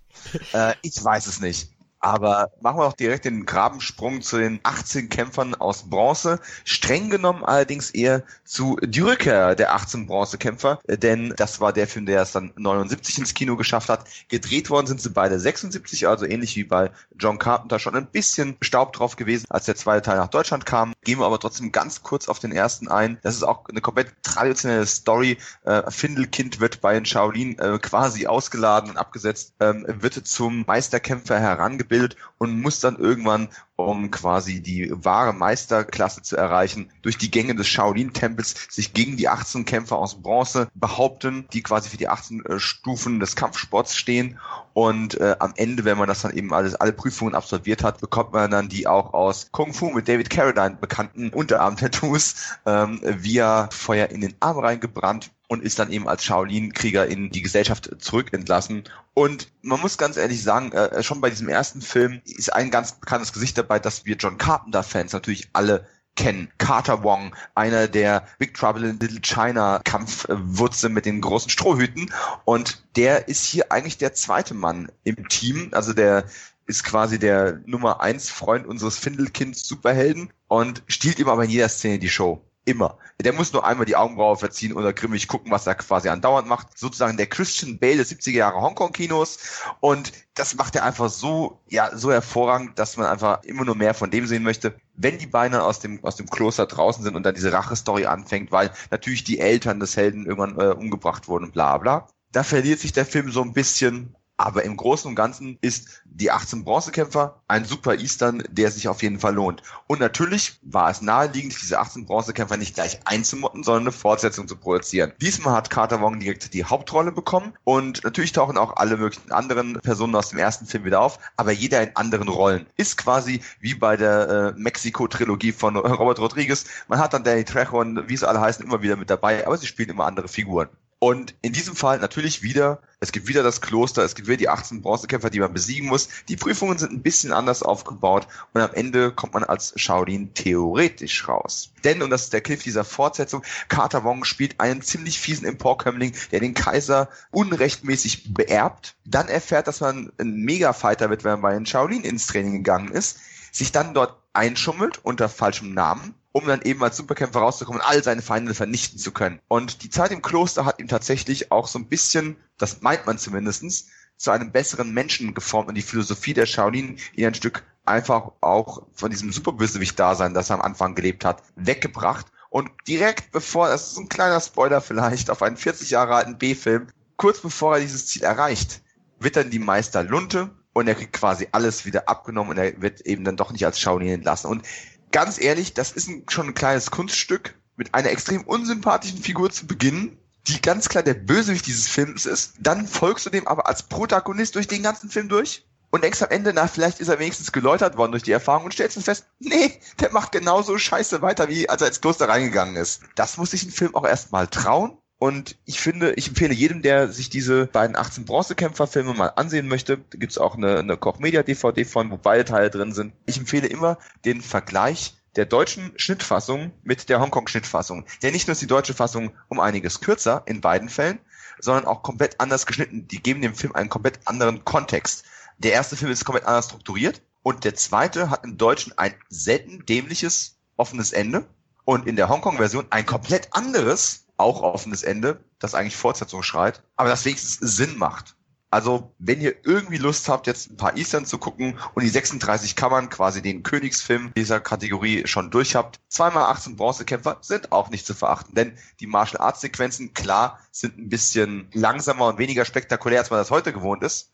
[0.53, 1.70] Äh, ich weiß es nicht.
[2.01, 6.39] Aber machen wir auch direkt den Grabensprung zu den 18 Kämpfern aus Bronze.
[6.65, 12.23] Streng genommen allerdings eher zu Dürker, der 18 Bronzekämpfer, denn das war der Film, der
[12.23, 14.05] es dann 79 ins Kino geschafft hat.
[14.29, 18.57] Gedreht worden sind sie beide 76, also ähnlich wie bei John Carpenter schon ein bisschen
[18.61, 20.93] Staub drauf gewesen, als der zweite Teil nach Deutschland kam.
[21.03, 23.19] Gehen wir aber trotzdem ganz kurz auf den ersten ein.
[23.21, 25.37] Das ist auch eine komplett traditionelle Story.
[25.65, 31.90] Äh, Findelkind wird bei Shaolin äh, quasi ausgeladen und abgesetzt, ähm, wird zum Meisterkämpfer herangebildet
[31.91, 37.55] ausgebildet und muss dann irgendwann, um quasi die wahre Meisterklasse zu erreichen, durch die Gänge
[37.55, 42.45] des Shaolin-Tempels sich gegen die 18 Kämpfer aus Bronze behaupten, die quasi für die 18
[42.45, 44.39] äh, Stufen des Kampfsports stehen.
[44.73, 48.33] Und äh, am Ende, wenn man das dann eben alles, alle Prüfungen absolviert hat, bekommt
[48.33, 54.09] man dann die auch aus Kung Fu mit David Carradine bekannten Unterarm-Tattoos ähm, via Feuer
[54.09, 58.85] in den Arm reingebrannt und ist dann eben als Shaolin-Krieger in die Gesellschaft zurückentlassen.
[59.13, 62.93] Und man muss ganz ehrlich sagen, äh, schon bei diesem ersten Film ist ein ganz
[62.93, 65.85] bekanntes Gesicht dabei, dass wir John Carpenter-Fans natürlich alle
[66.15, 66.49] kennen.
[66.57, 72.13] Carter Wong, einer der Big Trouble in Little China Kampfwurze mit den großen Strohhüten.
[72.45, 75.71] Und der ist hier eigentlich der zweite Mann im Team.
[75.73, 76.23] Also der
[76.65, 81.67] ist quasi der Nummer eins Freund unseres Findelkinds Superhelden und stiehlt ihm aber in jeder
[81.67, 82.41] Szene die Show.
[82.71, 82.97] Immer.
[83.21, 86.77] Der muss nur einmal die Augenbraue verziehen oder grimmig gucken, was er quasi andauernd macht.
[86.77, 89.39] Sozusagen der Christian Bale des 70er Jahre Hongkong-Kinos.
[89.81, 93.93] Und das macht er einfach so, ja, so hervorragend, dass man einfach immer nur mehr
[93.93, 94.73] von dem sehen möchte.
[94.95, 98.53] Wenn die Beine aus dem, aus dem Kloster draußen sind und dann diese Rache-Story anfängt,
[98.53, 102.07] weil natürlich die Eltern des Helden irgendwann äh, umgebracht wurden bla bla.
[102.31, 106.31] Da verliert sich der Film so ein bisschen aber im Großen und Ganzen ist die
[106.31, 109.61] 18 Bronzekämpfer ein super Eastern, der sich auf jeden Fall lohnt.
[109.87, 114.55] Und natürlich war es naheliegend, diese 18 Bronzekämpfer nicht gleich einzumotten, sondern eine Fortsetzung zu
[114.55, 115.13] produzieren.
[115.21, 119.79] Diesmal hat Carter Wong direkt die Hauptrolle bekommen und natürlich tauchen auch alle möglichen anderen
[119.81, 122.65] Personen aus dem ersten Film wieder auf, aber jeder in anderen Rollen.
[122.77, 126.65] Ist quasi wie bei der äh, Mexiko-Trilogie von Robert Rodriguez.
[126.87, 129.57] Man hat dann Danny Trejo und wie sie alle heißen immer wieder mit dabei, aber
[129.57, 130.69] sie spielen immer andere Figuren.
[131.03, 134.49] Und in diesem Fall natürlich wieder, es gibt wieder das Kloster, es gibt wieder die
[134.49, 136.09] 18 Bronzekämpfer, die man besiegen muss.
[136.27, 141.27] Die Prüfungen sind ein bisschen anders aufgebaut und am Ende kommt man als Shaolin theoretisch
[141.27, 141.71] raus.
[141.83, 146.13] Denn, und das ist der Cliff dieser Fortsetzung, Carter Wong spielt einen ziemlich fiesen Emporkömmling,
[146.31, 151.53] der den Kaiser unrechtmäßig beerbt, dann erfährt, dass man ein Mega-Fighter wird, wenn man bei
[151.55, 153.17] den Shaolin ins Training gegangen ist,
[153.51, 158.03] sich dann dort einschummelt unter falschem Namen um dann eben als Superkämpfer rauszukommen und all
[158.03, 159.39] seine Feinde vernichten zu können.
[159.47, 163.17] Und die Zeit im Kloster hat ihm tatsächlich auch so ein bisschen, das meint man
[163.17, 168.31] zumindestens, zu einem besseren Menschen geformt und die Philosophie der Shaolin ihn ein Stück einfach
[168.41, 172.27] auch von diesem Superbösewicht-Dasein, das er am Anfang gelebt hat, weggebracht.
[172.49, 176.87] Und direkt bevor, das ist ein kleiner Spoiler vielleicht, auf einen 40 Jahre alten B-Film,
[177.17, 178.81] kurz bevor er dieses Ziel erreicht,
[179.19, 183.01] wird dann die Meister Lunte und er kriegt quasi alles wieder abgenommen und er wird
[183.01, 184.49] eben dann doch nicht als Shaolin entlassen.
[184.49, 184.67] Und
[185.11, 189.67] ganz ehrlich, das ist ein, schon ein kleines Kunststück, mit einer extrem unsympathischen Figur zu
[189.67, 192.53] beginnen, die ganz klar der Bösewicht dieses Films ist.
[192.59, 196.29] Dann folgst du dem aber als Protagonist durch den ganzen Film durch und denkst am
[196.29, 199.25] Ende, na, vielleicht ist er wenigstens geläutert worden durch die Erfahrung und stellst dann fest,
[199.39, 203.01] nee, der macht genauso scheiße weiter, wie als er ins Kloster reingegangen ist.
[203.15, 204.97] Das muss sich ein Film auch erstmal trauen.
[205.21, 209.97] Und ich finde, ich empfehle jedem, der sich diese beiden 18 Bronzekämpfer-Filme mal ansehen möchte,
[209.97, 213.13] da gibt's auch eine, eine Koch-Media-DVD von, wo beide Teile drin sind.
[213.27, 218.07] Ich empfehle immer den Vergleich der deutschen Schnittfassung mit der Hongkong-Schnittfassung.
[218.23, 221.19] Denn nicht nur ist die deutsche Fassung um einiges kürzer in beiden Fällen,
[221.59, 223.07] sondern auch komplett anders geschnitten.
[223.07, 225.23] Die geben dem Film einen komplett anderen Kontext.
[225.59, 229.85] Der erste Film ist komplett anders strukturiert und der zweite hat im Deutschen ein selten
[229.85, 231.45] dämliches offenes Ende
[231.85, 237.09] und in der Hongkong-Version ein komplett anderes, auch offenes Ende, das eigentlich Fortsetzung schreit, aber
[237.09, 238.35] das wenigstens Sinn macht.
[238.73, 242.77] Also, wenn ihr irgendwie Lust habt, jetzt ein paar Eastern zu gucken und die 36
[242.77, 248.05] Kammern, quasi den Königsfilm dieser Kategorie schon durch habt, zweimal 18 Bronzekämpfer sind auch nicht
[248.05, 248.55] zu verachten.
[248.55, 253.41] Denn die Martial Arts Sequenzen, klar, sind ein bisschen langsamer und weniger spektakulär, als man
[253.41, 254.31] das heute gewohnt ist.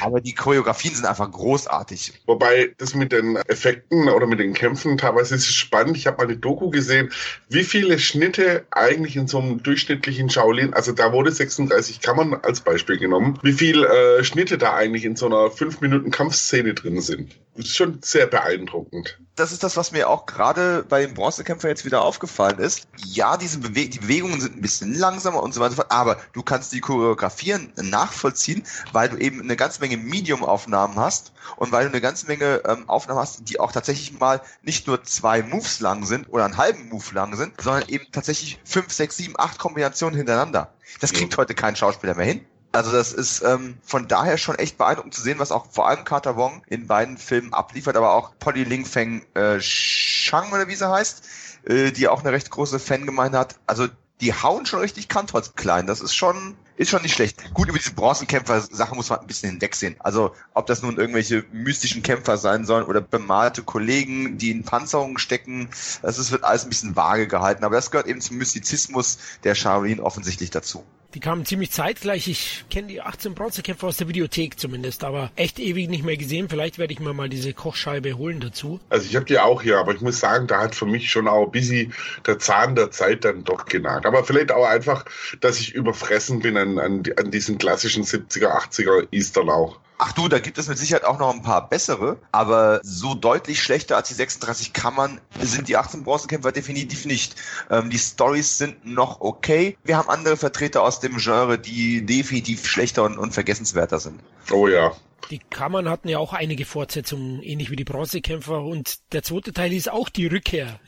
[0.00, 2.12] Aber die Choreografien sind einfach großartig.
[2.26, 5.96] Wobei das mit den Effekten oder mit den Kämpfen teilweise ist spannend.
[5.96, 7.10] Ich habe mal eine Doku gesehen,
[7.48, 12.60] wie viele Schnitte eigentlich in so einem durchschnittlichen Shaolin, also da wurde 36 Kammern als
[12.60, 13.86] Beispiel genommen, wie viele
[14.18, 17.36] äh, Schnitte da eigentlich in so einer 5 Minuten Kampfszene drin sind.
[17.58, 21.70] Das ist schon sehr beeindruckend das ist das, was mir auch gerade bei den Bronzekämpfern
[21.70, 22.88] jetzt wieder aufgefallen ist.
[22.96, 26.72] Ja, diese Bewe die Bewegungen sind ein bisschen langsamer und so weiter, aber du kannst
[26.72, 32.00] die Choreografien nachvollziehen, weil du eben eine ganze Menge Medium-Aufnahmen hast und weil du eine
[32.00, 36.28] ganze Menge ähm, Aufnahmen hast, die auch tatsächlich mal nicht nur zwei Moves lang sind
[36.28, 40.72] oder einen halben Move lang sind, sondern eben tatsächlich fünf, sechs, sieben, acht Kombinationen hintereinander.
[41.00, 42.44] Das kriegt heute kein Schauspieler mehr hin.
[42.72, 46.04] Also das ist ähm, von daher schon echt beeindruckend zu sehen, was auch vor allem
[46.04, 50.74] Carter Wong in beiden Filmen abliefert, aber auch Polly Ling Feng äh, Shang oder wie
[50.74, 51.22] sie heißt,
[51.64, 53.56] äh, die auch eine recht große Fangemeinde hat.
[53.66, 53.88] Also
[54.20, 55.86] die hauen schon richtig Kantholz klein.
[55.86, 57.52] Das ist schon ist schon nicht schlecht.
[57.54, 59.96] Gut, über diese Bronzenkämpfer-Sache muss man ein bisschen hinwegsehen.
[59.98, 65.18] Also, ob das nun irgendwelche mystischen Kämpfer sein sollen oder bemalte Kollegen, die in Panzerungen
[65.18, 65.68] stecken,
[66.02, 67.64] das ist, wird alles ein bisschen vage gehalten.
[67.64, 70.84] Aber das gehört eben zum Mystizismus der Shaolin offensichtlich dazu.
[71.14, 72.28] Die kamen ziemlich zeitgleich.
[72.28, 76.50] Ich kenne die 18 Bronzekämpfer aus der Videothek zumindest, aber echt ewig nicht mehr gesehen.
[76.50, 78.78] Vielleicht werde ich mir mal diese Kochscheibe holen dazu.
[78.90, 81.26] Also ich habe die auch hier, aber ich muss sagen, da hat für mich schon
[81.26, 81.94] auch ein bisschen
[82.26, 84.04] der Zahn der Zeit dann doch genagt.
[84.04, 85.06] Aber vielleicht auch einfach,
[85.40, 89.78] dass ich überfressen bin an, an, an diesen klassischen 70er, 80er Easterlauch.
[90.00, 93.60] Ach du, da gibt es mit Sicherheit auch noch ein paar bessere, aber so deutlich
[93.60, 97.34] schlechter als die 36 Kammern sind die 18 Bronzekämpfer definitiv nicht.
[97.68, 99.76] Ähm, die Stories sind noch okay.
[99.82, 104.20] Wir haben andere Vertreter aus dem Genre, die definitiv schlechter und unvergessenswerter sind.
[104.52, 104.92] Oh ja.
[105.30, 109.72] Die Kammern hatten ja auch einige Fortsetzungen, ähnlich wie die Bronzekämpfer und der zweite Teil
[109.72, 110.78] ist auch die Rückkehr.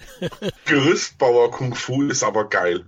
[0.66, 2.86] Gerüstbauer Kung Fu ist aber geil.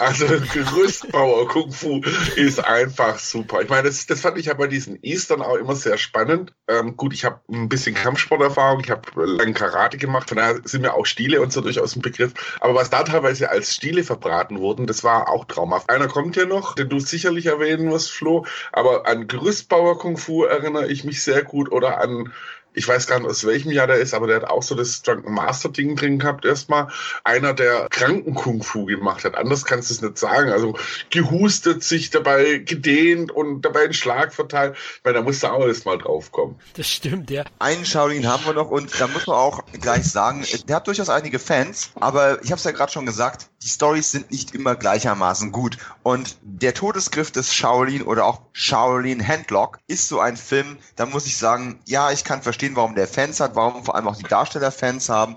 [0.00, 2.00] Also Gerüstbauer Kung Fu
[2.36, 3.62] ist einfach super.
[3.62, 6.52] Ich meine, das, das fand ich ja bei diesen Eastern auch immer sehr spannend.
[6.68, 10.82] Ähm, gut, ich habe ein bisschen Kampfsporterfahrung, ich habe lange Karate gemacht, von daher sind
[10.82, 12.34] mir auch Stile und so durchaus ein Begriff.
[12.60, 15.88] Aber was da teilweise als Stile verbraten wurden, das war auch traumhaft.
[15.88, 20.44] Einer kommt ja noch, den du sicherlich erwähnen musst, Flo, aber an Gerüstbauer Kung Fu
[20.44, 22.32] erinnere ich mich sehr gut oder an
[22.74, 25.02] ich weiß gar nicht, aus welchem Jahr der ist, aber der hat auch so das
[25.02, 26.88] Drunken Master Ding drin gehabt erstmal.
[27.22, 29.36] Einer, der Kranken Kung Fu gemacht hat.
[29.36, 30.50] Anders kannst du es nicht sagen.
[30.50, 30.76] Also
[31.10, 34.76] gehustet, sich dabei gedehnt und dabei einen Schlag verteilt.
[35.04, 36.58] Meine, da musst du auch erstmal drauf kommen.
[36.76, 37.44] Das stimmt, ja.
[37.58, 41.08] Einen Shaolin haben wir noch und da muss man auch gleich sagen, der hat durchaus
[41.08, 44.74] einige Fans, aber ich habe es ja gerade schon gesagt, die Stories sind nicht immer
[44.74, 45.78] gleichermaßen gut.
[46.02, 51.26] Und der Todesgriff des Shaolin oder auch Shaolin Handlock ist so ein Film, da muss
[51.26, 54.24] ich sagen, ja, ich kann verstehen, warum der Fans hat, warum vor allem auch die
[54.24, 55.36] Darsteller Fans haben.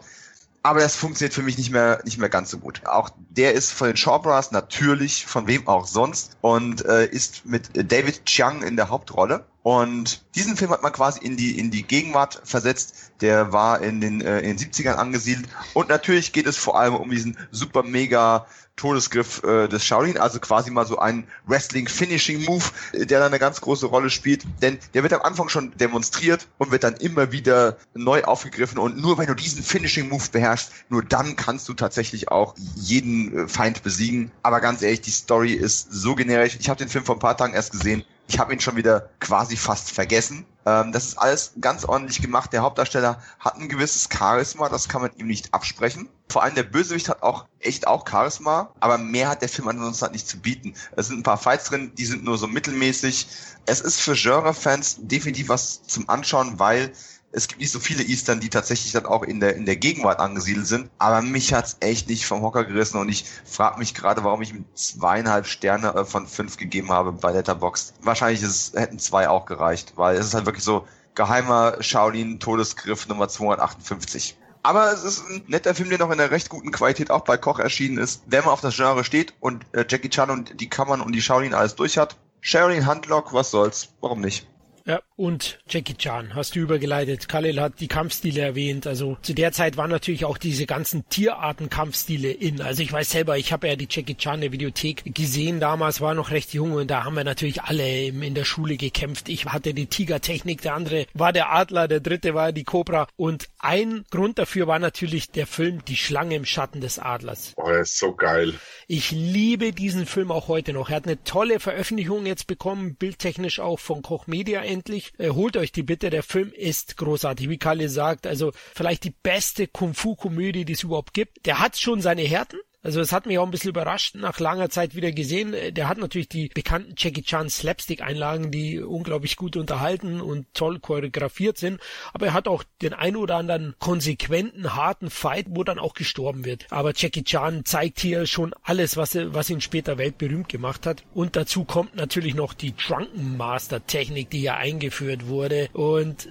[0.63, 2.86] aber das funktioniert für mich nicht mehr nicht mehr ganz so gut.
[2.86, 7.45] Auch der ist von den Shaw Brothers natürlich, von wem auch sonst und äh, ist
[7.45, 9.45] mit David Chiang in der Hauptrolle.
[9.63, 13.07] Und diesen Film hat man quasi in die in die Gegenwart versetzt.
[13.22, 16.95] Der war in den äh, in den 70ern angesiedelt und natürlich geht es vor allem
[16.95, 18.45] um diesen super mega
[18.78, 22.63] Todesgriff äh, des Shaolin, also quasi mal so ein Wrestling-Finishing-Move,
[22.93, 24.45] äh, der dann eine ganz große Rolle spielt.
[24.61, 28.78] Denn der wird am Anfang schon demonstriert und wird dann immer wieder neu aufgegriffen.
[28.78, 33.47] Und nur wenn du diesen Finishing-Move beherrschst, nur dann kannst du tatsächlich auch jeden äh,
[33.47, 34.32] Feind besiegen.
[34.43, 36.55] Aber ganz ehrlich, die Story ist so generisch.
[36.59, 38.03] Ich habe den Film vor ein paar Tagen erst gesehen.
[38.28, 40.45] Ich habe ihn schon wieder quasi fast vergessen.
[40.68, 42.51] Ähm, das ist alles ganz ordentlich gemacht.
[42.51, 46.09] Der Hauptdarsteller hat ein gewisses Charisma, das kann man ihm nicht absprechen.
[46.30, 50.03] Vor allem der Bösewicht hat auch echt auch Charisma, aber mehr hat der Film ansonsten
[50.03, 50.74] halt nicht zu bieten.
[50.97, 53.28] Es sind ein paar Fights drin, die sind nur so mittelmäßig.
[53.65, 56.91] Es ist für Genre-Fans definitiv was zum Anschauen, weil
[57.38, 60.19] es gibt nicht so viele Eastern, die tatsächlich dann auch in der, in der Gegenwart
[60.19, 60.89] angesiedelt sind.
[60.97, 64.53] Aber mich hat's echt nicht vom Hocker gerissen und ich frage mich gerade, warum ich
[64.53, 67.93] ihm zweieinhalb Sterne äh, von fünf gegeben habe bei Letterboxd.
[68.01, 73.07] Wahrscheinlich ist, hätten zwei auch gereicht, weil es ist halt wirklich so geheimer Shaolin Todesgriff
[73.07, 74.35] Nummer 258.
[74.63, 77.38] Aber es ist ein netter Film, der noch in einer recht guten Qualität auch bei
[77.38, 78.23] Koch erschienen ist.
[78.25, 81.21] Wenn man auf das Genre steht und äh, Jackie Chan und die Kammern und die
[81.21, 84.47] Shaolin alles durch hat, Shaolin Handlock, was soll's, warum nicht?
[84.88, 87.27] Ja, und Jackie Chan hast du übergeleitet.
[87.27, 88.88] Khalil hat die Kampfstile erwähnt.
[88.88, 92.61] Also zu der Zeit waren natürlich auch diese ganzen Tierarten-Kampfstile in.
[92.61, 95.59] Also ich weiß selber, ich habe ja die Jackie Chan in der Videothek gesehen.
[95.59, 99.27] Damals war noch recht jung und da haben wir natürlich alle in der Schule gekämpft.
[99.27, 103.09] Ich hatte die Tiger-Technik, der andere war der Adler, der dritte war die Cobra.
[103.17, 107.51] Und ein Grund dafür war natürlich der Film Die Schlange im Schatten des Adlers.
[107.57, 108.53] Oh, er ist so geil.
[108.88, 110.89] Ich liebe diesen Film auch heute noch.
[110.89, 115.13] Er hat eine tolle Veröffentlichung jetzt bekommen, bildtechnisch auch von Koch Media endlich.
[115.17, 117.49] Äh, holt euch die bitte, der Film ist großartig.
[117.49, 121.45] Wie Kalle sagt, also vielleicht die beste Kung-Fu-Komödie, die es überhaupt gibt.
[121.45, 124.69] Der hat schon seine Härten, also es hat mich auch ein bisschen überrascht, nach langer
[124.69, 125.53] Zeit wieder gesehen.
[125.71, 131.57] Der hat natürlich die bekannten Jackie Chan Slapstick-Einlagen, die unglaublich gut unterhalten und toll choreografiert
[131.57, 131.81] sind.
[132.13, 136.45] Aber er hat auch den ein oder anderen konsequenten, harten Fight, wo dann auch gestorben
[136.45, 136.65] wird.
[136.69, 141.03] Aber Jackie Chan zeigt hier schon alles, was, was ihn später weltberühmt gemacht hat.
[141.13, 145.67] Und dazu kommt natürlich noch die Drunken Master Technik, die ja eingeführt wurde.
[145.73, 146.29] Und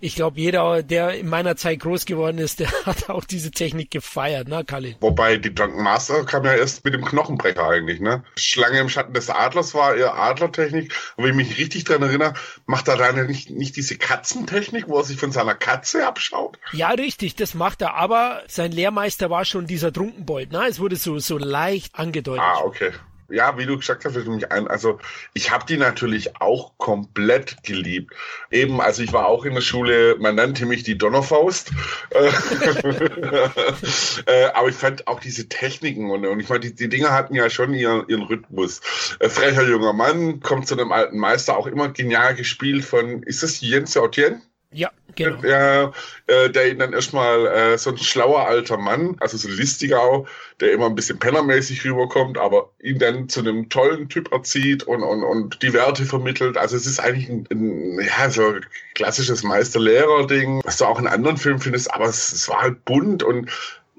[0.00, 3.90] ich glaube, jeder, der in meiner Zeit groß geworden ist, der hat auch diese Technik
[3.90, 4.96] gefeiert, ne, Kalle?
[5.00, 8.24] Wobei die Drunken Master kam ja erst mit dem Knochenbrecher eigentlich, ne?
[8.36, 10.92] Schlange im Schatten des Adlers war eher Adlertechnik.
[11.16, 12.34] Und wenn ich mich richtig dran erinnere,
[12.66, 16.58] macht er dann nicht, nicht diese Katzentechnik, wo er sich von seiner Katze abschaut?
[16.72, 17.94] Ja, richtig, das macht er.
[17.94, 20.66] Aber sein Lehrmeister war schon dieser Trunkenbold, ne?
[20.68, 22.44] Es wurde so, so leicht angedeutet.
[22.44, 22.92] Ah, okay
[23.30, 24.68] ja, wie du gesagt hast, mich ein.
[24.68, 24.98] Also
[25.32, 28.14] ich habe die natürlich auch komplett geliebt.
[28.50, 31.72] Eben, also ich war auch in der Schule, man nannte mich die Donnerfaust.
[32.10, 32.28] Äh,
[34.26, 37.34] äh, aber ich fand auch diese Techniken und, und ich meine, die, die Dinger hatten
[37.34, 38.80] ja schon ihren, ihren Rhythmus.
[39.20, 43.42] Äh, frecher junger Mann kommt zu einem alten Meister, auch immer genial gespielt von, ist
[43.42, 44.42] das Jens Autien?
[44.74, 45.40] Ja, genau.
[45.44, 45.92] Ja,
[46.26, 50.26] äh, der ihn dann erstmal äh, so ein schlauer alter Mann, also so listiger auch,
[50.60, 55.04] der immer ein bisschen pennermäßig rüberkommt, aber ihn dann zu einem tollen Typ erzieht und,
[55.04, 56.56] und, und die Werte vermittelt.
[56.56, 58.54] Also es ist eigentlich ein, ein ja, so
[58.94, 63.22] klassisches Meister-Lehrer-Ding, was du auch in anderen Filmen findest, aber es, es war halt bunt
[63.22, 63.48] und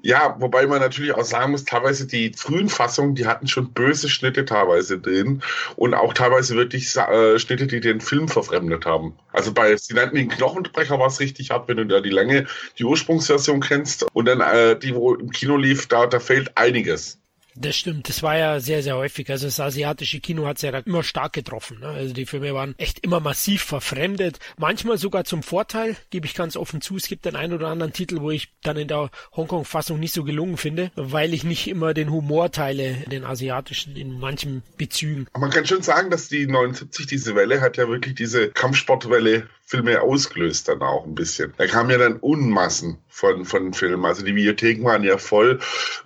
[0.02, 4.08] ja, wobei man natürlich auch sagen muss, teilweise die frühen Fassungen, die hatten schon böse
[4.08, 5.42] Schnitte teilweise drin
[5.76, 9.16] und auch teilweise wirklich äh, Schnitte, die den Film verfremdet haben.
[9.32, 12.46] Also bei, sie nannten den Knochenbrecher war es richtig hart, wenn du da die Länge,
[12.78, 17.18] die Ursprungsversion kennst und dann äh, die, wo im Kino lief, da, da fehlt einiges.
[17.58, 19.30] Das stimmt, das war ja sehr, sehr häufig.
[19.30, 21.80] Also das asiatische Kino hat es ja immer stark getroffen.
[21.80, 21.88] Ne?
[21.88, 24.38] Also die Filme waren echt immer massiv verfremdet.
[24.58, 26.96] Manchmal sogar zum Vorteil, gebe ich ganz offen zu.
[26.96, 30.24] Es gibt den einen oder anderen Titel, wo ich dann in der Hongkong-Fassung nicht so
[30.24, 35.26] gelungen finde, weil ich nicht immer den Humor teile, den asiatischen in manchen Bezügen.
[35.38, 40.00] Man kann schon sagen, dass die 79, diese Welle hat ja wirklich diese Kampfsportwelle Filme
[40.00, 41.52] ausgelöst dann auch ein bisschen.
[41.58, 44.04] Da kamen ja dann Unmassen von, von Filmen.
[44.04, 45.58] Also die Bibliotheken waren ja voll,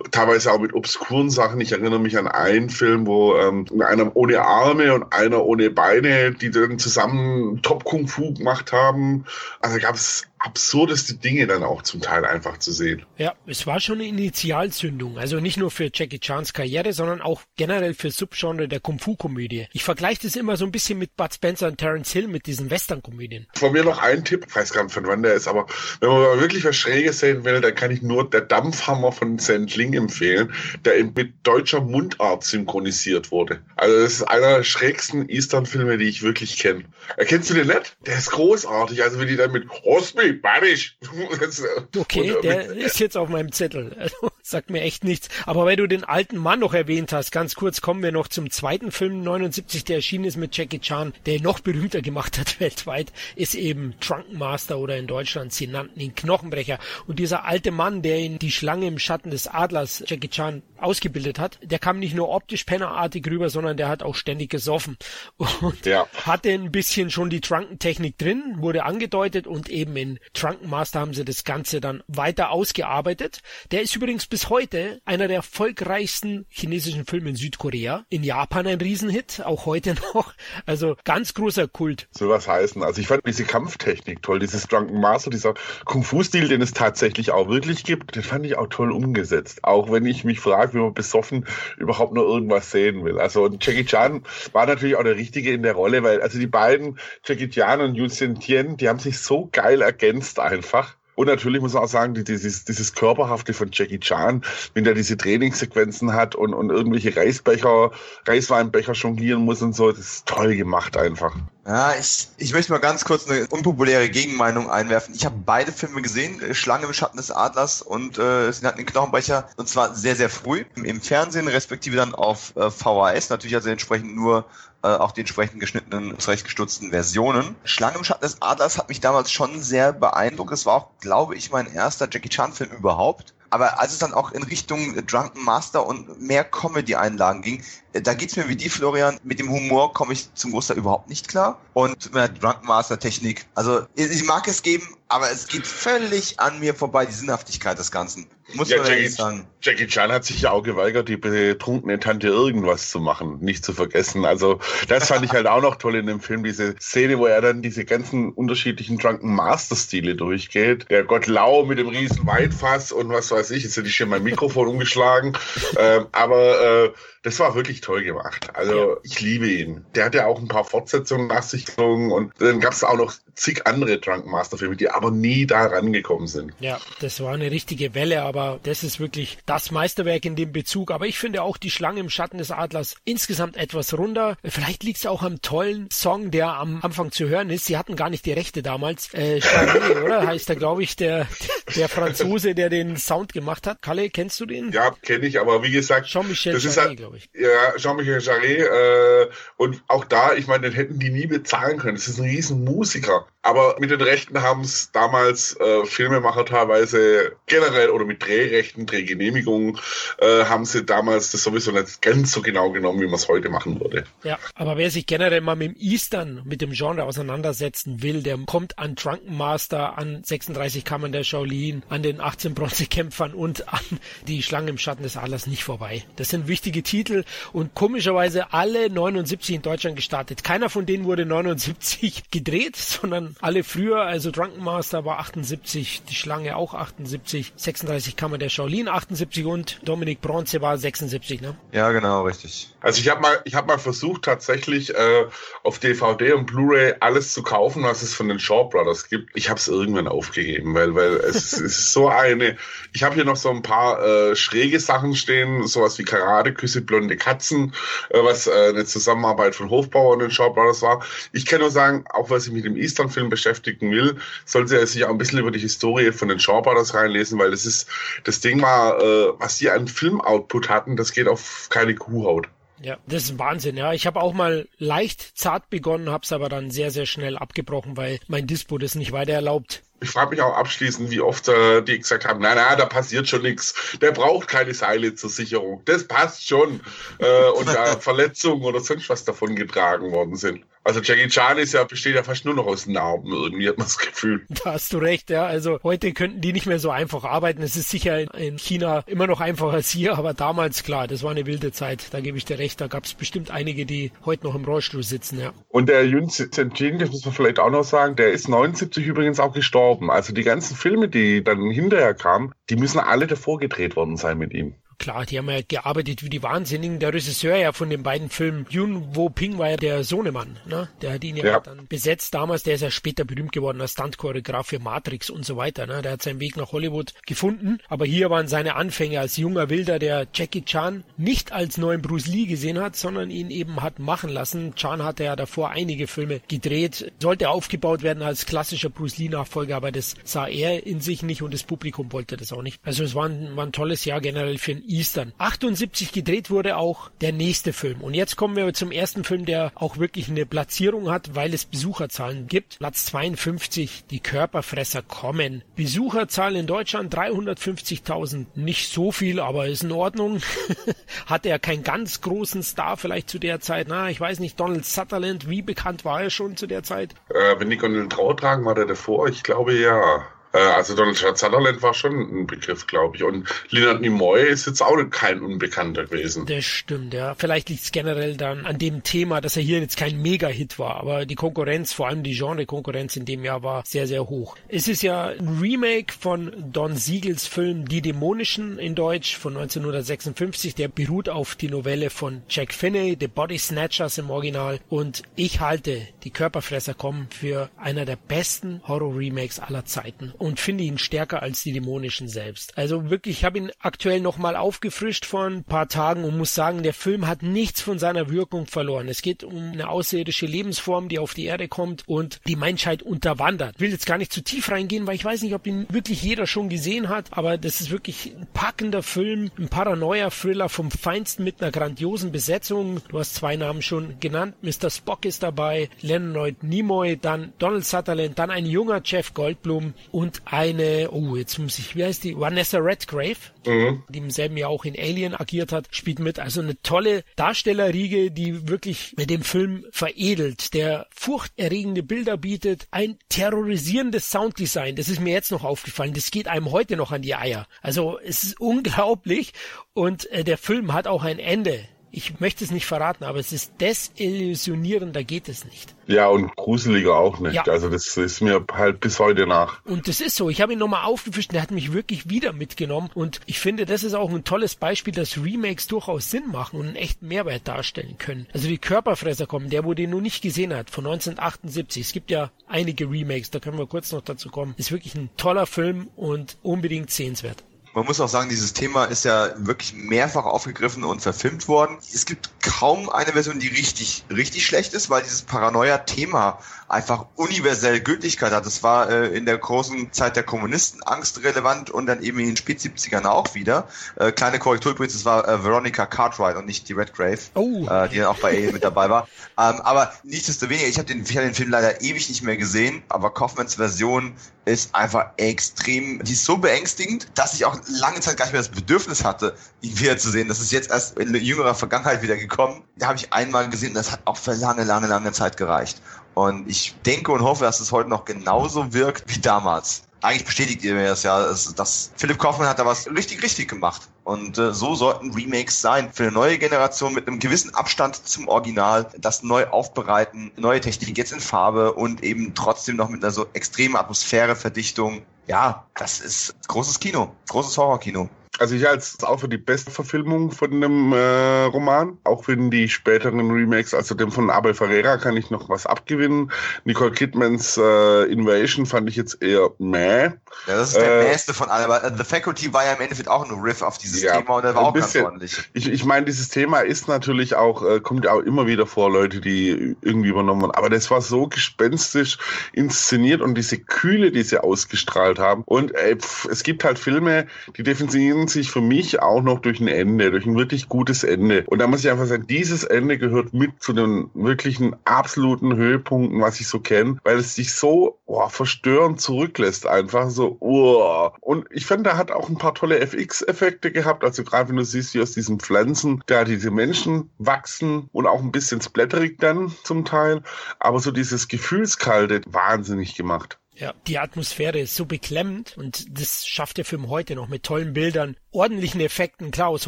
[0.09, 1.61] teilweise auch mit obskuren Sachen.
[1.61, 6.31] Ich erinnere mich an einen Film, wo ähm, einer ohne Arme und einer ohne Beine,
[6.31, 9.25] die dann zusammen Top Kung Fu gemacht haben.
[9.59, 13.05] Also gab es absurdeste Dinge dann auch zum Teil einfach zu sehen.
[13.17, 15.17] Ja, es war schon eine Initialzündung.
[15.17, 19.67] Also nicht nur für Jackie Chans Karriere, sondern auch generell für Subgenre der Kung-Fu-Komödie.
[19.73, 22.69] Ich vergleiche das immer so ein bisschen mit Bud Spencer und Terence Hill mit diesen
[22.69, 23.47] Western-Komödien.
[23.55, 25.67] Von mir noch ein Tipp, ich weiß gar nicht von wann der ist, aber
[25.99, 29.37] wenn man mal wirklich was Schräges sehen will, dann kann ich nur der Dampfhammer von
[29.37, 30.53] Sendling empfehlen,
[30.85, 33.61] der mit deutscher Mundart synchronisiert wurde.
[33.75, 36.85] Also das ist einer der schrägsten Eastern-Filme, die ich wirklich kenne.
[37.17, 37.95] Erkennst du den nicht?
[38.05, 39.03] Der ist großartig.
[39.03, 40.97] Also wenn die dann mit Rosmi Ui, badisch.
[41.97, 43.95] okay, der ist jetzt auf meinem Zettel.
[43.97, 45.29] Also, sagt mir echt nichts.
[45.45, 48.49] Aber weil du den alten Mann noch erwähnt hast, ganz kurz kommen wir noch zum
[48.49, 52.59] zweiten Film 79, der erschienen ist mit Jackie Chan, der ihn noch berühmter gemacht hat
[52.59, 56.79] weltweit, ist eben Drunken Master oder in Deutschland, sie nannten ihn Knochenbrecher.
[57.07, 61.39] Und dieser alte Mann, der ihn die Schlange im Schatten des Adlers, Jackie Chan, ausgebildet
[61.39, 64.97] hat, der kam nicht nur optisch pennerartig rüber, sondern der hat auch ständig gesoffen.
[65.61, 66.07] Und ja.
[66.25, 71.13] hatte ein bisschen schon die Trunkentechnik drin, wurde angedeutet und eben in Drunken Master haben
[71.13, 73.41] sie das Ganze dann weiter ausgearbeitet.
[73.71, 78.05] Der ist übrigens bis heute einer der erfolgreichsten chinesischen Filme in Südkorea.
[78.07, 80.33] In Japan ein Riesenhit, auch heute noch.
[80.65, 82.07] Also ganz großer Kult.
[82.11, 82.81] So was heißen.
[82.81, 85.53] Also ich fand diese Kampftechnik toll, dieses Drunken Master, dieser
[85.83, 89.65] Kung-Fu-Stil, den es tatsächlich auch wirklich gibt, den fand ich auch toll umgesetzt.
[89.65, 93.19] Auch wenn ich mich frage, wie man besoffen überhaupt nur irgendwas sehen will.
[93.19, 94.23] Also Jackie Chan
[94.53, 97.95] war natürlich auch der Richtige in der Rolle, weil also die beiden, Jackie Chan und
[97.95, 100.95] Yu Tien, die haben sich so geil ergänzt einfach.
[101.15, 104.43] Und natürlich muss man auch sagen, dieses, dieses Körperhafte von Jackie Chan,
[104.73, 107.91] wenn der diese Trainingssequenzen hat und, und irgendwelche Reisbecher,
[108.25, 111.35] Reisweinbecher jonglieren muss und so, das ist toll gemacht einfach.
[111.65, 115.13] Ja, ich, ich möchte mal ganz kurz eine unpopuläre Gegenmeinung einwerfen.
[115.13, 118.77] Ich habe beide Filme gesehen, äh, Schlange im Schatten des Adlers und äh, sie hatten
[118.77, 123.55] den Knochenbrecher, und zwar sehr, sehr früh im Fernsehen, respektive dann auf äh, VHS, natürlich
[123.55, 124.45] also entsprechend nur
[124.83, 127.55] äh, auch die entsprechend geschnittenen, zurechtgestutzten Versionen.
[127.63, 130.51] Schlange im Schatten des Adlers hat mich damals schon sehr beeindruckt.
[130.53, 133.35] Es war auch, glaube ich, mein erster Jackie Chan-Film überhaupt.
[133.51, 138.13] Aber als es dann auch in Richtung Drunken Master und mehr Comedy-Einlagen ging, äh, da
[138.13, 139.19] geht's mir wie die, Florian.
[139.23, 141.59] Mit dem Humor komme ich zum Großteil überhaupt nicht klar.
[141.73, 143.45] Und mit der Drunken Master Technik.
[143.53, 147.91] Also, ich mag es geben, aber es geht völlig an mir vorbei, die Sinnhaftigkeit des
[147.91, 148.25] Ganzen.
[148.53, 149.47] Muss ja, man Jackie, sagen.
[149.61, 153.73] Jackie Chan hat sich ja auch geweigert, die betrunkene Tante irgendwas zu machen, nicht zu
[153.73, 154.25] vergessen.
[154.25, 157.41] Also, das fand ich halt auch noch toll in dem Film, diese Szene, wo er
[157.41, 160.87] dann diese ganzen unterschiedlichen Drunken Master Stile durchgeht.
[160.89, 164.07] Der Gott Lau mit dem riesen Weinfass und was weiß ich, jetzt hätte ich hier
[164.07, 165.33] mein Mikrofon umgeschlagen.
[165.77, 166.91] ähm, aber, äh,
[167.23, 168.49] das war wirklich toll gemacht.
[168.53, 168.97] Also ja.
[169.03, 169.85] ich liebe ihn.
[169.93, 172.97] Der hat ja auch ein paar Fortsetzungen nach sich gezogen und dann gab es auch
[172.97, 176.53] noch zig andere Drunken Master Filme, die aber nie da rangekommen sind.
[176.59, 180.91] Ja, das war eine richtige Welle, aber das ist wirklich das Meisterwerk in dem Bezug.
[180.91, 184.37] Aber ich finde auch die Schlange im Schatten des Adlers insgesamt etwas runder.
[184.43, 187.65] Vielleicht liegt es auch am tollen Song, der am Anfang zu hören ist.
[187.65, 189.13] Sie hatten gar nicht die Rechte damals.
[189.13, 190.25] Äh, Charlie, oder?
[190.25, 191.27] Heißt da, glaube ich, der,
[191.75, 193.81] der Franzose, der den Sound gemacht hat.
[193.81, 194.71] Kalle, kennst du den?
[194.71, 197.29] Ja, kenne ich, aber wie gesagt, Jean-Michel das Jarret, ist halt, glaube ich.
[197.33, 198.59] Ja, Jean-Michel Jarret.
[198.59, 201.95] Äh, und auch da, ich meine, den hätten die nie bezahlen können.
[201.95, 203.27] Das ist ein riesen Musiker.
[203.43, 209.79] Aber mit den Rechten haben es damals äh, Filmemacher teilweise generell oder mit Drehrechten, Drehgenehmigungen,
[210.19, 213.49] äh, haben sie damals das sowieso nicht ganz so genau genommen, wie man es heute
[213.49, 214.03] machen würde.
[214.23, 218.37] Ja, aber wer sich generell mal mit dem Eastern, mit dem Genre auseinandersetzen will, der
[218.45, 223.81] kommt an Drunken Master, an 36 Kammern der Shaolin, an den 18 Bronzekämpfern und an
[224.27, 226.03] die Schlange im Schatten des Adlers nicht vorbei.
[226.15, 227.23] Das sind wichtige Titel
[227.53, 230.43] und komischerweise alle 79 in Deutschland gestartet.
[230.43, 236.15] Keiner von denen wurde 79 gedreht, sondern alle früher, also Drunken Master war 78, die
[236.15, 241.55] Schlange auch 78, 36 Kammer der Shaolin 78 und Dominik Bronze war 76, ne?
[241.71, 242.70] Ja, genau, richtig.
[242.81, 245.25] Also ich habe mal, ich habe mal versucht tatsächlich äh,
[245.63, 249.29] auf DVD und Blu-ray alles zu kaufen, was es von den Shaw Brothers gibt.
[249.35, 252.57] Ich habe es irgendwann aufgegeben, weil weil es, es ist so eine.
[252.93, 256.81] Ich habe hier noch so ein paar äh, schräge Sachen stehen, sowas wie Karate, Küsse,
[256.81, 257.73] blonde Katzen,
[258.09, 261.03] äh, was äh, eine Zusammenarbeit von Hofbauer und den Shaw Brothers war.
[261.33, 265.05] Ich kann nur sagen, auch was ich mit dem Eastern-Film beschäftigen will, soll sie sich
[265.05, 267.87] auch ein bisschen über die Historie von den Shaw Brothers reinlesen, weil das ist
[268.23, 272.47] das Ding war, äh, was sie an Film-Output hatten, das geht auf keine Kuhhaut.
[272.83, 273.93] Ja, das ist Wahnsinn, ja.
[273.93, 277.95] Ich habe auch mal leicht zart begonnen, habe es aber dann sehr, sehr schnell abgebrochen,
[277.95, 279.83] weil mein Dispo das nicht weiter erlaubt.
[280.03, 283.27] Ich frage mich auch abschließend, wie oft äh, die gesagt haben, na na, da passiert
[283.27, 283.97] schon nichts.
[284.01, 285.83] Der braucht keine Seile zur Sicherung.
[285.85, 286.81] Das passt schon.
[287.19, 290.65] Äh, und da Verletzungen oder sonst was davon getragen worden sind.
[290.83, 293.85] Also Jackie Chan ist ja, besteht ja fast nur noch aus Narben, irgendwie hat man
[293.85, 294.45] das Gefühl.
[294.63, 295.45] Da hast du recht, ja.
[295.45, 297.61] Also heute könnten die nicht mehr so einfach arbeiten.
[297.61, 301.31] Es ist sicher in China immer noch einfacher als hier, aber damals, klar, das war
[301.31, 302.13] eine wilde Zeit.
[302.13, 302.81] Da gebe ich dir recht.
[302.81, 305.53] Da gab es bestimmt einige, die heute noch im Rollstuhl sitzen, ja.
[305.69, 309.39] Und der Yun Zenjin, das muss man vielleicht auch noch sagen, der ist 79 übrigens
[309.39, 310.09] auch gestorben.
[310.09, 314.37] Also die ganzen Filme, die dann hinterher kamen, die müssen alle davor gedreht worden sein
[314.37, 314.75] mit ihm.
[315.01, 316.99] Klar, die haben ja gearbeitet wie die Wahnsinnigen.
[316.99, 320.89] Der Regisseur ja von den beiden Filmen, Yun Wo Ping war ja der Sohnemann, ne?
[321.01, 321.59] Der hat ihn ja, ja.
[321.59, 322.63] dann besetzt damals.
[322.63, 326.03] Der ist ja später berühmt geworden als Stunt-Choreograf für Matrix und so weiter, ne?
[326.03, 327.79] Der hat seinen Weg nach Hollywood gefunden.
[327.89, 332.27] Aber hier waren seine Anfänge als junger Wilder, der Jackie Chan nicht als neuen Bruce
[332.27, 334.75] Lee gesehen hat, sondern ihn eben hat machen lassen.
[334.75, 339.91] Chan hatte ja davor einige Filme gedreht, sollte aufgebaut werden als klassischer Bruce Lee-Nachfolger, aber
[339.91, 342.79] das sah er in sich nicht und das Publikum wollte das auch nicht.
[342.83, 345.33] Also es war ein, war ein tolles Jahr generell für den Eastern.
[345.37, 348.01] 78 gedreht wurde auch der nächste Film.
[348.01, 351.65] Und jetzt kommen wir zum ersten Film, der auch wirklich eine Platzierung hat, weil es
[351.65, 352.79] Besucherzahlen gibt.
[352.79, 355.63] Platz 52, die Körperfresser kommen.
[355.75, 358.47] Besucherzahl in Deutschland 350.000.
[358.55, 360.41] Nicht so viel, aber ist in Ordnung.
[361.25, 363.87] Hatte er keinen ganz großen Star vielleicht zu der Zeit.
[363.89, 367.15] Na, ich weiß nicht, Donald Sutherland, wie bekannt war er schon zu der Zeit?
[367.29, 369.29] Äh, wenn die Gondeln Trau tragen, war der davor?
[369.29, 370.25] Ich glaube ja.
[370.53, 373.23] Äh, also Donald Sutherland war schon ein Begriff, glaube ich.
[373.23, 376.45] Und Leonard Nimoy ist jetzt auch kein Unbekannter gewesen.
[376.45, 377.35] Das stimmt, ja.
[377.35, 380.97] Vielleicht liegt es generell dann an dem Thema, dass er hier jetzt kein Mega-Hit war.
[380.97, 384.55] Aber die Konkurrenz, vor allem die Genre-Konkurrenz in dem Jahr war sehr, sehr hoch.
[384.67, 390.75] Es ist ja ein Remake von Don Siegels Film Die Dämonischen in Deutsch von 1956.
[390.75, 394.79] Der beruht auf die Novelle von Jack Finney, The Body Snatchers im Original.
[394.89, 400.83] Und ich halte Die Körperfresser kommen für einer der besten Horror-Remakes aller Zeiten und finde
[400.83, 402.77] ihn stärker als die dämonischen selbst.
[402.77, 406.83] Also wirklich, ich habe ihn aktuell nochmal aufgefrischt vor ein paar Tagen und muss sagen,
[406.83, 409.07] der Film hat nichts von seiner Wirkung verloren.
[409.07, 413.75] Es geht um eine außerirdische Lebensform, die auf die Erde kommt und die Menschheit unterwandert.
[413.75, 416.23] Ich will jetzt gar nicht zu tief reingehen, weil ich weiß nicht, ob ihn wirklich
[416.23, 421.43] jeder schon gesehen hat, aber das ist wirklich ein packender Film, ein Paranoia-Thriller vom Feinsten
[421.43, 423.01] mit einer grandiosen Besetzung.
[423.09, 424.55] Du hast zwei Namen schon genannt.
[424.63, 424.89] Mr.
[424.89, 430.41] Spock ist dabei, Leonard Nimoy, dann Donald Sutherland, dann ein junger Jeff Goldblum und und
[430.45, 432.39] eine, oh, jetzt muss ich, wie heißt die?
[432.39, 434.03] Vanessa Redgrave, mhm.
[434.07, 436.39] die im selben Jahr auch in Alien agiert hat, spielt mit.
[436.39, 443.17] Also eine tolle Darstellerriege, die wirklich mit dem Film veredelt, der furchterregende Bilder bietet, ein
[443.27, 444.95] terrorisierendes Sounddesign.
[444.95, 446.13] Das ist mir jetzt noch aufgefallen.
[446.13, 447.67] Das geht einem heute noch an die Eier.
[447.81, 449.51] Also es ist unglaublich
[449.93, 453.53] und äh, der Film hat auch ein Ende ich möchte es nicht verraten, aber es
[453.53, 455.95] ist desillusionierender geht es nicht.
[456.07, 457.53] Ja, und gruseliger auch nicht.
[457.53, 457.63] Ja.
[457.63, 459.83] Also das ist mir halt bis heute nach.
[459.85, 460.49] Und das ist so.
[460.49, 463.09] Ich habe ihn nochmal aufgefischt und er hat mich wirklich wieder mitgenommen.
[463.13, 466.87] Und ich finde, das ist auch ein tolles Beispiel, dass Remakes durchaus Sinn machen und
[466.87, 468.47] einen echten Mehrwert darstellen können.
[468.53, 472.01] Also die Körperfresser kommen, der, wo den nur nicht gesehen hat, von 1978.
[472.01, 474.73] Es gibt ja einige Remakes, da können wir kurz noch dazu kommen.
[474.77, 477.63] Ist wirklich ein toller Film und unbedingt sehenswert.
[477.93, 481.97] Man muss auch sagen, dieses Thema ist ja wirklich mehrfach aufgegriffen und verfilmt worden.
[482.13, 487.99] Es gibt kaum eine Version, die richtig, richtig schlecht ist, weil dieses Paranoia-Thema einfach universell
[487.99, 488.65] Gültigkeit hat.
[488.65, 492.57] Das war äh, in der großen Zeit der Kommunisten angstrelevant und dann eben in den
[492.57, 493.87] spät 70ern auch wieder.
[494.15, 497.87] Äh, kleine Korrektur übrigens, das war äh, Veronica Cartwright und nicht die Redgrave, oh.
[497.89, 499.27] äh, die dann auch bei Alien mit dabei war.
[499.57, 503.33] Ähm, aber nichtsdestoweniger, ich habe den, hab den Film leider ewig nicht mehr gesehen, aber
[503.33, 504.33] Kaufmanns Version
[504.65, 508.61] ist einfach extrem, die ist so beängstigend, dass ich auch lange Zeit gar nicht mehr
[508.61, 510.47] das Bedürfnis hatte, ihn wieder zu sehen.
[510.47, 512.83] Das ist jetzt erst in jüngerer Vergangenheit wieder gekommen.
[512.97, 516.01] Da habe ich einmal gesehen, und das hat auch für lange, lange, lange Zeit gereicht.
[516.35, 520.03] Und ich denke und hoffe, dass es heute noch genauso wirkt wie damals.
[520.21, 521.39] Eigentlich bestätigt ihr mir das ja,
[521.75, 524.03] dass Philipp Kaufmann hat da was richtig, richtig gemacht.
[524.31, 526.09] Und äh, so sollten Remakes sein.
[526.13, 531.17] Für eine neue Generation mit einem gewissen Abstand zum Original, das neu aufbereiten, neue Technik
[531.17, 535.23] jetzt in Farbe und eben trotzdem noch mit einer so extremen Atmosphäreverdichtung.
[535.47, 538.29] Ja, das ist großes Kino, großes Horrorkino.
[538.59, 542.17] Also ich halte es auch für die beste Verfilmung von einem äh, Roman.
[542.25, 546.51] Auch wenn die späteren Remakes, also dem von Abel Ferreira, kann ich noch was abgewinnen.
[546.83, 550.23] Nicole Kidmans äh, Invasion fand ich jetzt eher meh.
[550.23, 550.33] Ja,
[550.67, 551.85] das ist der äh, beste von allen.
[551.85, 554.63] Aber The Faculty war ja im Endeffekt auch ein Riff auf dieses ja, Thema und
[554.65, 555.69] der war auch bisschen, ganz ordentlich.
[555.73, 559.09] Ich, ich meine, dieses Thema ist natürlich auch, äh, kommt ja auch immer wieder vor,
[559.09, 560.75] Leute, die irgendwie übernommen wurden.
[560.75, 562.37] Aber das war so gespenstisch
[562.73, 565.63] inszeniert und diese Kühle, die sie ausgestrahlt haben.
[565.65, 567.47] Und ey, pff, es gibt halt Filme,
[567.77, 571.63] die definieren sich für mich auch noch durch ein Ende, durch ein wirklich gutes Ende.
[571.67, 576.41] Und da muss ich einfach sagen, dieses Ende gehört mit zu den wirklichen absoluten Höhepunkten,
[576.41, 580.57] was ich so kenne, weil es sich so oh, verstörend zurücklässt, einfach so.
[580.59, 581.29] Oh.
[581.41, 584.23] Und ich finde, da hat auch ein paar tolle FX-Effekte gehabt.
[584.23, 588.41] Also gerade wenn du siehst, wie aus diesen Pflanzen da diese Menschen wachsen und auch
[588.41, 590.41] ein bisschen splatterig dann zum Teil.
[590.79, 593.60] Aber so dieses Gefühlskalte, wahnsinnig gemacht.
[593.81, 597.93] Ja, die Atmosphäre ist so beklemmend und das schafft der Film heute noch mit tollen
[597.93, 598.37] Bildern.
[598.53, 599.51] Ordentlichen Effekten.
[599.51, 599.87] Klar, aus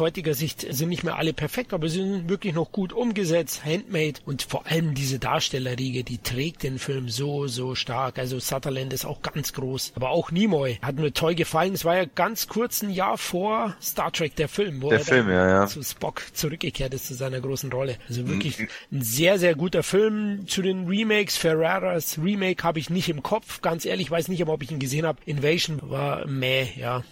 [0.00, 4.20] heutiger Sicht sind nicht mehr alle perfekt, aber sie sind wirklich noch gut umgesetzt, handmade
[4.24, 8.18] und vor allem diese Darstellerriege, die trägt den Film so, so stark.
[8.18, 11.74] Also Sutherland ist auch ganz groß, aber auch Nimoy hat mir toll gefallen.
[11.74, 15.04] Es war ja ganz kurz ein Jahr vor Star Trek, der Film, wo der er
[15.04, 15.66] Film, ja, ja.
[15.66, 17.98] zu Spock zurückgekehrt ist, zu seiner großen Rolle.
[18.08, 18.68] Also wirklich mhm.
[18.92, 20.46] ein sehr, sehr guter Film.
[20.46, 24.62] Zu den Remakes, Ferraras Remake habe ich nicht im Kopf, ganz ehrlich, weiß nicht, ob
[24.62, 25.18] ich ihn gesehen habe.
[25.26, 27.02] Invasion war meh, ja.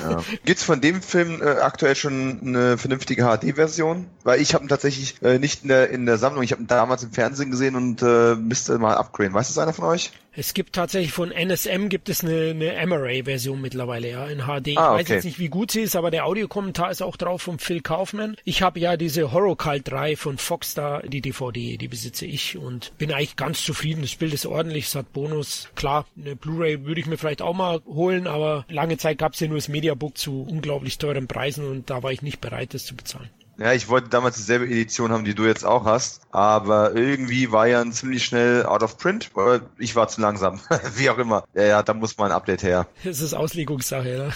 [0.00, 0.22] ja.
[0.44, 4.06] Gibt's von dem Film äh, aktuell schon eine vernünftige HD-Version?
[4.24, 6.66] Weil ich habe ihn tatsächlich äh, nicht in der, in der Sammlung, ich habe ihn
[6.66, 9.32] damals im Fernsehen gesehen und äh, müsste mal upgraden.
[9.32, 10.12] Weiß das einer von euch?
[10.34, 14.68] Es gibt tatsächlich von NSM gibt es eine, eine MRA-Version mittlerweile, ja, in HD.
[14.68, 15.00] Ich ah, okay.
[15.00, 17.82] weiß jetzt nicht, wie gut sie ist, aber der Audiokommentar ist auch drauf von Phil
[17.82, 18.36] Kaufman.
[18.44, 22.56] Ich habe ja diese Horror Cult 3 von Fox da, die DVD, die besitze ich
[22.56, 24.02] und bin eigentlich ganz zufrieden.
[24.02, 25.68] Das Bild ist ordentlich, es hat Bonus.
[25.74, 29.40] Klar, eine Blu-ray würde ich mir vielleicht auch mal holen, aber lange Zeit gab es
[29.40, 32.86] ja nur das Mediabook zu unglaublich teuren Preisen und da war ich nicht bereit, das
[32.86, 33.28] zu bezahlen.
[33.58, 37.66] Ja, ich wollte damals dieselbe Edition haben, die du jetzt auch hast, aber irgendwie war
[37.66, 39.30] ja ziemlich schnell out of print.
[39.78, 40.60] Ich war zu langsam,
[40.96, 41.44] wie auch immer.
[41.54, 42.86] Ja, ja, da muss mal ein Update her.
[43.04, 44.32] Das ist Auslegungssache, ne?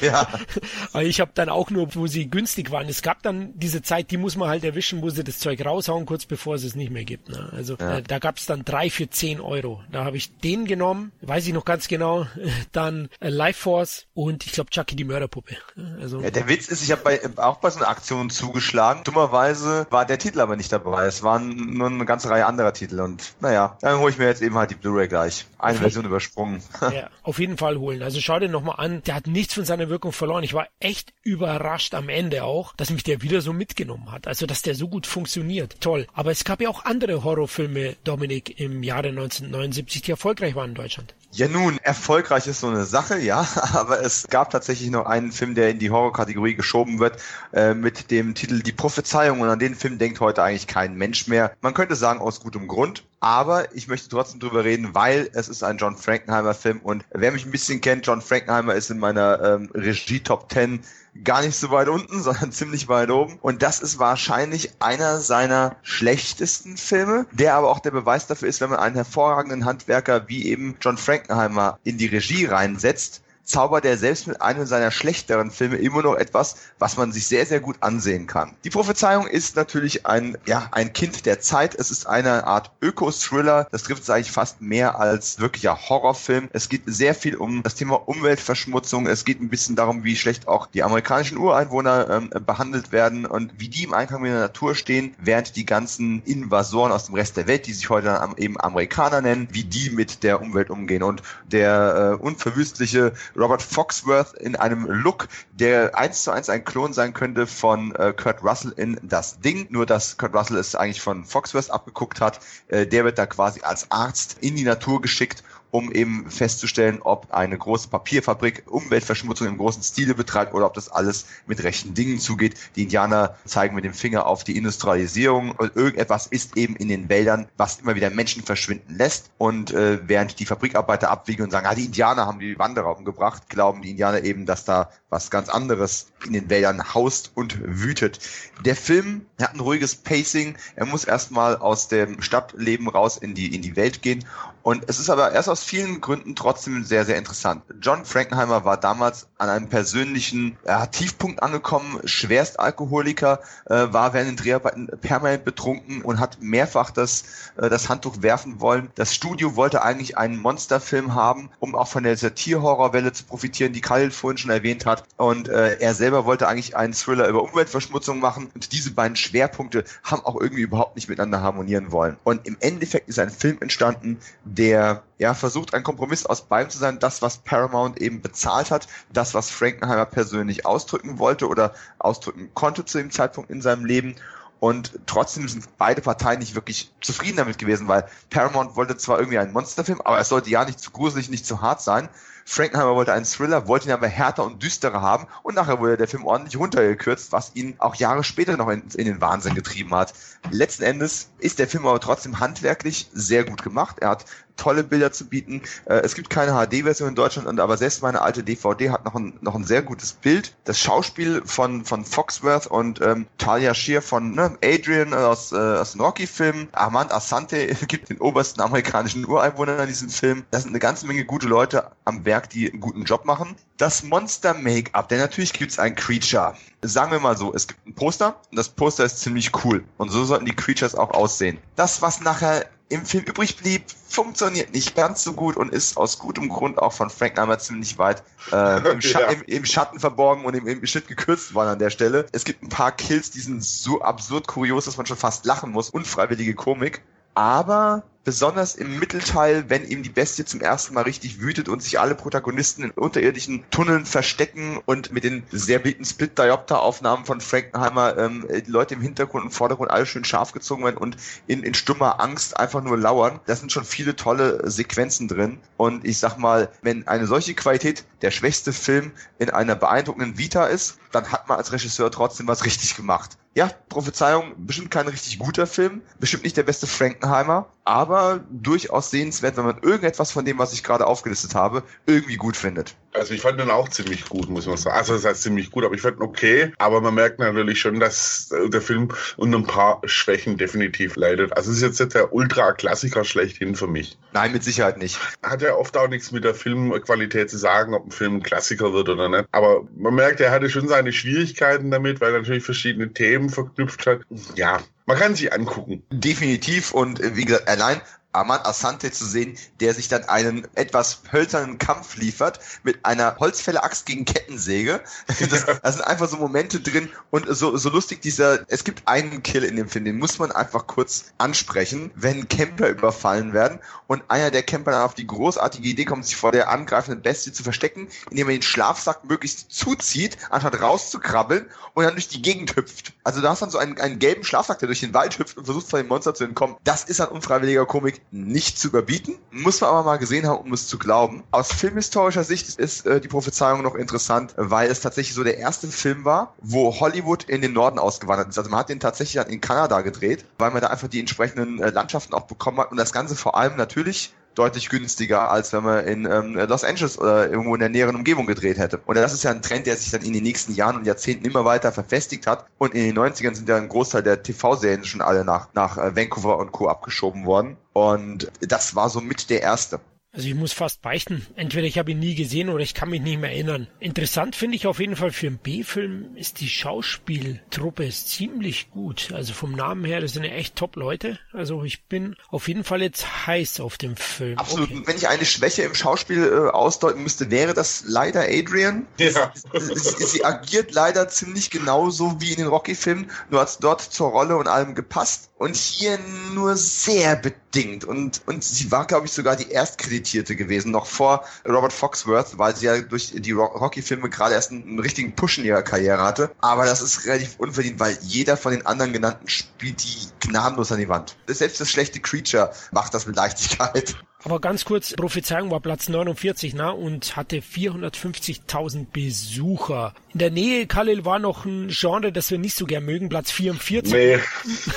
[0.00, 0.28] ja.
[0.92, 2.88] Aber ich habe dann auch nur, wo sie günstig waren.
[2.88, 6.06] Es gab dann diese Zeit, die muss man halt erwischen, wo sie das Zeug raushauen,
[6.06, 7.28] kurz bevor es es nicht mehr gibt.
[7.28, 7.50] Ne?
[7.52, 7.98] Also ja.
[7.98, 9.82] äh, da gab es dann drei für zehn Euro.
[9.90, 12.26] Da habe ich den genommen, weiß ich noch ganz genau.
[12.72, 15.56] Dann äh, Life Force und ich glaube Chucky die Mörderpuppe.
[16.00, 19.04] Also ja, der Witz ist, ich habe bei, auch bei so einer Aktion zugeschlagen.
[19.04, 21.06] Dummerweise war der Titel aber nicht dabei.
[21.06, 24.42] Es waren nur eine ganze Reihe anderer Titel und naja, dann hole ich mir jetzt
[24.42, 25.46] eben halt die Blu-ray gleich.
[25.58, 26.62] Eine Version übersprungen.
[26.80, 28.02] ja, auf jeden Fall holen.
[28.02, 29.02] Also schau dir nochmal an.
[29.04, 30.44] Der hat nichts von seiner Wirkung verloren.
[30.44, 34.26] Ich war echt überrascht am Ende auch, dass mich der wieder so mitgenommen hat.
[34.26, 35.80] Also, dass der so gut funktioniert.
[35.80, 36.06] Toll.
[36.12, 40.74] Aber es gab ja auch andere Horrorfilme, Dominik, im Jahre 1979, die erfolgreich waren in
[40.74, 41.14] Deutschland.
[41.36, 45.54] Ja nun, erfolgreich ist so eine Sache, ja, aber es gab tatsächlich noch einen Film,
[45.54, 47.22] der in die Horrorkategorie geschoben wird,
[47.52, 51.26] äh, mit dem Titel Die Prophezeiung und an den Film denkt heute eigentlich kein Mensch
[51.26, 51.54] mehr.
[51.60, 55.62] Man könnte sagen aus gutem Grund, aber ich möchte trotzdem drüber reden, weil es ist
[55.62, 59.42] ein John Frankenheimer Film und wer mich ein bisschen kennt, John Frankenheimer ist in meiner
[59.42, 60.80] ähm, Regie Top 10
[61.24, 63.38] gar nicht so weit unten, sondern ziemlich weit oben.
[63.40, 68.60] Und das ist wahrscheinlich einer seiner schlechtesten Filme, der aber auch der Beweis dafür ist,
[68.60, 73.96] wenn man einen hervorragenden Handwerker wie eben John Frankenheimer in die Regie reinsetzt, zaubert er
[73.96, 77.76] selbst mit einem seiner schlechteren Filme immer noch etwas, was man sich sehr, sehr gut
[77.80, 78.54] ansehen kann.
[78.64, 81.74] Die Prophezeiung ist natürlich ein, ja, ein Kind der Zeit.
[81.76, 83.68] Es ist eine Art Öko-Thriller.
[83.70, 86.48] Das trifft es eigentlich fast mehr als wirklicher Horrorfilm.
[86.52, 89.06] Es geht sehr viel um das Thema Umweltverschmutzung.
[89.06, 93.52] Es geht ein bisschen darum, wie schlecht auch die amerikanischen Ureinwohner ähm, behandelt werden und
[93.58, 97.36] wie die im Einklang mit der Natur stehen, während die ganzen Invasoren aus dem Rest
[97.36, 101.04] der Welt, die sich heute eben Amerikaner nennen, wie die mit der Umwelt umgehen.
[101.04, 101.22] Und
[101.52, 107.12] der äh, unverwüstliche Robert Foxworth in einem Look, der eins zu eins ein Klon sein
[107.12, 111.24] könnte von äh, Kurt Russell in Das Ding, nur dass Kurt Russell es eigentlich von
[111.24, 112.40] Foxworth abgeguckt hat.
[112.68, 117.32] Äh, der wird da quasi als Arzt in die Natur geschickt um eben festzustellen, ob
[117.32, 122.18] eine große Papierfabrik Umweltverschmutzung im großen Stile betreibt oder ob das alles mit rechten Dingen
[122.18, 122.54] zugeht.
[122.76, 127.08] Die Indianer zeigen mit dem Finger auf die Industrialisierung und irgendetwas ist eben in den
[127.08, 129.30] Wäldern, was immer wieder Menschen verschwinden lässt.
[129.38, 133.48] Und äh, während die Fabrikarbeiter abwiegen und sagen, ah, die Indianer haben die Wanderer umgebracht,
[133.48, 138.20] glauben die Indianer eben, dass da was ganz anderes in den Wäldern haust und wütet.
[138.64, 140.56] Der Film hat ein ruhiges Pacing.
[140.74, 144.24] Er muss erstmal aus dem Stadtleben raus in die, in die Welt gehen.
[144.66, 147.62] Und es ist aber erst aus vielen Gründen trotzdem sehr, sehr interessant.
[147.80, 154.36] John Frankenheimer war damals an einem persönlichen ja, Tiefpunkt angekommen, Schwerstalkoholiker, äh, war während den
[154.36, 157.22] Dreharbeiten permanent betrunken und hat mehrfach das,
[157.56, 158.90] äh, das Handtuch werfen wollen.
[158.96, 163.80] Das Studio wollte eigentlich einen Monsterfilm haben, um auch von der Satir-Horrorwelle zu profitieren, die
[163.80, 165.04] Khalil vorhin schon erwähnt hat.
[165.16, 168.50] Und äh, er selber wollte eigentlich einen Thriller über Umweltverschmutzung machen.
[168.52, 172.16] Und diese beiden Schwerpunkte haben auch irgendwie überhaupt nicht miteinander harmonieren wollen.
[172.24, 174.18] Und im Endeffekt ist ein Film entstanden,
[174.56, 176.98] der ja versucht, ein Kompromiss aus beidem zu sein.
[176.98, 182.84] Das, was Paramount eben bezahlt hat, das, was Frankenheimer persönlich ausdrücken wollte oder ausdrücken konnte
[182.84, 184.16] zu dem Zeitpunkt in seinem Leben.
[184.58, 189.38] Und trotzdem sind beide Parteien nicht wirklich zufrieden damit gewesen, weil Paramount wollte zwar irgendwie
[189.38, 192.08] einen Monsterfilm, aber es sollte ja nicht zu gruselig, nicht zu hart sein.
[192.48, 196.06] Frankenheimer wollte einen Thriller, wollte ihn aber härter und düsterer haben und nachher wurde der
[196.06, 200.14] Film ordentlich runtergekürzt, was ihn auch Jahre später noch in, in, den Wahnsinn getrieben hat.
[200.52, 203.96] Letzten Endes ist der Film aber trotzdem handwerklich sehr gut gemacht.
[203.98, 204.26] Er hat
[204.56, 205.62] tolle Bilder zu bieten.
[205.86, 209.34] Äh, es gibt keine HD-Version in Deutschland, aber selbst meine alte DVD hat noch ein,
[209.40, 210.54] noch ein sehr gutes Bild.
[210.64, 215.92] Das Schauspiel von, von Foxworth und ähm, Talia Shear von ne, Adrian aus, äh, aus
[215.92, 220.44] dem Rocky-Film, Armand Asante gibt den obersten amerikanischen Ureinwohner in diesem Film.
[220.50, 223.56] Das sind eine ganze Menge gute Leute am Werk, die einen guten Job machen.
[223.78, 226.54] Das Monster-Make-up, denn natürlich gibt es ein Creature.
[226.82, 229.82] Sagen wir mal so, es gibt ein Poster und das Poster ist ziemlich cool.
[229.96, 231.58] Und so sollten die Creatures auch aussehen.
[231.76, 236.18] Das, was nachher im Film übrig blieb, funktioniert nicht ganz so gut und ist aus
[236.18, 238.22] gutem Grund auch von Frankenheimer ziemlich weit
[238.52, 239.26] äh, im, Scha ja.
[239.28, 242.26] im, im, Schatten verborgen und im, im Schnitt gekürzt worden an der Stelle.
[242.32, 245.72] Es gibt ein paar Kills, die sind so absurd kurios, dass man schon fast lachen
[245.72, 245.90] muss.
[245.90, 247.02] Unfreiwillige Komik.
[247.34, 252.00] Aber besonders im Mittelteil, wenn eben die Bestie zum ersten Mal richtig wütet und sich
[252.00, 258.44] alle Protagonisten in unterirdischen Tunneln verstecken und mit den sehr beliebten Split-Diopter-Aufnahmen von Frankenheimer ähm,
[258.66, 261.16] die Leute im Hintergrund und Vordergrund alle schön scharf gezogen werden und
[261.46, 263.38] in, in stummer Angst einfach nur lauern.
[263.46, 265.60] Da sind schon viele tolle Sequenzen drin.
[265.76, 270.66] Und ich sag mal, wenn eine solche Qualität der schwächste Film in einer beeindruckenden Vita
[270.66, 273.38] ist, dann hat man als Regisseur trotzdem was richtig gemacht.
[273.56, 279.56] Ja, Prophezeiung, bestimmt kein richtig guter Film, bestimmt nicht der beste Frankenheimer, aber durchaus sehenswert,
[279.56, 282.96] wenn man irgendetwas von dem, was ich gerade aufgelistet habe, irgendwie gut findet.
[283.16, 284.96] Also ich fand den auch ziemlich gut, muss man sagen.
[284.96, 286.72] Also das heißt ziemlich gut, aber ich fand ihn okay.
[286.78, 291.56] Aber man merkt natürlich schon, dass äh, der Film unter ein paar Schwächen definitiv leidet.
[291.56, 294.18] Also es ist jetzt nicht der Ultra-Klassiker schlechthin für mich.
[294.32, 295.18] Nein, mit Sicherheit nicht.
[295.42, 298.92] Hat ja oft auch nichts mit der Filmqualität zu sagen, ob ein Film ein Klassiker
[298.92, 299.48] wird oder nicht.
[299.52, 304.06] Aber man merkt, er hatte schon seine Schwierigkeiten damit, weil er natürlich verschiedene Themen verknüpft
[304.06, 304.20] hat.
[304.56, 306.02] Ja, man kann sich angucken.
[306.10, 308.00] Definitiv und äh, wie gesagt, allein
[308.36, 314.06] Armand Asante zu sehen, der sich dann einen etwas hölzernen Kampf liefert mit einer Holzfäller-Axt
[314.06, 315.00] gegen Kettensäge.
[315.26, 319.42] Das, da sind einfach so Momente drin und so, so lustig dieser, es gibt einen
[319.42, 324.22] Kill in dem Film, den muss man einfach kurz ansprechen, wenn Camper überfallen werden und
[324.28, 327.62] einer der Camper dann auf die großartige Idee kommt, sich vor der angreifenden Bestie zu
[327.62, 333.14] verstecken, indem er den Schlafsack möglichst zuzieht, anstatt rauszukrabbeln und dann durch die Gegend hüpft.
[333.24, 335.64] Also da hast dann so einen, einen gelben Schlafsack, der durch den Wald hüpft und
[335.64, 336.76] versucht von dem Monster zu entkommen.
[336.84, 339.36] Das ist an unfreiwilliger Komik nicht zu überbieten.
[339.50, 341.42] Muss man aber mal gesehen haben, um es zu glauben.
[341.50, 345.88] Aus filmhistorischer Sicht ist äh, die Prophezeiung noch interessant, weil es tatsächlich so der erste
[345.88, 348.58] Film war, wo Hollywood in den Norden ausgewandert ist.
[348.58, 351.80] Also man hat den tatsächlich dann in Kanada gedreht, weil man da einfach die entsprechenden
[351.80, 355.84] äh, Landschaften auch bekommen hat und das Ganze vor allem natürlich deutlich günstiger, als wenn
[355.84, 358.98] man in ähm, Los Angeles oder irgendwo in der näheren Umgebung gedreht hätte.
[359.06, 361.44] Und das ist ja ein Trend, der sich dann in den nächsten Jahren und Jahrzehnten
[361.44, 362.66] immer weiter verfestigt hat.
[362.78, 366.16] Und in den 90ern sind ja ein Großteil der TV-Serien schon alle nach, nach äh,
[366.16, 366.88] Vancouver und Co.
[366.88, 367.76] abgeschoben worden.
[367.92, 370.00] Und das war so mit der erste.
[370.36, 371.46] Also ich muss fast beichten.
[371.56, 373.88] Entweder ich habe ihn nie gesehen oder ich kann mich nicht mehr erinnern.
[374.00, 379.30] Interessant finde ich auf jeden Fall für einen B-Film ist die Schauspieltruppe ziemlich gut.
[379.32, 381.38] Also vom Namen her, das sind ja echt Top-Leute.
[381.54, 384.58] Also ich bin auf jeden Fall jetzt heiß auf dem Film.
[384.58, 384.90] Absolut.
[384.90, 385.02] Okay.
[385.06, 389.06] Wenn ich eine Schwäche im Schauspiel äh, ausdeuten müsste, wäre das leider Adrian.
[389.18, 389.52] Ja.
[389.72, 394.56] Sie, sie agiert leider ziemlich genauso wie in den Rocky-Filmen, nur hat dort zur Rolle
[394.56, 396.18] und allem gepasst und hier
[396.54, 397.65] nur sehr bedingt.
[398.04, 402.74] Und, und sie war, glaube ich, sogar die Erstkreditierte gewesen, noch vor Robert Foxworth, weil
[402.74, 406.50] sie ja durch die Rocky-Filme gerade erst einen, einen, richtigen Push in ihrer Karriere hatte.
[406.60, 410.98] Aber das ist relativ unverdient, weil jeder von den anderen genannten spielt die gnadenlos an
[410.98, 411.36] die Wand.
[411.46, 414.16] Selbst das schlechte Creature macht das mit Leichtigkeit.
[414.46, 420.14] Aber ganz kurz, Prophezeiung war Platz 49 na, und hatte 450.000 Besucher.
[420.34, 423.50] In der Nähe, Khalil, war noch ein Genre, das wir nicht so gern mögen, Platz
[423.50, 424.12] 44.
[424.12, 424.38] Nee,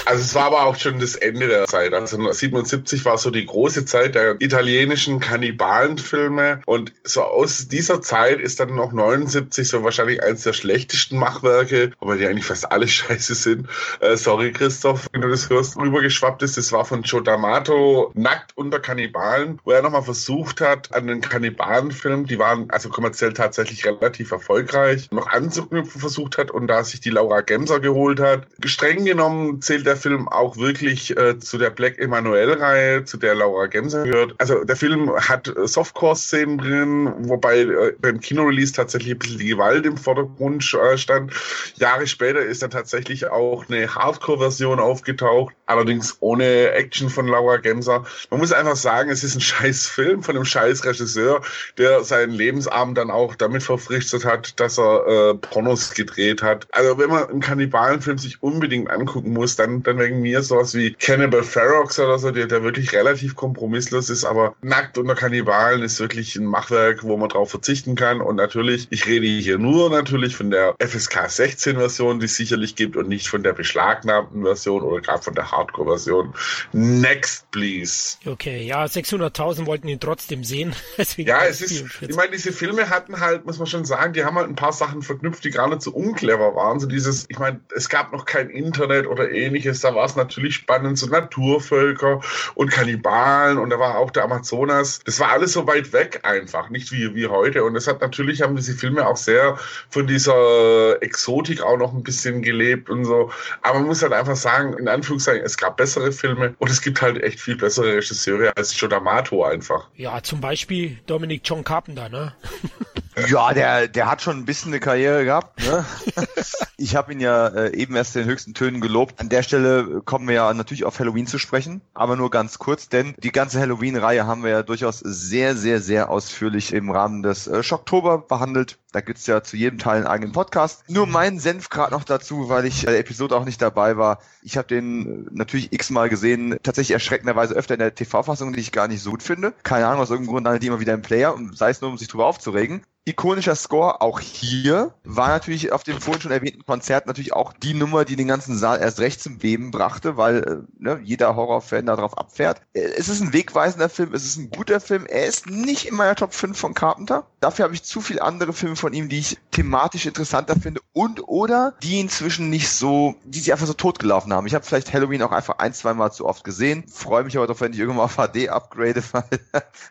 [0.06, 1.95] also es war aber auch schon das Ende der Zeit.
[1.95, 8.39] Also 77 war so die große Zeit der italienischen Kannibalenfilme und so aus dieser Zeit
[8.39, 12.88] ist dann noch 79 so wahrscheinlich eines der schlechtesten Machwerke, wobei die eigentlich fast alle
[12.88, 13.68] scheiße sind.
[14.00, 16.56] Äh, sorry Christoph, wenn du das hörst, rübergeschwappt ist.
[16.56, 21.08] Das war von Joe D'Amato, Nackt unter Kannibalen Kannibalen, wo er nochmal versucht hat, an
[21.08, 26.84] den Kannibalenfilm, die waren also kommerziell tatsächlich relativ erfolgreich, noch anzuknüpfen versucht hat und da
[26.84, 28.48] sich die Laura Gemser geholt hat.
[28.66, 33.68] Streng genommen zählt der Film auch wirklich äh, zu der Black Emanuel-Reihe, zu der Laura
[33.68, 34.36] Gemser gehört.
[34.38, 39.86] Also der Film hat Softcore-Szenen drin, wobei äh, beim Kinorelease tatsächlich ein bisschen die Gewalt
[39.86, 41.34] im Vordergrund äh, stand.
[41.76, 48.06] Jahre später ist dann tatsächlich auch eine Hardcore-Version aufgetaucht, allerdings ohne Action von Laura Gemser.
[48.30, 51.42] Man muss einfach sagen, es ist ist ein scheiß Film von einem scheiß Regisseur,
[51.78, 56.68] der seinen Lebensabend dann auch damit verpflichtet hat, dass er äh, Pornos gedreht hat.
[56.72, 60.94] Also wenn man einen Kannibalenfilm sich unbedingt angucken muss, dann, dann wegen mir sowas wie
[60.94, 66.00] Cannibal Ferox oder so, der, der wirklich relativ kompromisslos ist, aber Nackt unter Kannibalen ist
[66.00, 68.22] wirklich ein Machwerk, wo man drauf verzichten kann.
[68.22, 72.76] Und natürlich, ich rede hier nur natürlich von der FSK 16 Version, die es sicherlich
[72.76, 76.34] gibt und nicht von der beschlagnahmten Version oder gerade von der Hardcore Version.
[76.74, 78.18] Next, please.
[78.26, 80.76] Okay, ja, 6 600.000 wollten ihn trotzdem sehen.
[80.97, 82.10] Deswegen ja, es ist, 44.
[82.10, 84.74] ich meine, diese Filme hatten halt, muss man schon sagen, die haben halt ein paar
[84.74, 86.80] Sachen verknüpft, die so unclever waren.
[86.80, 90.55] So dieses, ich meine, es gab noch kein Internet oder ähnliches, da war es natürlich
[90.55, 92.22] spannend, so Naturvölker
[92.55, 95.01] und Kannibalen und da war auch der Amazonas.
[95.05, 97.64] Das war alles so weit weg einfach, nicht wie, wie heute.
[97.64, 99.57] Und es hat natürlich, haben diese Filme auch sehr
[99.89, 103.32] von dieser Exotik auch noch ein bisschen gelebt und so.
[103.62, 107.01] Aber man muss halt einfach sagen, in Anführungszeichen, es gab bessere Filme und es gibt
[107.01, 109.88] halt echt viel bessere Regisseure als Joe D'Amato einfach.
[109.95, 112.34] Ja, zum Beispiel Dominic John Carpenter, ne?
[113.28, 115.60] Ja, der, der hat schon ein bisschen eine Karriere gehabt.
[115.66, 115.86] Ne?
[116.78, 119.20] ich habe ihn ja äh, eben erst in den höchsten Tönen gelobt.
[119.20, 122.89] An der Stelle kommen wir ja natürlich auf Halloween zu sprechen, aber nur ganz kurz,
[122.89, 127.47] denn die ganze Halloween-Reihe haben wir ja durchaus sehr, sehr, sehr ausführlich im Rahmen des
[127.47, 128.78] äh, Schocktober behandelt.
[128.91, 130.84] Da gibt's ja zu jedem Teil einen eigenen Podcast.
[130.88, 134.20] Nur meinen Senf gerade noch dazu, weil ich bei der Episode auch nicht dabei war.
[134.41, 138.72] Ich habe den äh, natürlich x-mal gesehen, tatsächlich erschreckenderweise öfter in der TV-Fassung, die ich
[138.72, 139.53] gar nicht so gut finde.
[139.64, 141.89] Keine Ahnung, aus irgendeinem Grund landet die immer wieder im Player und sei es nur,
[141.89, 146.66] um sich drüber aufzuregen ikonischer Score auch hier war natürlich auf dem vorhin schon erwähnten
[146.66, 150.43] Konzert natürlich auch die Nummer, die den ganzen Saal erst recht zum Beben brachte, weil
[150.43, 152.62] äh, ne, jeder Horrorfan darauf abfährt.
[152.74, 155.05] Äh, es ist ein wegweisender Film, es ist ein guter Film.
[155.07, 157.26] Er ist nicht in meiner Top 5 von Carpenter.
[157.39, 161.28] Dafür habe ich zu viele andere Filme von ihm, die ich thematisch interessanter finde und
[161.28, 164.47] oder die inzwischen nicht so, die sich einfach so totgelaufen haben.
[164.47, 166.84] Ich habe vielleicht Halloween auch einfach ein, zwei Mal zu oft gesehen.
[166.88, 169.24] Freue mich aber darauf, wenn ich irgendwann mal auf HD upgrade, weil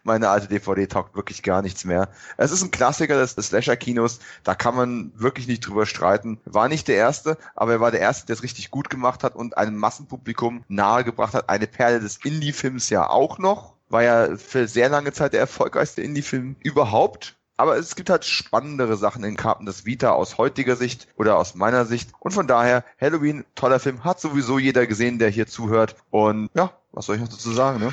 [0.04, 2.08] meine alte DVD taugt wirklich gar nichts mehr.
[2.36, 4.20] Es ist ein Klassiker des, des Slasher-Kinos.
[4.44, 6.40] Da kann man wirklich nicht drüber streiten.
[6.44, 9.36] War nicht der erste, aber er war der erste, der es richtig gut gemacht hat
[9.36, 11.48] und einem Massenpublikum nahegebracht hat.
[11.48, 16.02] Eine Perle des Indie-Films ja auch noch war ja für sehr lange Zeit der erfolgreichste
[16.02, 17.36] Indie-Film überhaupt.
[17.56, 21.86] Aber es gibt halt spannendere Sachen in Carpenters Vita aus heutiger Sicht oder aus meiner
[21.86, 22.12] Sicht.
[22.20, 25.96] Und von daher, Halloween, toller Film, hat sowieso jeder gesehen, der hier zuhört.
[26.10, 27.92] Und ja, was soll ich noch dazu sagen, ne?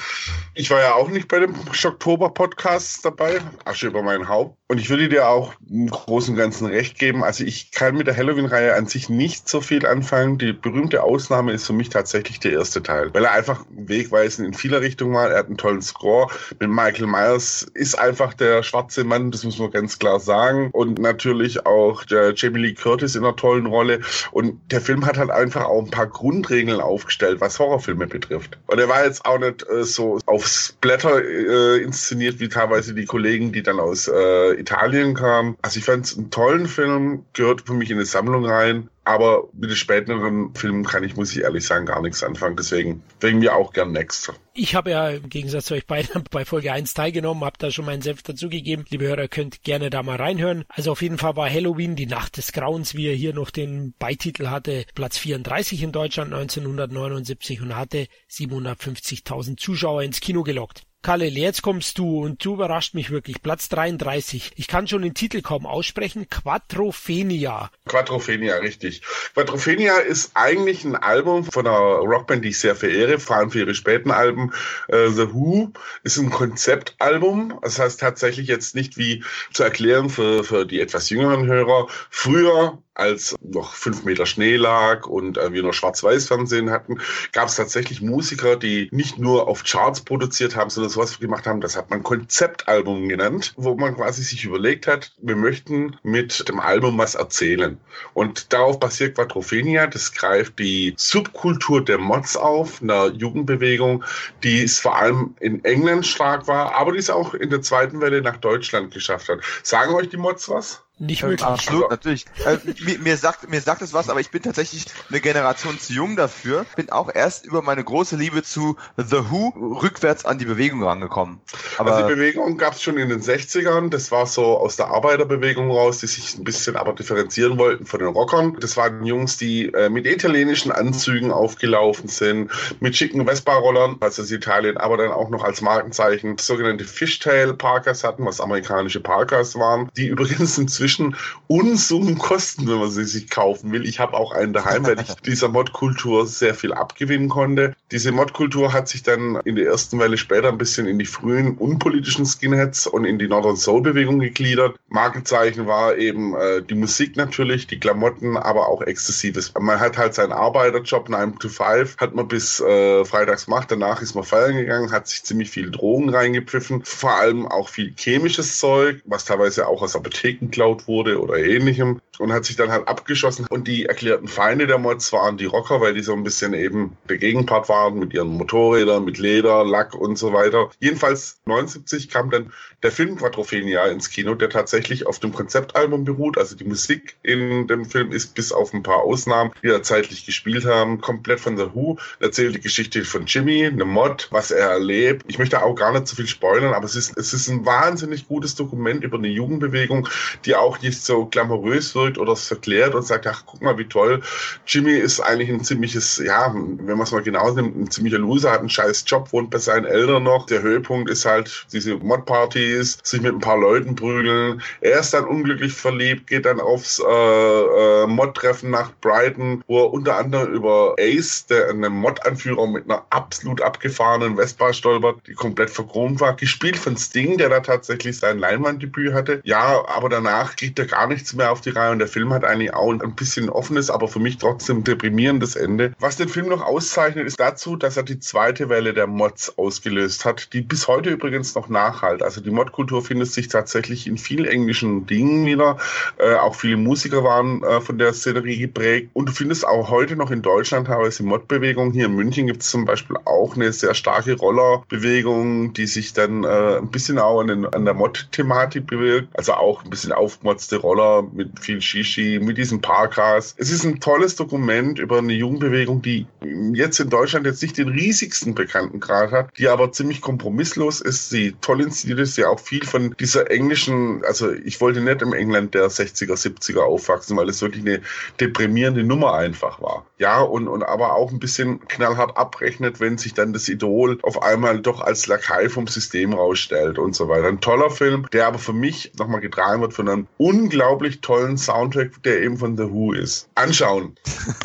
[0.56, 3.40] Ich war ja auch nicht bei dem Schocktober-Podcast dabei.
[3.64, 4.58] Asche über mein Haupt.
[4.68, 7.24] Und ich würde dir auch im Großen und Ganzen recht geben.
[7.24, 10.40] Also ich kann mit der Halloween-Reihe an sich nicht so viel anfangen.
[10.40, 13.14] Die berühmte Ausnahme ist für mich tatsächlich der erste Teil.
[13.14, 15.30] Weil er einfach wegweisend in vieler Richtung war.
[15.30, 16.28] Er hat einen tollen Score.
[16.60, 20.72] Mit Michael Myers ist einfach der schwarze Mann, das muss man ganz klar sagen.
[20.72, 24.00] Und natürlich auch der Jamie Lee Curtis in einer tollen Rolle.
[24.32, 28.58] Und der Film hat halt einfach auch ein paar Grundregeln aufgestellt, was Horrorfilme betrifft.
[28.66, 33.06] Und der war jetzt auch nicht äh, so aufs Blätter äh, inszeniert wie teilweise die
[33.06, 35.58] Kollegen, die dann aus äh, Italien kamen.
[35.62, 38.90] Also ich fand es einen tollen Film, gehört für mich in eine Sammlung rein.
[39.06, 42.56] Aber mit den späteren Filmen kann ich, muss ich ehrlich sagen, gar nichts anfangen.
[42.58, 44.34] Deswegen wegen mir auch gern Next.
[44.56, 47.86] Ich habe ja im Gegensatz zu euch beiden bei Folge 1 teilgenommen, habe da schon
[47.86, 48.86] meinen Senf dazugegeben.
[48.90, 50.66] Liebe Hörer, könnt gerne da mal reinhören.
[50.70, 53.94] Also auf jeden Fall war Halloween, die Nacht des Grauens, wie er hier noch den
[54.00, 60.84] Beititel hatte, Platz 34 in Deutschland 1979 und hatte 750.000 Zuschauer ins Kino gelockt.
[61.06, 63.44] Kalle, jetzt kommst du und du überrascht mich wirklich.
[63.44, 64.54] Platz 33.
[64.56, 66.28] Ich kann schon den Titel kaum aussprechen.
[66.32, 67.70] Quattrophenia.
[67.88, 69.02] Quattrophenia, richtig.
[69.36, 73.60] Quattrophenia ist eigentlich ein Album von einer Rockband, die ich sehr verehre, vor allem für
[73.60, 74.52] ihre späten Alben.
[74.92, 75.72] Uh, The Who
[76.04, 77.60] ist ein Konzeptalbum.
[77.62, 79.24] Das heißt tatsächlich jetzt nicht wie
[79.54, 81.88] zu erklären für, für die etwas jüngeren Hörer.
[82.10, 87.00] Früher als noch fünf Meter Schnee lag und äh, wir noch Schwarz-Weiß-Fernsehen hatten,
[87.34, 91.62] gab es tatsächlich Musiker, die nicht nur auf Charts produziert haben, sondern sowas gemacht haben,
[91.62, 96.60] das hat man Konzeptalbum genannt, wo man quasi sich überlegt hat, wir möchten mit dem
[96.60, 97.75] Album was erzählen.
[98.14, 104.04] Und darauf basiert Quadrophenia, das greift die Subkultur der Mods auf, einer Jugendbewegung,
[104.44, 108.02] die es vor allem in England stark war, aber die es auch in der zweiten
[108.02, 109.40] Welle nach Deutschland geschafft hat.
[109.64, 110.85] Sagen euch die Mods was?
[110.98, 111.46] Nicht ähm, wirklich.
[111.46, 112.26] Absolut, also, natürlich.
[112.46, 115.92] Äh, mir, mir, sagt, mir sagt es was, aber ich bin tatsächlich eine Generation zu
[115.92, 116.66] jung dafür.
[116.78, 119.50] Bin auch erst über meine große Liebe zu The Who
[119.82, 121.42] rückwärts an die Bewegung rangekommen.
[121.78, 123.90] Aber also die Bewegung gab es schon in den 60ern.
[123.90, 128.00] Das war so aus der Arbeiterbewegung raus, die sich ein bisschen aber differenzieren wollten von
[128.00, 128.56] den Rockern.
[128.62, 134.32] Das waren Jungs, die äh, mit italienischen Anzügen aufgelaufen sind, mit schicken Vespa-Rollern, also aus
[134.32, 139.90] Italien, aber dann auch noch als Markenzeichen sogenannte Fishtail Parkers hatten, was amerikanische Parkers waren,
[139.98, 141.16] die übrigens inzwischen inzwischen
[141.48, 143.88] Unsummen kosten, wenn man sie sich kaufen will.
[143.88, 147.76] Ich habe auch einen daheim, weil ich dieser Modkultur sehr viel abgewinnen konnte.
[147.92, 151.56] Diese Modkultur hat sich dann in der ersten Welle später ein bisschen in die frühen
[151.58, 154.76] unpolitischen Skinheads und in die Northern Soul Bewegung gegliedert.
[154.88, 159.54] Markenzeichen war eben äh, die Musik natürlich, die Klamotten, aber auch exzessives.
[159.60, 164.02] Man hat halt seinen Arbeiterjob 9 to 5, hat man bis äh, freitags gemacht, danach
[164.02, 168.58] ist man feiern gegangen, hat sich ziemlich viel Drogen reingepfiffen, vor allem auch viel chemisches
[168.58, 172.02] Zeug, was teilweise auch aus Apotheken klaut wurde oder ähnlichem.
[172.20, 173.46] Und hat sich dann halt abgeschossen.
[173.50, 176.98] Und die erklärten Feinde der Mods waren die Rocker, weil die so ein bisschen eben
[177.10, 180.70] der Gegenpart waren mit ihren Motorrädern, mit Leder, Lack und so weiter.
[180.80, 182.52] Jedenfalls 79 kam dann
[182.84, 186.38] der Film Quadrophenia ins Kino, der tatsächlich auf dem Konzeptalbum beruht.
[186.38, 190.26] Also die Musik in dem Film ist bis auf ein paar Ausnahmen, die da zeitlich
[190.26, 191.98] gespielt haben, komplett von The Who.
[192.20, 195.24] Erzählt die Geschichte von Jimmy, eine Mod, was er erlebt.
[195.28, 198.28] Ich möchte auch gar nicht zu viel spoilern, aber es ist, es ist ein wahnsinnig
[198.28, 200.08] gutes Dokument über eine Jugendbewegung,
[200.46, 204.22] die auch nicht so glamourös wirkt oder verklärt und sagt, ach, guck mal, wie toll.
[204.68, 208.52] Jimmy ist eigentlich ein ziemliches, ja, wenn man es mal genau nimmt, ein ziemlicher Loser,
[208.52, 210.46] hat einen scheiß Job, wohnt bei seinen Eltern noch.
[210.46, 214.62] Der Höhepunkt ist halt diese Mod-Partys, sich mit ein paar Leuten prügeln.
[214.82, 219.94] Er ist dann unglücklich verliebt, geht dann aufs äh, äh, Mod-Treffen nach Brighton, wo er
[219.94, 225.70] unter anderem über Ace, der eine Mod-Anführer mit einer absolut abgefahrenen Vespa stolpert, die komplett
[225.70, 229.42] verchromt war, gespielt von Sting, der da tatsächlich sein Leinwanddebüt hatte.
[229.44, 232.44] Ja, aber danach kriegt er gar nichts mehr auf die Reihe und der Film hat
[232.44, 235.94] eigentlich auch ein bisschen offenes, aber für mich trotzdem deprimierendes Ende.
[235.98, 240.26] Was den Film noch auszeichnet, ist dazu, dass er die zweite Welle der Mods ausgelöst
[240.26, 242.22] hat, die bis heute übrigens noch nachhalt.
[242.22, 245.78] Also die Mod-Kultur findet sich tatsächlich in vielen englischen Dingen wieder.
[246.18, 249.12] Äh, auch viele Musiker waren äh, von der Szenerie geprägt.
[249.14, 251.94] Und du findest auch heute noch in Deutschland teilweise Mod-Bewegung.
[251.94, 256.44] Hier in München gibt es zum Beispiel auch eine sehr starke Rollerbewegung, die sich dann
[256.44, 259.30] äh, ein bisschen auch an, den, an der Mod-Thematik bewirkt.
[259.38, 263.56] Also auch ein bisschen aufgemotzte Roller mit viel Shishi, mit diesen Parkas.
[263.58, 266.28] Es ist ein tolles Dokument über eine Jugendbewegung, die
[266.74, 271.56] jetzt in Deutschland jetzt nicht den riesigsten Bekanntengrad hat, die aber ziemlich kompromisslos ist, sie
[271.62, 275.74] toll inszeniert ist, ja auch viel von dieser englischen, also ich wollte nicht im England
[275.74, 278.02] der 60er, 70er aufwachsen, weil es wirklich eine
[278.40, 280.06] deprimierende Nummer einfach war.
[280.18, 284.42] Ja, und, und aber auch ein bisschen knallhart abrechnet, wenn sich dann das Idol auf
[284.42, 287.48] einmal doch als Lakai vom System rausstellt und so weiter.
[287.48, 292.24] Ein toller Film, der aber für mich nochmal getragen wird von einem unglaublich tollen Soundtrack,
[292.24, 293.50] der eben von The Who ist.
[293.56, 294.16] Anschauen.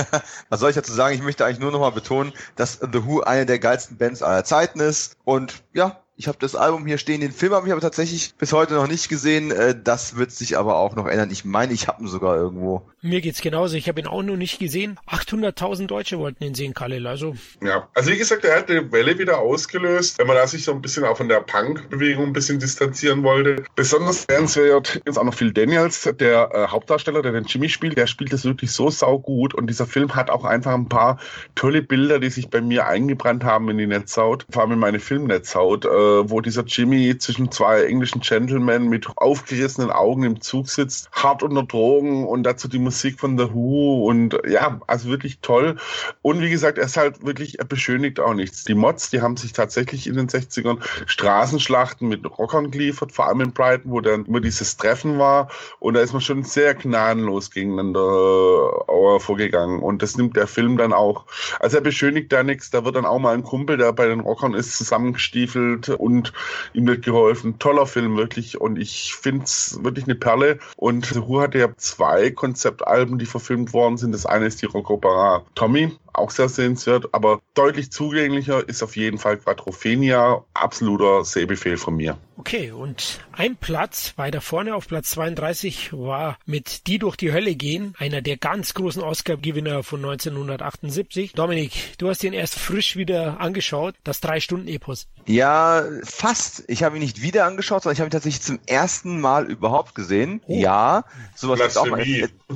[0.49, 1.15] Was soll ich dazu sagen?
[1.15, 4.79] Ich möchte eigentlich nur nochmal betonen, dass The Who eine der geilsten Bands aller Zeiten
[4.79, 5.17] ist.
[5.25, 8.53] Und ja, ich habe das Album hier stehen, den Film habe ich aber tatsächlich bis
[8.53, 9.51] heute noch nicht gesehen.
[9.51, 11.31] Äh, das wird sich aber auch noch ändern.
[11.31, 12.89] Ich meine, ich habe ihn sogar irgendwo.
[13.03, 13.77] Mir geht's genauso.
[13.77, 14.99] Ich habe ihn auch noch nicht gesehen.
[15.09, 17.07] 800.000 Deutsche wollten ihn sehen, Khalil.
[17.07, 20.65] Also ja, also wie gesagt, er hat eine Welle wieder ausgelöst, wenn man da sich
[20.65, 23.65] so ein bisschen auch von der Punk-Bewegung ein bisschen distanzieren wollte.
[23.75, 27.97] Besonders sehenswert ist auch noch Phil Daniels, der äh, Hauptdarsteller, der den Jimmy spielt.
[27.97, 31.19] Der spielt das wirklich so saugut und dieser Film hat auch einfach ein paar
[31.55, 35.01] tolle Bilder, die sich bei mir eingebrannt haben in die Netzhaut, vor allem in meine
[35.01, 35.87] Filmnetzhaut.
[35.87, 41.43] Äh, wo dieser Jimmy zwischen zwei englischen Gentlemen mit aufgerissenen Augen im Zug sitzt, hart
[41.43, 42.90] unter Drogen und dazu die Musik
[43.21, 45.77] von The Who und ja, also wirklich toll.
[46.23, 48.65] Und wie gesagt, er ist halt wirklich, er beschönigt auch nichts.
[48.65, 53.41] Die Mods, die haben sich tatsächlich in den 60ern Straßenschlachten mit Rockern geliefert, vor allem
[53.41, 55.49] in Brighton, wo dann immer dieses Treffen war
[55.79, 60.77] und da ist man schon sehr gnadenlos gegeneinander äh, vorgegangen und das nimmt der Film
[60.77, 61.27] dann auch.
[61.59, 64.21] Also er beschönigt da nichts, da wird dann auch mal ein Kumpel, der bei den
[64.21, 66.33] Rockern ist, zusammengestiefelt und
[66.73, 67.59] ihm wird geholfen.
[67.59, 68.61] Toller Film, wirklich.
[68.61, 70.59] Und ich finde es wirklich eine Perle.
[70.77, 72.31] Und The Who hatte ja zwei
[72.81, 74.13] Konzeptalben, die verfilmt worden sind.
[74.13, 79.19] Das eine ist die Rockopera Tommy, auch sehr sehenswert, aber deutlich zugänglicher ist auf jeden
[79.19, 80.45] Fall Quadrophenia.
[80.55, 82.19] Absoluter Sehbefehl von mir.
[82.41, 87.55] Okay, und ein Platz weiter vorne auf Platz 32 war mit Die durch die Hölle
[87.55, 91.35] gehen, einer der ganz großen Oscar-Gewinner von 1978.
[91.35, 95.09] Dominik, du hast ihn erst frisch wieder angeschaut, das Drei-Stunden-Epos.
[95.27, 96.65] Ja, fast.
[96.69, 99.95] Ich habe ihn nicht wieder angeschaut, sondern ich habe ihn tatsächlich zum ersten Mal überhaupt
[99.95, 100.41] gesehen.
[100.47, 100.59] Oh.
[100.59, 101.05] Ja,
[101.35, 102.01] sowas gibt auch mal.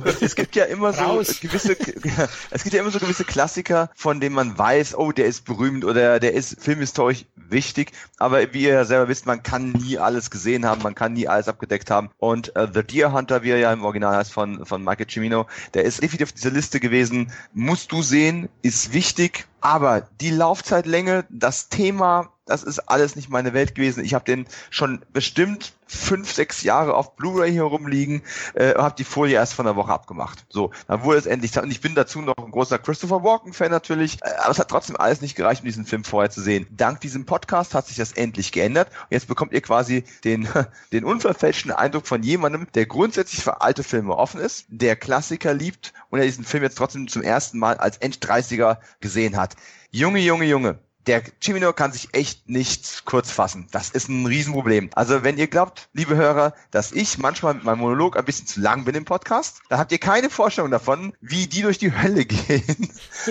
[0.03, 1.77] Es, es gibt ja immer so gewisse,
[2.49, 5.85] es gibt ja immer so gewisse Klassiker, von denen man weiß, oh, der ist berühmt
[5.85, 7.91] oder der ist filmhistorisch wichtig.
[8.17, 11.47] Aber wie ihr selber wisst, man kann nie alles gesehen haben, man kann nie alles
[11.47, 12.09] abgedeckt haben.
[12.17, 15.45] Und äh, The Deer Hunter, wie er ja im Original heißt, von, von Michael Cimino,
[15.75, 17.31] der ist definitiv auf dieser Liste gewesen.
[17.53, 19.45] Musst du sehen, ist wichtig.
[19.65, 24.05] Aber die Laufzeitlänge, das Thema, das ist alles nicht meine Welt gewesen.
[24.05, 28.21] Ich habe den schon bestimmt fünf, sechs Jahre auf Blu-ray hier rumliegen,
[28.53, 30.45] äh, habe die Folie erst von der Woche abgemacht.
[30.49, 34.17] So, dann wurde es endlich und ich bin dazu noch ein großer Christopher Walken-Fan natürlich,
[34.21, 36.67] äh, aber es hat trotzdem alles nicht gereicht, um diesen Film vorher zu sehen.
[36.71, 40.47] Dank diesem Podcast hat sich das endlich geändert und jetzt bekommt ihr quasi den,
[40.91, 45.93] den unverfälschten Eindruck von jemandem, der grundsätzlich für alte Filme offen ist, der Klassiker liebt
[46.09, 49.55] und er diesen Film jetzt trotzdem zum ersten Mal als End-30er gesehen hat.
[49.91, 53.67] Junge, Junge, Junge, der Chimino kann sich echt nicht kurz fassen.
[53.71, 54.89] Das ist ein Riesenproblem.
[54.95, 58.59] Also wenn ihr glaubt, liebe Hörer, dass ich manchmal mit meinem Monolog ein bisschen zu
[58.59, 62.25] lang bin im Podcast, dann habt ihr keine Vorstellung davon, wie die durch die Hölle
[62.25, 62.89] gehen,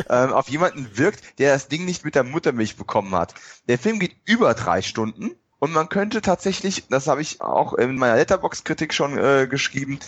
[0.08, 3.34] ähm, auf jemanden wirkt, der das Ding nicht mit der Muttermilch bekommen hat.
[3.68, 5.32] Der Film geht über drei Stunden
[5.64, 9.98] Und man könnte tatsächlich, das habe ich auch in meiner Letterbox-Kritik schon äh, geschrieben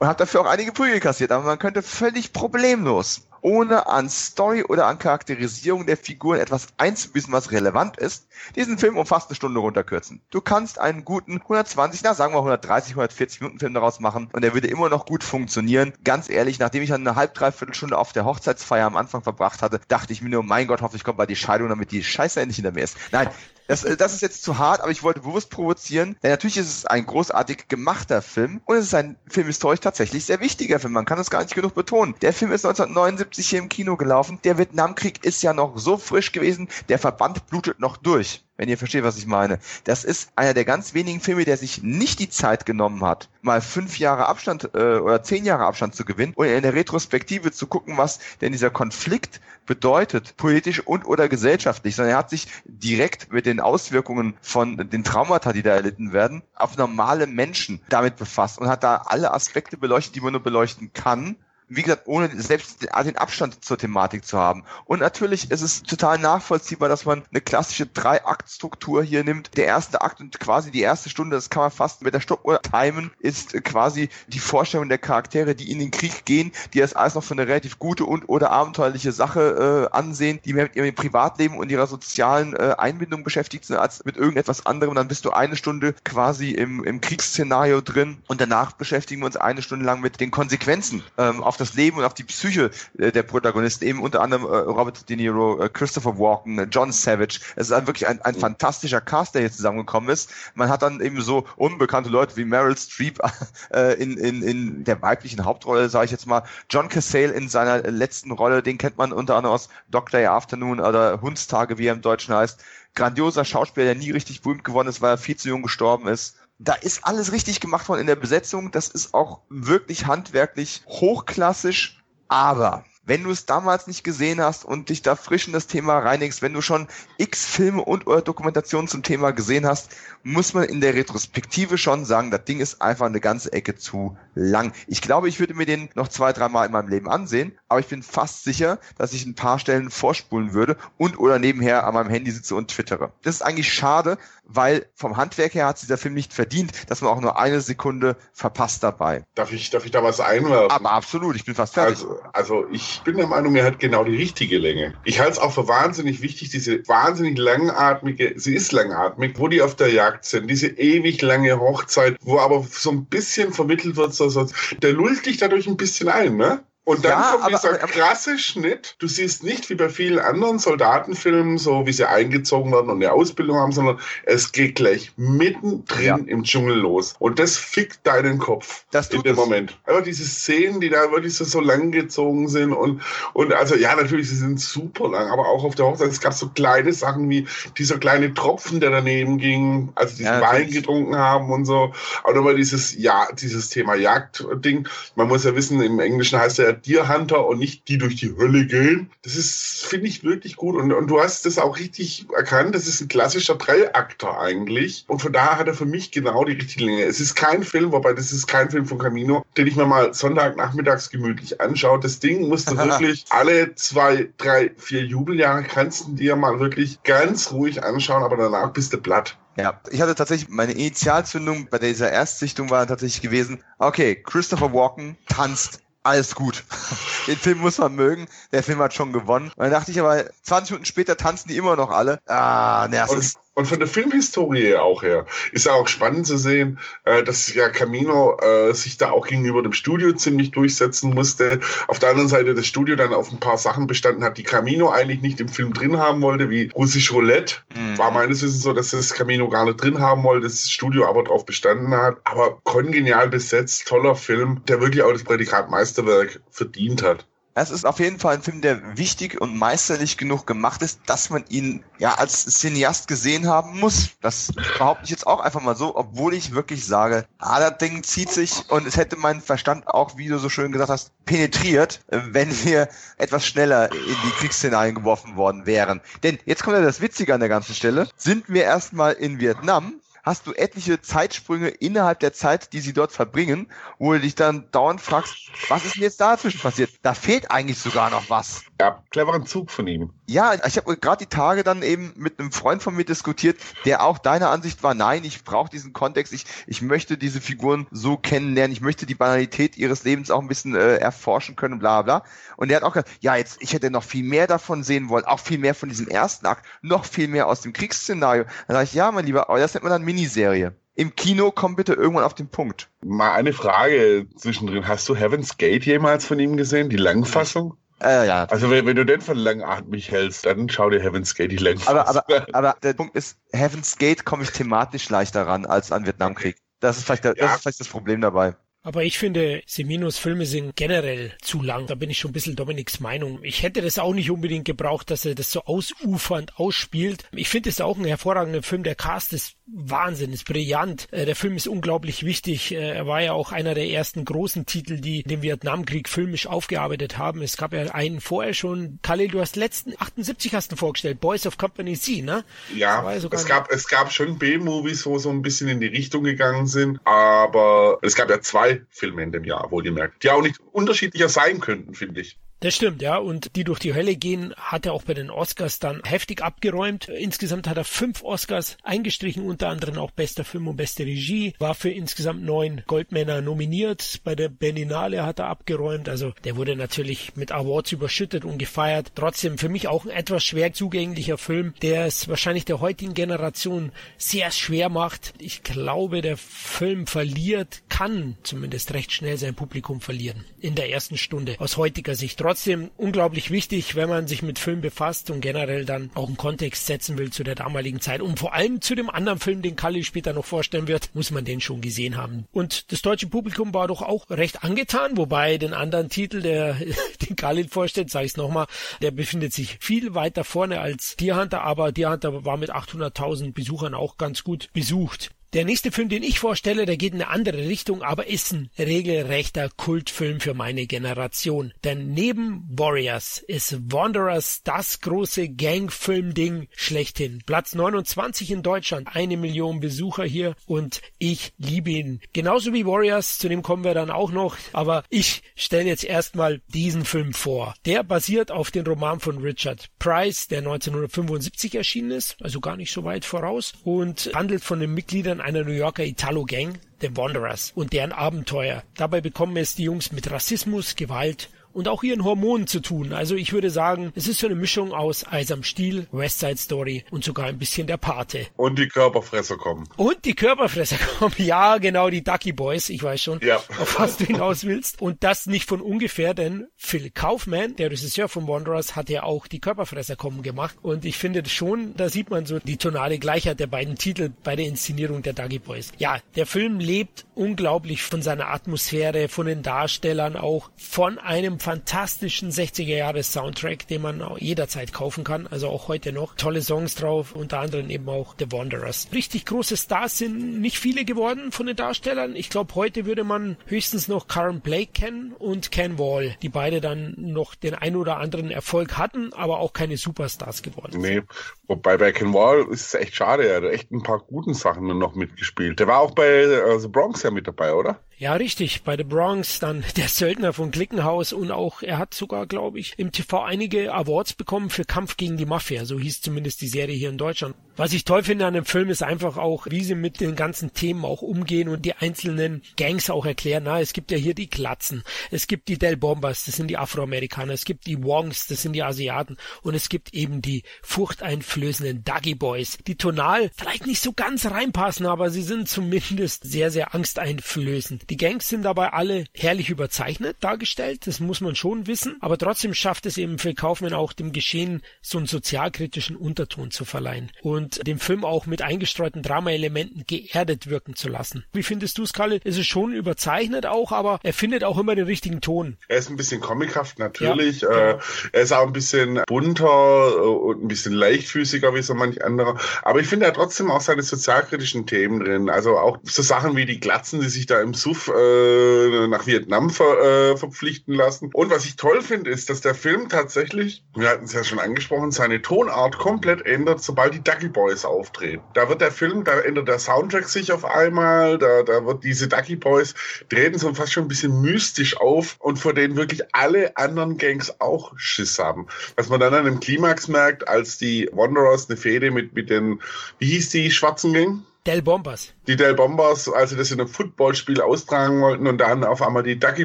[0.00, 4.64] und habe dafür auch einige Prügel kassiert, aber man könnte völlig problemlos ohne an Story
[4.64, 9.36] oder an Charakterisierung der Figuren etwas einzubüßen, was relevant ist, diesen Film um fast eine
[9.36, 10.20] Stunde runterkürzen.
[10.30, 14.42] Du kannst einen guten 120, na sagen wir 130, 140 Minuten Film daraus machen und
[14.42, 15.92] der würde immer noch gut funktionieren.
[16.04, 19.62] Ganz ehrlich, nachdem ich dann eine halb, dreiviertel Stunde auf der Hochzeitsfeier am Anfang verbracht
[19.62, 22.40] hatte, dachte ich mir nur, mein Gott, hoffentlich kommt bei die Scheidung, damit die Scheiße
[22.40, 22.96] endlich hinter mir ist.
[23.12, 23.28] Nein,
[23.66, 26.68] das, äh, das ist jetzt zu hart, aber ich wollte bewusst provozieren, denn natürlich ist
[26.68, 30.92] es ein großartig gemachter Film und es ist ein filmhistorisch tatsächlich sehr wichtiger Film.
[30.92, 32.14] Man kann es gar nicht genug betonen.
[32.22, 34.38] Der Film ist 1979 hier im Kino gelaufen.
[34.44, 36.68] Der Vietnamkrieg ist ja noch so frisch gewesen.
[36.88, 39.58] Der Verband blutet noch durch wenn ihr versteht, was ich meine.
[39.84, 43.60] Das ist einer der ganz wenigen Filme, der sich nicht die Zeit genommen hat, mal
[43.60, 47.66] fünf Jahre Abstand äh, oder zehn Jahre Abstand zu gewinnen und in der Retrospektive zu
[47.66, 53.32] gucken, was denn dieser Konflikt bedeutet, politisch und oder gesellschaftlich, sondern er hat sich direkt
[53.32, 58.58] mit den Auswirkungen von den Traumata, die da erlitten werden, auf normale Menschen damit befasst
[58.58, 61.36] und hat da alle Aspekte beleuchtet, die man nur beleuchten kann
[61.68, 64.64] wie gesagt, ohne selbst den Abstand zur Thematik zu haben.
[64.84, 69.56] Und natürlich ist es total nachvollziehbar, dass man eine klassische Drei-Akt-Struktur hier nimmt.
[69.56, 72.60] Der erste Akt und quasi die erste Stunde, das kann man fast mit der Stoppuhr
[72.62, 77.14] timen, ist quasi die Vorstellung der Charaktere, die in den Krieg gehen, die das alles
[77.14, 80.94] noch für eine relativ gute und oder abenteuerliche Sache äh, ansehen, die mehr mit ihrem
[80.94, 84.94] Privatleben und ihrer sozialen äh, Einbindung beschäftigt sind, als mit irgendetwas anderem.
[84.94, 89.36] Dann bist du eine Stunde quasi im, im Kriegsszenario drin und danach beschäftigen wir uns
[89.36, 92.70] eine Stunde lang mit den Konsequenzen ähm, auf auf das Leben und auf die Psyche
[92.98, 97.40] äh, der Protagonisten, eben unter anderem äh, Robert De Niro, äh, Christopher Walken, John Savage.
[97.56, 98.40] Es ist ein, wirklich ein, ein mhm.
[98.40, 100.30] fantastischer Cast, der hier zusammengekommen ist.
[100.54, 103.20] Man hat dann eben so unbekannte Leute wie Meryl Streep
[103.98, 106.42] in, in, in der weiblichen Hauptrolle, sage ich jetzt mal.
[106.68, 111.20] John Cassale in seiner letzten Rolle, den kennt man unter anderem aus Doctor Afternoon oder
[111.22, 112.62] Hundstage, wie er im Deutschen heißt.
[112.94, 116.36] Grandioser Schauspieler, der nie richtig berühmt geworden ist, weil er viel zu jung gestorben ist
[116.58, 118.70] da ist alles richtig gemacht worden in der Besetzung.
[118.70, 122.02] Das ist auch wirklich handwerklich hochklassisch.
[122.28, 125.98] Aber wenn du es damals nicht gesehen hast und dich da frisch in das Thema
[125.98, 126.88] reinigst, wenn du schon
[127.18, 132.04] x Filme und oder Dokumentationen zum Thema gesehen hast, muss man in der Retrospektive schon
[132.04, 134.72] sagen, das Ding ist einfach eine ganze Ecke zu lang.
[134.88, 137.86] Ich glaube, ich würde mir den noch zwei, dreimal in meinem Leben ansehen, aber ich
[137.86, 142.10] bin fast sicher, dass ich ein paar Stellen vorspulen würde und oder nebenher an meinem
[142.10, 143.12] Handy sitze und twittere.
[143.22, 147.10] Das ist eigentlich schade, weil vom Handwerk her hat dieser Film nicht verdient, dass man
[147.10, 149.24] auch nur eine Sekunde verpasst dabei.
[149.34, 150.70] Darf ich, darf ich da was einwerfen?
[150.70, 151.98] Aber absolut, ich bin fast fertig.
[151.98, 154.94] Also, also ich bin der Meinung, er hat genau die richtige Länge.
[155.04, 159.62] Ich halte es auch für wahnsinnig wichtig, diese wahnsinnig langatmige, sie ist langatmig, wo die
[159.62, 164.14] auf der Jagd sind, diese ewig lange Hochzeit, wo aber so ein bisschen vermittelt wird,
[164.14, 164.46] so, so
[164.80, 166.62] der lullt dich dadurch ein bisschen ein, ne?
[166.86, 168.94] Und dann ja, kommt aber, dieser aber, krasse Schnitt.
[169.00, 173.10] Du siehst nicht wie bei vielen anderen Soldatenfilmen, so wie sie eingezogen werden und eine
[173.10, 176.16] Ausbildung haben, sondern es geht gleich mittendrin ja.
[176.16, 177.16] im Dschungel los.
[177.18, 179.36] Und das fickt deinen Kopf das in dem es.
[179.36, 179.76] Moment.
[179.86, 183.02] Aber diese Szenen, die da wirklich so, so lang gezogen sind und,
[183.32, 186.34] und also ja, natürlich, sie sind super lang, aber auch auf der Hochzeit, es gab
[186.34, 187.48] so kleine Sachen wie
[187.78, 191.92] dieser kleine Tropfen, der daneben ging, als sie diesen ja, Wein getrunken haben und so.
[192.22, 194.86] Aber nochmal dieses, ja, dieses Thema Jagd-Ding.
[195.16, 198.36] Man muss ja wissen, im Englischen heißt er Deer Hunter und nicht die durch die
[198.36, 199.10] Hölle gehen.
[199.22, 200.76] Das ist, finde ich, wirklich gut.
[200.76, 202.74] Und, und du hast das auch richtig erkannt.
[202.74, 205.04] Das ist ein klassischer Dreiakter eigentlich.
[205.08, 207.04] Und von daher hat er für mich genau die richtige Länge.
[207.04, 210.14] Es ist kein Film, wobei das ist kein Film von Camino, den ich mir mal
[210.14, 212.00] Sonntagnachmittags gemütlich anschaue.
[212.00, 217.02] Das Ding musst du wirklich alle zwei, drei, vier Jubeljahre kannst du dir mal wirklich
[217.02, 219.36] ganz ruhig anschauen, aber danach bist du platt.
[219.56, 225.16] Ja, ich hatte tatsächlich meine Initialzündung bei dieser Erstsichtung war tatsächlich gewesen, okay, Christopher Walken
[225.28, 226.64] tanzt alles gut.
[227.26, 228.26] Den Film muss man mögen.
[228.52, 229.52] Der Film hat schon gewonnen.
[229.56, 232.20] Und dann dachte ich aber, 20 Minuten später tanzen die immer noch alle.
[232.26, 236.78] Ah, ne, ist und von der Filmhistorie auch her ist ja auch spannend zu sehen,
[237.04, 241.60] äh, dass ja Camino äh, sich da auch gegenüber dem Studio ziemlich durchsetzen musste.
[241.88, 244.90] Auf der anderen Seite das Studio dann auf ein paar Sachen bestanden hat, die Camino
[244.90, 247.56] eigentlich nicht im Film drin haben wollte, wie Russisch Roulette.
[247.74, 247.96] Mhm.
[247.96, 251.24] War meines Wissens so, dass das Camino gar nicht drin haben wollte, das Studio aber
[251.24, 252.18] darauf bestanden hat.
[252.24, 257.26] Aber kongenial besetzt, toller Film, der wirklich auch das Prädikat Meisterwerk verdient hat.
[257.58, 261.30] Es ist auf jeden Fall ein Film, der wichtig und meisterlich genug gemacht ist, dass
[261.30, 264.10] man ihn ja als Cineast gesehen haben muss.
[264.20, 268.02] Das behaupte ich jetzt auch einfach mal so, obwohl ich wirklich sage, ah, das Ding
[268.02, 272.00] zieht sich und es hätte mein Verstand auch, wie du so schön gesagt hast, penetriert,
[272.08, 276.02] wenn wir etwas schneller in die Kriegsszenarien geworfen worden wären.
[276.24, 278.06] Denn jetzt kommt ja das Witzige an der ganzen Stelle.
[278.18, 279.94] Sind wir erstmal in Vietnam,
[280.26, 284.68] hast du etliche Zeitsprünge innerhalb der Zeit, die sie dort verbringen, wo du dich dann
[284.72, 285.36] dauernd fragst,
[285.68, 286.90] was ist denn jetzt dazwischen passiert?
[287.02, 288.64] Da fehlt eigentlich sogar noch was.
[288.80, 290.10] Ja, cleveren Zug von ihm.
[290.26, 294.02] Ja, ich habe gerade die Tage dann eben mit einem Freund von mir diskutiert, der
[294.02, 298.16] auch deiner Ansicht war, nein, ich brauche diesen Kontext, ich, ich möchte diese Figuren so
[298.16, 302.24] kennenlernen, ich möchte die Banalität ihres Lebens auch ein bisschen äh, erforschen können, bla bla.
[302.56, 305.24] Und der hat auch gesagt, ja, jetzt, ich hätte noch viel mehr davon sehen wollen,
[305.24, 308.44] auch viel mehr von diesem ersten Akt, noch viel mehr aus dem Kriegsszenario.
[308.66, 310.74] Dann sage ich, ja, mein Lieber, aber das nennt man dann Miniserie.
[310.94, 312.88] Im Kino komm bitte irgendwann auf den Punkt.
[313.04, 314.88] Mal eine Frage zwischendrin.
[314.88, 317.76] Hast du Heaven's Gate jemals von ihm gesehen, die Langfassung?
[318.02, 318.44] Äh, ja.
[318.44, 321.98] Also wenn, wenn, du den für langatmig hältst, dann schau dir Heaven's Gate die Langfassung
[321.98, 326.06] aber, aber, aber der Punkt ist, Heaven's Gate komme ich thematisch leichter ran als an
[326.06, 326.56] Vietnamkrieg.
[326.80, 327.54] Das ist vielleicht, das, ja.
[327.54, 328.56] ist vielleicht das Problem dabei.
[328.86, 331.88] Aber ich finde, Seminos Filme sind generell zu lang.
[331.88, 333.40] Da bin ich schon ein bisschen Dominiks Meinung.
[333.42, 337.24] Ich hätte das auch nicht unbedingt gebraucht, dass er das so ausufernd ausspielt.
[337.32, 338.84] Ich finde es auch ein hervorragender Film.
[338.84, 341.08] Der Cast ist Wahnsinn, ist brillant.
[341.10, 342.70] Äh, der Film ist unglaublich wichtig.
[342.70, 347.18] Äh, er war ja auch einer der ersten großen Titel, die den Vietnamkrieg filmisch aufgearbeitet
[347.18, 347.42] haben.
[347.42, 349.00] Es gab ja einen vorher schon.
[349.02, 351.20] Khalil, du hast letzten 78 hast du vorgestellt.
[351.20, 352.44] Boys of Company C, ne?
[352.76, 356.68] Ja, es gab, es gab schon B-Movies, wo so ein bisschen in die Richtung gegangen
[356.68, 357.00] sind.
[357.04, 361.60] Aber es gab ja zwei Filme in dem Jahr, wohlgemerkt, die auch nicht unterschiedlicher sein
[361.60, 362.38] könnten, finde ich.
[362.60, 363.18] Das stimmt, ja.
[363.18, 367.08] Und die durch die Hölle gehen, hat er auch bei den Oscars dann heftig abgeräumt.
[367.08, 371.54] Insgesamt hat er fünf Oscars eingestrichen, unter anderem auch bester Film und beste Regie.
[371.58, 374.20] War für insgesamt neun Goldmänner nominiert.
[374.24, 376.08] Bei der Berlinale hat er abgeräumt.
[376.08, 379.12] Also der wurde natürlich mit Awards überschüttet und gefeiert.
[379.14, 383.92] Trotzdem für mich auch ein etwas schwer zugänglicher Film, der es wahrscheinlich der heutigen Generation
[384.16, 385.34] sehr schwer macht.
[385.38, 390.44] Ich glaube, der Film verliert, kann zumindest recht schnell sein Publikum verlieren.
[390.58, 391.56] In der ersten Stunde.
[391.58, 396.12] Aus heutiger Sicht trotzdem unglaublich wichtig, wenn man sich mit Film befasst und generell dann
[396.14, 398.20] auch einen Kontext setzen will zu der damaligen Zeit.
[398.20, 401.44] Und vor allem zu dem anderen Film, den Kalli später noch vorstellen wird, muss man
[401.44, 402.44] den schon gesehen haben.
[402.52, 406.74] Und das deutsche Publikum war doch auch recht angetan, wobei den anderen Titel, der
[407.28, 408.66] den Khalil vorstellt, sage ich es nochmal,
[409.02, 413.54] der befindet sich viel weiter vorne als Deer Hunter, aber Deer Hunter war mit 800.000
[413.54, 415.32] Besuchern auch ganz gut besucht.
[415.52, 418.68] Der nächste Film, den ich vorstelle, der geht in eine andere Richtung, aber ist ein
[418.78, 421.72] regelrechter Kultfilm für meine Generation.
[421.84, 427.42] Denn neben Warriors ist Wanderers das große Gangfilm-Ding schlechthin.
[427.46, 432.20] Platz 29 in Deutschland, eine Million Besucher hier und ich liebe ihn.
[432.32, 436.60] Genauso wie Warriors, zu dem kommen wir dann auch noch, aber ich stelle jetzt erstmal
[436.68, 437.74] diesen Film vor.
[437.86, 442.92] Der basiert auf dem Roman von Richard Price, der 1975 erschienen ist, also gar nicht
[442.92, 447.92] so weit voraus und handelt von den Mitgliedern einer New Yorker Italo-Gang, The Wanderers, und
[447.92, 448.82] deren Abenteuer.
[448.96, 453.12] Dabei bekommen es die Jungs mit Rassismus, Gewalt und auch ihren Hormonen zu tun.
[453.12, 456.56] Also ich würde sagen, es ist so eine Mischung aus Eis am Stiel, West Side
[456.56, 458.46] Story und sogar ein bisschen der Pate.
[458.56, 459.86] Und die Körperfresser kommen.
[459.98, 461.34] Und die Körperfresser kommen.
[461.36, 462.88] Ja, genau, die Ducky Boys.
[462.88, 463.56] Ich weiß schon, ja.
[463.56, 465.02] auf was du hinaus willst.
[465.02, 469.46] Und das nicht von ungefähr, denn Phil Kaufman, der Regisseur von Wanderers, hat ja auch
[469.46, 470.76] die Körperfresser kommen gemacht.
[470.80, 474.56] Und ich finde schon, da sieht man so die tonale Gleichheit der beiden Titel bei
[474.56, 475.92] der Inszenierung der Ducky Boys.
[475.98, 482.52] Ja, der Film lebt unglaublich von seiner Atmosphäre, von den Darstellern auch, von einem fantastischen
[482.52, 486.36] 60er Jahre Soundtrack, den man jederzeit kaufen kann, also auch heute noch.
[486.36, 489.08] Tolle Songs drauf, unter anderem eben auch The Wanderers.
[489.12, 492.36] Richtig große Stars sind nicht viele geworden von den Darstellern.
[492.36, 496.80] Ich glaube, heute würde man höchstens noch Karen Blake kennen und Ken Wall, die beide
[496.80, 501.02] dann noch den ein oder anderen Erfolg hatten, aber auch keine Superstars geworden sind.
[501.02, 501.22] Nee,
[501.66, 504.86] wobei bei Ken Wall ist es echt schade, er hat echt ein paar guten Sachen
[504.96, 505.80] noch mitgespielt.
[505.80, 507.98] Der war auch bei äh, The Bronx ja mit dabei, oder?
[508.18, 508.82] Ja, richtig.
[508.82, 512.94] Bei The Bronx dann der Söldner von Klickenhaus und auch, er hat sogar, glaube ich,
[512.96, 515.84] im TV einige Awards bekommen für Kampf gegen die Mafia.
[515.84, 517.54] So hieß zumindest die Serie hier in Deutschland.
[517.76, 520.72] Was ich toll finde an dem Film ist einfach auch, wie sie mit den ganzen
[520.72, 523.64] Themen auch umgehen und die einzelnen Gangs auch erklären.
[523.64, 526.78] Na, es gibt ja hier die Glatzen, es gibt die Del Bombas, das sind die
[526.78, 532.02] Afroamerikaner, es gibt die Wongs, das sind die Asiaten und es gibt eben die furchteinflößenden
[532.02, 536.94] Duggy Boys, die tonal vielleicht nicht so ganz reinpassen, aber sie sind zumindest sehr, sehr
[536.94, 538.05] angsteinflößend.
[538.08, 542.72] Die Gangs sind dabei alle herrlich überzeichnet dargestellt, das muss man schon wissen, aber trotzdem
[542.72, 547.32] schafft es eben für Kaufmann auch dem Geschehen so einen sozialkritischen Unterton zu verleihen.
[547.42, 551.44] Und dem Film auch mit eingestreuten Drama-Elementen geerdet wirken zu lassen.
[551.52, 552.40] Wie findest du es, Kalle?
[552.44, 555.76] Es ist schon überzeichnet auch, aber er findet auch immer den richtigen Ton.
[555.88, 557.62] Er ist ein bisschen comichaft natürlich.
[557.62, 558.02] Ja, genau.
[558.32, 562.56] Er ist auch ein bisschen bunter äh, und ein bisschen leichtfüßiger wie so manch anderer.
[562.82, 565.50] Aber ich finde er trotzdem auch seine sozialkritischen Themen drin.
[565.50, 569.26] Also auch so Sachen wie die Glatzen, die sich da im Suff Youth äh, nach
[569.26, 571.30] Vietnam ver, äh, verpflichten lassen.
[571.32, 574.58] Und was ich toll finde, ist, dass der Film tatsächlich, wir hatten es ja schon
[574.58, 578.42] angesprochen, seine Tonart komplett ändert, sobald die Ducky Boys auftreten.
[578.54, 582.28] Da wird der Film, da ändert der Soundtrack sich auf einmal, da, da wird diese
[582.28, 582.94] Ducky Boys
[583.28, 587.60] treten so fast schon ein bisschen mystisch auf und vor denen wirklich alle anderen Gangs
[587.60, 588.66] auch Schiss haben.
[588.96, 592.80] Was man dann an dem Klimax merkt, als die Wanderers eine Fehde mit, mit den,
[593.18, 594.42] wie hieß die schwarzen Gang?
[594.66, 595.32] Del Bombers.
[595.46, 599.22] Die Del Bombers, als sie das in einem Footballspiel austragen wollten und dann auf einmal
[599.22, 599.64] die Ducky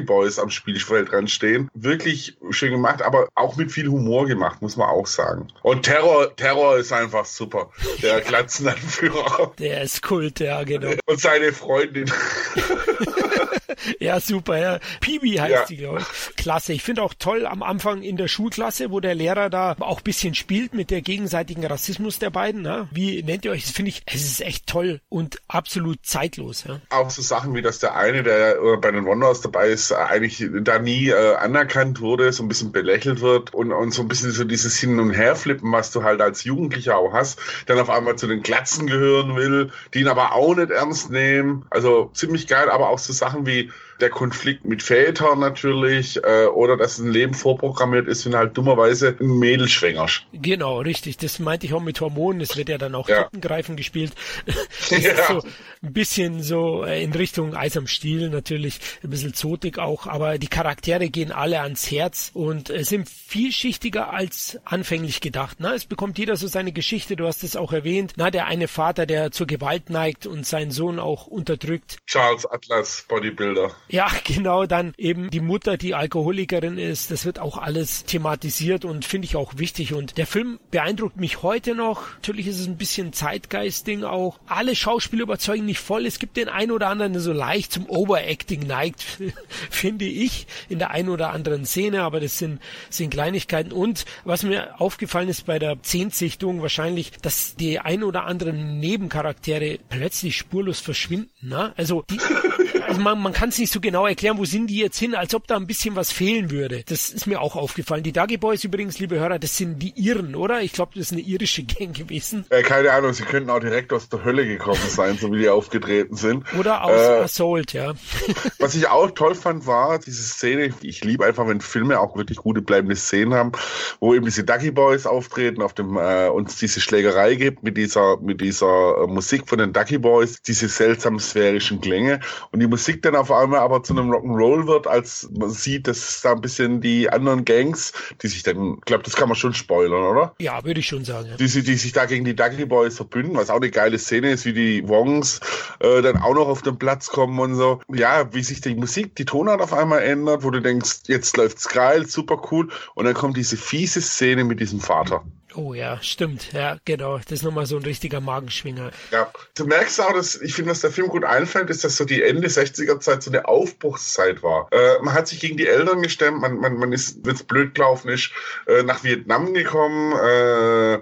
[0.00, 1.68] Boys am Spielfeld dran stehen.
[1.74, 5.48] Wirklich schön gemacht, aber auch mit viel Humor gemacht, muss man auch sagen.
[5.62, 7.70] Und Terror, Terror ist einfach super.
[8.00, 9.52] Der Glatzenanführer.
[9.58, 10.92] Der ist Kult, ja, genau.
[11.06, 12.10] Und seine Freundin.
[14.00, 14.78] ja, super, ja.
[15.00, 15.64] Pibi heißt ja.
[15.66, 16.36] die, glaube ich.
[16.36, 16.72] Klasse.
[16.72, 20.34] Ich finde auch toll am Anfang in der Schulklasse, wo der Lehrer da auch bisschen
[20.34, 22.62] spielt mit der gegenseitigen Rassismus der beiden.
[22.62, 22.88] Ne?
[22.90, 23.64] Wie nennt ihr euch?
[23.64, 26.64] Das finde ich, es ist echt toll und absolut zeitlos.
[26.66, 26.80] Ja?
[26.90, 30.78] Auch so Sachen wie, dass der eine, der bei den Wanderers dabei ist, eigentlich da
[30.78, 34.44] nie äh, anerkannt wurde, so ein bisschen belächelt wird und, und so ein bisschen so
[34.44, 38.26] dieses Hin- und Herflippen, was du halt als Jugendlicher auch hast, dann auf einmal zu
[38.26, 41.64] den Glatzen gehören will, die ihn aber auch nicht ernst nehmen.
[41.70, 43.61] Also ziemlich geil, aber auch so Sachen wie
[44.02, 49.16] der Konflikt mit Vätern natürlich äh, oder dass ein Leben vorprogrammiert ist, wenn halt dummerweise
[49.18, 50.26] ein Mädel schwängerst.
[50.32, 51.16] Genau, richtig.
[51.16, 52.40] Das meinte ich auch mit Hormonen.
[52.40, 53.22] Es wird ja dann auch ja.
[53.22, 54.12] Tippengreifen gespielt.
[54.44, 55.12] Das ja.
[55.12, 55.42] ist so
[55.82, 60.38] ein bisschen so äh, in Richtung Eis am Stiel natürlich, ein bisschen zotig auch, aber
[60.38, 65.58] die Charaktere gehen alle ans Herz und äh, sind vielschichtiger als anfänglich gedacht.
[65.60, 68.14] Na, es bekommt jeder so seine Geschichte, du hast es auch erwähnt.
[68.16, 71.98] Na, der eine Vater, der zur Gewalt neigt und seinen Sohn auch unterdrückt.
[72.06, 73.72] Charles Atlas, Bodybuilder.
[73.92, 77.10] Ja, genau, dann eben die Mutter, die Alkoholikerin ist.
[77.10, 79.92] Das wird auch alles thematisiert und finde ich auch wichtig.
[79.92, 82.10] Und der Film beeindruckt mich heute noch.
[82.14, 84.40] Natürlich ist es ein bisschen Zeitgeist-Ding auch.
[84.46, 86.06] Alle Schauspieler überzeugen nicht voll.
[86.06, 89.02] Es gibt den einen oder anderen, der so leicht zum Overacting neigt,
[89.70, 92.02] finde ich, in der einen oder anderen Szene.
[92.02, 93.72] Aber das sind, sind Kleinigkeiten.
[93.72, 99.78] Und was mir aufgefallen ist bei der Zehntsichtung wahrscheinlich, dass die ein oder anderen Nebencharaktere
[99.90, 101.28] plötzlich spurlos verschwinden.
[101.42, 101.74] Ne?
[101.76, 102.18] Also, die,
[102.88, 105.34] also man, man kann es nicht so genau erklären, wo sind die jetzt hin, als
[105.34, 106.82] ob da ein bisschen was fehlen würde.
[106.86, 108.02] Das ist mir auch aufgefallen.
[108.02, 110.62] Die Dagi Boys übrigens, liebe Hörer, das sind die Iren, oder?
[110.62, 112.46] Ich glaube, das ist eine irische Gang gewesen.
[112.50, 115.48] Äh, keine Ahnung, sie könnten auch direkt aus der Hölle gekommen sein, so wie die
[115.48, 116.44] aufgetreten sind.
[116.58, 117.94] Oder aus äh, Assault, ja.
[118.58, 122.38] was ich auch toll fand, war diese Szene, ich liebe einfach, wenn Filme auch wirklich
[122.38, 123.52] gute bleibende Szenen haben,
[124.00, 128.18] wo eben diese Dagi Boys auftreten, auf dem äh, uns diese Schlägerei gibt mit dieser
[128.20, 133.02] mit dieser äh, Musik von den Ducky Boys, diese seltsam sphärischen Klänge und die Musik
[133.02, 136.80] dann auf einmal aber zu einem Rock'n'Roll wird, als man sieht, dass da ein bisschen
[136.80, 140.34] die anderen Gangs, die sich dann, ich glaube, das kann man schon spoilern, oder?
[140.38, 141.28] Ja, würde ich schon sagen.
[141.30, 141.36] Ja.
[141.36, 144.44] Die, die sich da gegen die Dudley Boys verbünden, was auch eine geile Szene ist,
[144.44, 145.40] wie die Wongs
[145.80, 147.80] äh, dann auch noch auf den Platz kommen und so.
[147.92, 151.68] Ja, wie sich die Musik, die Tonart auf einmal ändert, wo du denkst, jetzt läuft's
[151.68, 152.68] geil, super cool.
[152.94, 155.24] Und dann kommt diese fiese Szene mit diesem Vater.
[155.54, 156.52] Oh ja, stimmt.
[156.52, 157.18] Ja, genau.
[157.18, 158.90] Das ist nochmal so ein richtiger Magenschwinger.
[159.10, 162.04] Ja, du merkst auch, dass ich finde, was der Film gut einfällt, ist, dass so
[162.04, 164.68] die Ende 60er Zeit so eine Aufbruchszeit war.
[164.72, 167.74] Äh, man hat sich gegen die Eltern gestemmt, man, man, man ist, wenn es blöd
[167.74, 168.30] gelaufen ist,
[168.66, 170.12] äh, nach Vietnam gekommen.
[170.12, 171.00] Äh,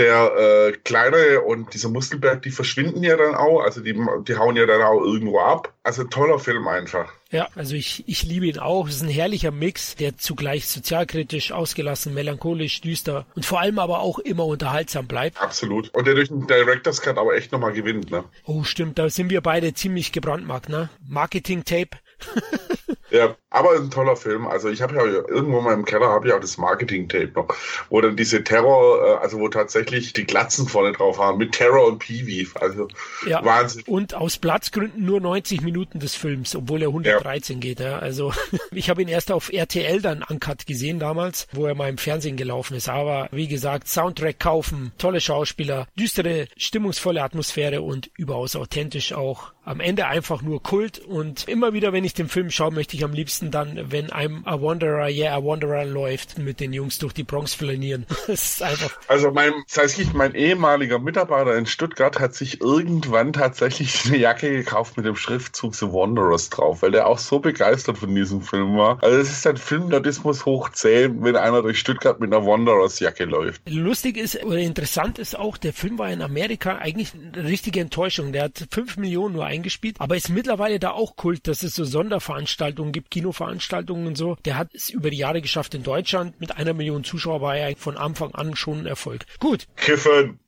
[0.00, 3.94] der äh, Kleine und dieser Muskelberg, die verschwinden ja dann auch, also die,
[4.26, 5.74] die hauen ja dann auch irgendwo ab.
[5.82, 7.12] Also toller Film einfach.
[7.30, 8.88] Ja, also ich, ich liebe ihn auch.
[8.88, 14.00] Es ist ein herrlicher Mix, der zugleich sozialkritisch, ausgelassen, melancholisch, düster und vor allem aber
[14.00, 15.40] auch immer unterhaltsam bleibt.
[15.40, 15.94] Absolut.
[15.94, 18.24] Und der durch den Director's Cut aber echt nochmal gewinnt, ne?
[18.44, 18.98] Oh, stimmt.
[18.98, 20.88] Da sind wir beide ziemlich gebrandmarkt, ne?
[21.06, 21.98] Marketing-Tape.
[23.10, 24.46] Ja, aber ein toller Film.
[24.46, 27.48] Also ich habe ja irgendwo mal im Keller habe ich auch das Marketing-Tape noch,
[27.88, 31.86] wo dann diese Terror, äh, also wo tatsächlich die Glatzen vorne drauf waren mit Terror
[31.86, 32.46] und Peewee.
[32.54, 32.88] Also
[33.26, 33.44] ja.
[33.44, 33.82] Wahnsinn.
[33.86, 37.60] Und aus Platzgründen nur 90 Minuten des Films, obwohl er 113 ja.
[37.60, 37.80] geht.
[37.80, 37.98] Ja.
[37.98, 38.32] Also
[38.70, 42.36] ich habe ihn erst auf RTL dann uncut gesehen damals, wo er mal im Fernsehen
[42.36, 42.88] gelaufen ist.
[42.88, 49.52] Aber wie gesagt, Soundtrack kaufen, tolle Schauspieler, düstere, stimmungsvolle Atmosphäre und überaus authentisch auch.
[49.70, 53.04] Am Ende einfach nur Kult und immer wieder, wenn ich den Film schaue, möchte ich
[53.04, 57.12] am liebsten dann, wenn einem A Wanderer, yeah, A Wanderer läuft, mit den Jungs durch
[57.12, 58.04] die Bronx flanieren.
[58.26, 58.98] das ist einfach.
[59.06, 64.96] Also mein, tatsächlich mein ehemaliger Mitarbeiter in Stuttgart hat sich irgendwann tatsächlich eine Jacke gekauft
[64.96, 69.00] mit dem Schriftzug The Wanderers drauf, weil der auch so begeistert von diesem Film war.
[69.04, 73.24] Also es ist ein Filmnerdismus hoch 10, wenn einer durch Stuttgart mit einer Wanderers Jacke
[73.24, 73.62] läuft.
[73.68, 78.32] Lustig ist oder interessant ist auch, der Film war in Amerika eigentlich eine richtige Enttäuschung.
[78.32, 81.74] Der hat 5 Millionen nur eingestellt eingespielt, aber ist mittlerweile da auch Kult, dass es
[81.74, 84.36] so Sonderveranstaltungen gibt, Kinoveranstaltungen und so.
[84.44, 86.40] Der hat es über die Jahre geschafft in Deutschland.
[86.40, 89.26] Mit einer Million Zuschauer war er von Anfang an schon ein Erfolg.
[89.38, 89.66] Gut.
[89.76, 90.39] Kiffen.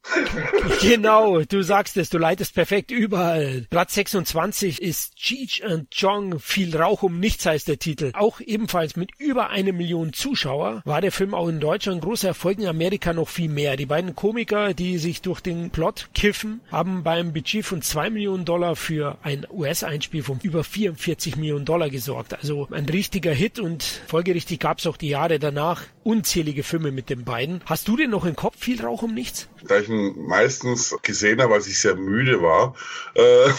[0.80, 3.66] Genau, du sagst es, du leitest perfekt überall.
[3.70, 8.10] Platz 26 ist Cheech and Chong, viel Rauch um nichts heißt der Titel.
[8.14, 12.58] Auch ebenfalls mit über eine Million Zuschauer war der Film auch in Deutschland großer Erfolg,
[12.58, 13.76] in Amerika noch viel mehr.
[13.76, 18.44] Die beiden Komiker, die sich durch den Plot kiffen, haben beim Budget von zwei Millionen
[18.44, 22.34] Dollar für ein US-Einspiel von über 44 Millionen Dollar gesorgt.
[22.34, 27.10] Also ein richtiger Hit und folgerichtig gab es auch die Jahre danach unzählige Filme mit
[27.10, 27.62] den beiden.
[27.66, 29.48] Hast du denn noch im Kopf viel Rauch um nichts?
[29.64, 32.74] Da ich ihn meistens gesehen habe, als ich sehr müde war.
[33.14, 33.50] Äh,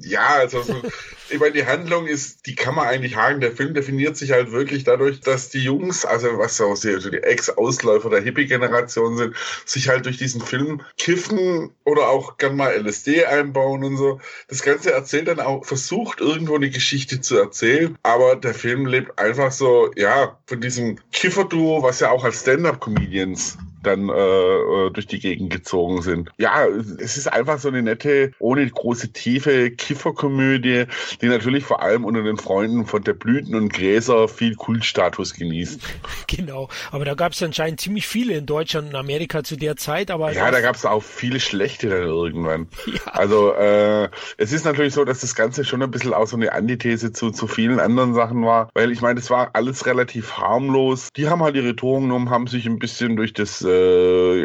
[0.00, 0.74] ja, also so,
[1.30, 3.40] ich meine, die Handlung ist, die kann man eigentlich haken.
[3.40, 7.08] Der Film definiert sich halt wirklich dadurch, dass die Jungs, also was auch sehr, also
[7.08, 12.74] die Ex-Ausläufer der Hippie-Generation sind, sich halt durch diesen Film kiffen oder auch gern mal
[12.74, 14.20] LSD einbauen und so.
[14.48, 19.18] Das Ganze erzählt dann auch, versucht irgendwo eine Geschichte zu erzählen, aber der Film lebt
[19.18, 20.98] einfach so, ja, von diesem
[21.48, 23.58] Kiffer-Duo, was ja auch als Stand-Up-Comedians
[23.88, 26.30] dann äh, äh, durch die Gegend gezogen sind.
[26.38, 30.84] Ja, es ist einfach so eine nette, ohne große Tiefe Kifferkomödie,
[31.20, 35.80] die natürlich vor allem unter den Freunden von der Blüten und Gräser viel Kultstatus genießt.
[36.26, 40.10] Genau, aber da gab es anscheinend ziemlich viele in Deutschland und Amerika zu der Zeit.
[40.10, 42.68] Aber ja, da gab es auch viele schlechte dann irgendwann.
[42.86, 43.12] Ja.
[43.12, 44.08] Also äh,
[44.38, 47.30] es ist natürlich so, dass das Ganze schon ein bisschen auch so eine Antithese zu,
[47.30, 51.08] zu vielen anderen Sachen war, weil ich meine, es war alles relativ harmlos.
[51.16, 53.77] Die haben halt ihre Drogen genommen, haben sich ein bisschen durch das äh,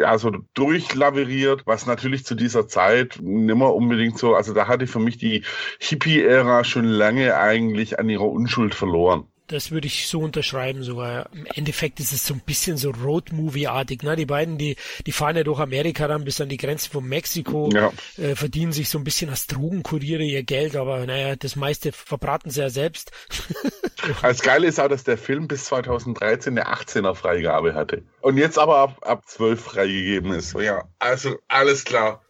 [0.00, 5.00] ja so durchlaveriert, was natürlich zu dieser Zeit nimmer unbedingt so, also da hatte für
[5.00, 5.44] mich die
[5.78, 9.28] Hippie-Ära schon lange eigentlich an ihrer Unschuld verloren.
[9.54, 11.28] Das würde ich so unterschreiben sogar.
[11.32, 14.02] Im Endeffekt ist es so ein bisschen so Road-Movie-artig.
[14.02, 14.16] Ne?
[14.16, 14.74] Die beiden, die,
[15.06, 17.92] die fahren ja durch Amerika dann bis an die Grenze von Mexiko, ja.
[18.18, 22.50] äh, verdienen sich so ein bisschen als Drogenkuriere ihr Geld, aber naja, das meiste verbraten
[22.50, 23.12] sie ja selbst.
[24.22, 28.02] Als geil ist auch, dass der Film bis 2013 eine 18er Freigabe hatte.
[28.20, 30.54] Und jetzt aber ab, ab 12 freigegeben ist.
[30.58, 32.22] Ja, also alles klar.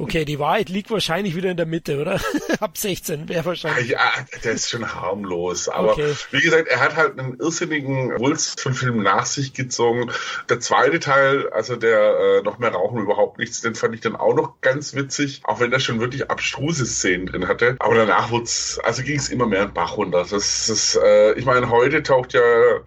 [0.00, 2.20] Okay, die Wahrheit liegt wahrscheinlich wieder in der Mitte, oder?
[2.60, 3.88] Ab 16 wäre wahrscheinlich.
[3.88, 4.12] Ja,
[4.44, 5.68] der ist schon harmlos.
[5.68, 6.14] Aber okay.
[6.30, 10.12] wie gesagt, er hat halt einen irrsinnigen Wulst von Filmen nach sich gezogen.
[10.48, 14.14] Der zweite Teil, also der äh, noch mehr Rauchen überhaupt nichts, den fand ich dann
[14.14, 17.74] auch noch ganz witzig, auch wenn der schon wirklich abstruse Szenen drin hatte.
[17.80, 20.24] Aber danach wurd's, also ging es immer mehr in Bach runter.
[20.30, 22.40] Das, das, äh, ich meine, heute taucht ja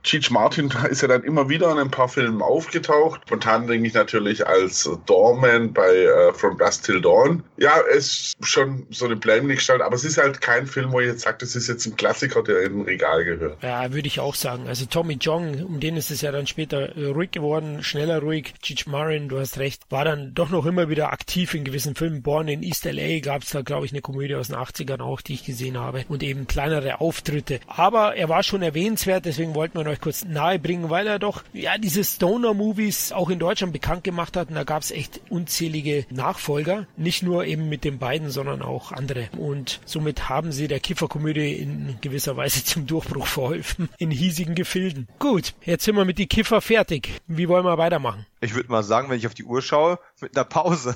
[0.04, 3.24] Cheech Martin ist ja dann immer wieder in ein paar Filmen aufgetaucht.
[3.26, 7.44] Spontan denke ich natürlich als Doorman bei äh, From Dust Till Dawn.
[7.58, 11.08] Ja, es ist schon so eine Blaming-Gestalt, aber es ist halt kein Film, wo ich
[11.08, 13.62] jetzt sage, das ist jetzt ein Klassiker, der in ein Regal gehört.
[13.64, 14.68] Ja, würde ich auch sagen.
[14.68, 18.54] Also Tommy Jong, um den ist es ja dann später äh, ruhig geworden, schneller ruhig.
[18.62, 22.22] Cheech Marin, du hast recht, war dann doch noch immer wieder aktiv in gewissen Filmen.
[22.22, 25.22] Born in East LA gab es da, glaube ich, eine Komödie aus den 80ern auch,
[25.22, 27.60] die ich gesehen habe und eben kleinere Auftritte.
[27.68, 31.20] Aber er war schon erwähnenswert, deswegen wollten wir ihn euch kurz nahe bringen, weil er
[31.20, 35.22] doch, ja, diese Stoner-Movies auch in Deutschland bekannt gemacht hat und da gab es echt
[35.30, 36.88] unzählige Nachfolger.
[36.98, 39.30] Nicht nur eben mit den beiden, sondern auch andere.
[39.38, 45.08] Und somit haben sie der Kifferkomödie in gewisser Weise zum Durchbruch verholfen in hiesigen Gefilden.
[45.20, 47.10] Gut, jetzt sind wir mit die Kiffer fertig.
[47.28, 48.26] Wie wollen wir weitermachen?
[48.44, 50.96] Ich würde mal sagen, wenn ich auf die Uhr schaue, mit einer Pause.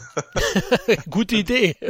[1.09, 1.75] Gute Idee.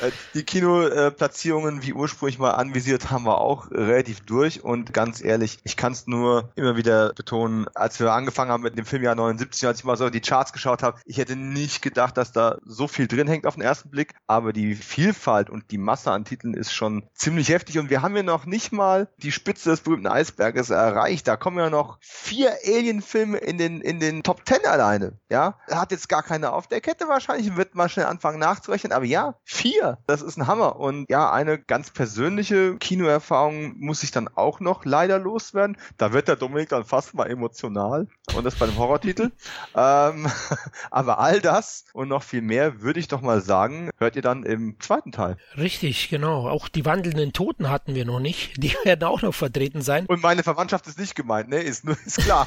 [0.00, 4.62] Äh, die Kinoplatzierungen, wie ursprünglich mal anvisiert, haben wir auch relativ durch.
[4.62, 8.76] Und ganz ehrlich, ich kann es nur immer wieder betonen, als wir angefangen haben mit
[8.76, 12.16] dem Filmjahr 79, als ich mal so die Charts geschaut habe, ich hätte nicht gedacht,
[12.16, 14.14] dass da so viel drin hängt auf den ersten Blick.
[14.26, 17.78] Aber die Vielfalt und die Masse an Titeln ist schon ziemlich heftig.
[17.78, 21.26] Und wir haben ja noch nicht mal die Spitze des berühmten Eisberges erreicht.
[21.26, 25.18] Da kommen ja noch vier Alien-Filme in den, in den Top Ten alleine.
[25.30, 28.92] Ja, hat jetzt gar keine auf der Kette wahrscheinlich, wird mal schnell anfangen nachzurechnen.
[28.92, 29.98] Aber ja, vier.
[30.06, 30.76] Das ist ein Hammer.
[30.76, 35.76] Und ja, eine ganz persönliche Kinoerfahrung muss ich dann auch noch leider loswerden.
[35.96, 38.06] Da wird der Dominik dann fast mal emotional.
[38.34, 39.32] Und das bei einem Horrortitel.
[39.74, 40.28] ähm,
[40.90, 44.44] aber all das und noch viel mehr würde ich doch mal sagen, hört ihr dann
[44.44, 45.36] im zweiten Teil.
[45.56, 46.48] Richtig, genau.
[46.48, 48.62] Auch die wandelnden Toten hatten wir noch nicht.
[48.62, 50.06] Die werden auch noch vertreten sein.
[50.06, 51.60] Und meine Verwandtschaft ist nicht gemeint, ne?
[51.60, 52.46] Ist nur, ist klar.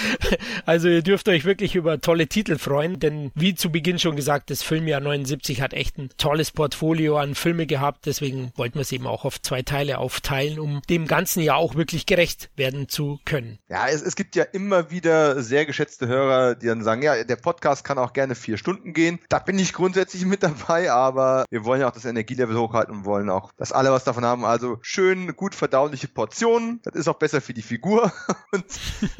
[0.66, 4.50] also ihr dürft euch wirklich über tolle Titel freuen, denn wie zu Beginn schon gesagt,
[4.50, 8.92] das Filmjahr 79 hat echt ein tolles Portfolio an Filme gehabt, deswegen wollten wir es
[8.92, 13.20] eben auch auf zwei Teile aufteilen, um dem ganzen Jahr auch wirklich gerecht werden zu
[13.24, 13.58] können.
[13.68, 17.36] Ja, es, es gibt ja immer wieder sehr geschätzte Hörer, die dann sagen, ja, der
[17.36, 19.18] Podcast kann auch gerne vier Stunden gehen.
[19.28, 23.04] Da bin ich grundsätzlich mit dabei, aber wir wollen ja auch das Energielevel hochhalten und
[23.04, 24.44] wollen auch, dass alle was davon haben.
[24.44, 26.80] Also schön, gut verdauliche Portionen.
[26.84, 28.12] Das ist auch besser für die Figur.
[28.52, 28.64] und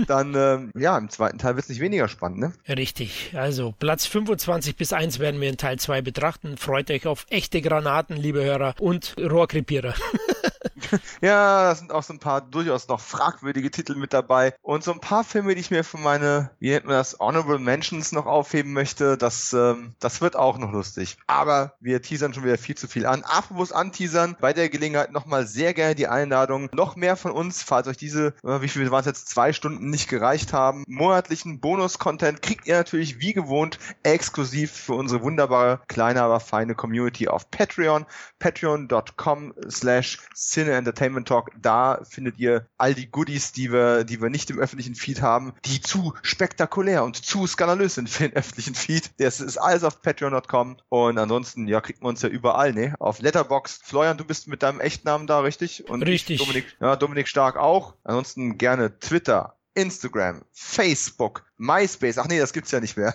[0.07, 2.53] dann ähm, ja, im zweiten Teil wird es nicht weniger spannend, ne?
[2.69, 3.33] Richtig.
[3.35, 6.57] Also Platz 25 bis 1 werden wir in Teil 2 betrachten.
[6.57, 9.95] Freut euch auf echte Granaten, liebe Hörer, und Rohrkrepierer.
[11.21, 14.93] ja, da sind auch so ein paar durchaus noch fragwürdige Titel mit dabei und so
[14.93, 18.27] ein paar Filme, die ich mir für meine, wie nennt man das, Honorable Mentions noch
[18.27, 19.17] aufheben möchte.
[19.17, 21.17] Das, ähm, das wird auch noch lustig.
[21.27, 23.23] Aber wir teasern schon wieder viel zu viel an.
[23.23, 26.69] Apropos anteasern, bei der Gelegenheit nochmal sehr gerne die Einladung.
[26.73, 29.91] Noch mehr von uns, falls euch diese, äh, wie viel waren es jetzt, zwei Stunden
[29.91, 36.23] nicht gereicht haben, monatlichen Bonus-Content kriegt ihr natürlich wie gewohnt exklusiv für unsere wunderbare, kleine,
[36.23, 38.07] aber feine Community auf Patreon.
[38.39, 41.51] Patreon.com slash Cine Entertainment Talk.
[41.61, 45.55] Da findet ihr all die Goodies, die wir, die wir nicht im öffentlichen Feed haben,
[45.65, 49.11] die zu spektakulär und zu skandalös sind für den öffentlichen Feed.
[49.19, 50.77] Das ist alles auf patreon.com.
[50.89, 52.95] Und ansonsten, ja, kriegt man uns ja überall, ne?
[52.99, 53.85] Auf Letterboxd.
[53.85, 55.89] Florian, du bist mit deinem Echtnamen da, richtig?
[55.89, 56.39] Und richtig.
[56.39, 57.95] Dominik, ja, Dominik Stark auch.
[58.05, 63.15] Ansonsten gerne Twitter, Instagram, Facebook, MySpace, ach nee, das gibt's ja nicht mehr.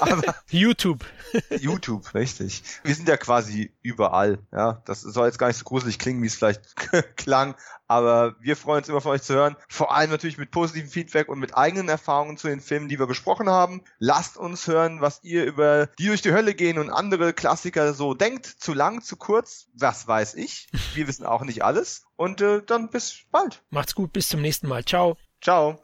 [0.50, 1.04] YouTube.
[1.50, 2.62] YouTube, richtig.
[2.82, 4.82] Wir sind ja quasi überall, ja.
[4.84, 6.76] Das soll jetzt gar nicht so gruselig klingen, wie es vielleicht
[7.16, 7.54] klang,
[7.86, 9.56] aber wir freuen uns immer von euch zu hören.
[9.68, 13.06] Vor allem natürlich mit positivem Feedback und mit eigenen Erfahrungen zu den Filmen, die wir
[13.06, 13.82] besprochen haben.
[13.98, 18.14] Lasst uns hören, was ihr über die durch die Hölle gehen und andere Klassiker so
[18.14, 18.46] denkt.
[18.46, 20.68] Zu lang, zu kurz, was weiß ich.
[20.94, 22.04] Wir wissen auch nicht alles.
[22.16, 23.62] Und äh, dann bis bald.
[23.70, 24.84] Macht's gut, bis zum nächsten Mal.
[24.84, 25.16] Ciao.
[25.40, 25.83] Ciao.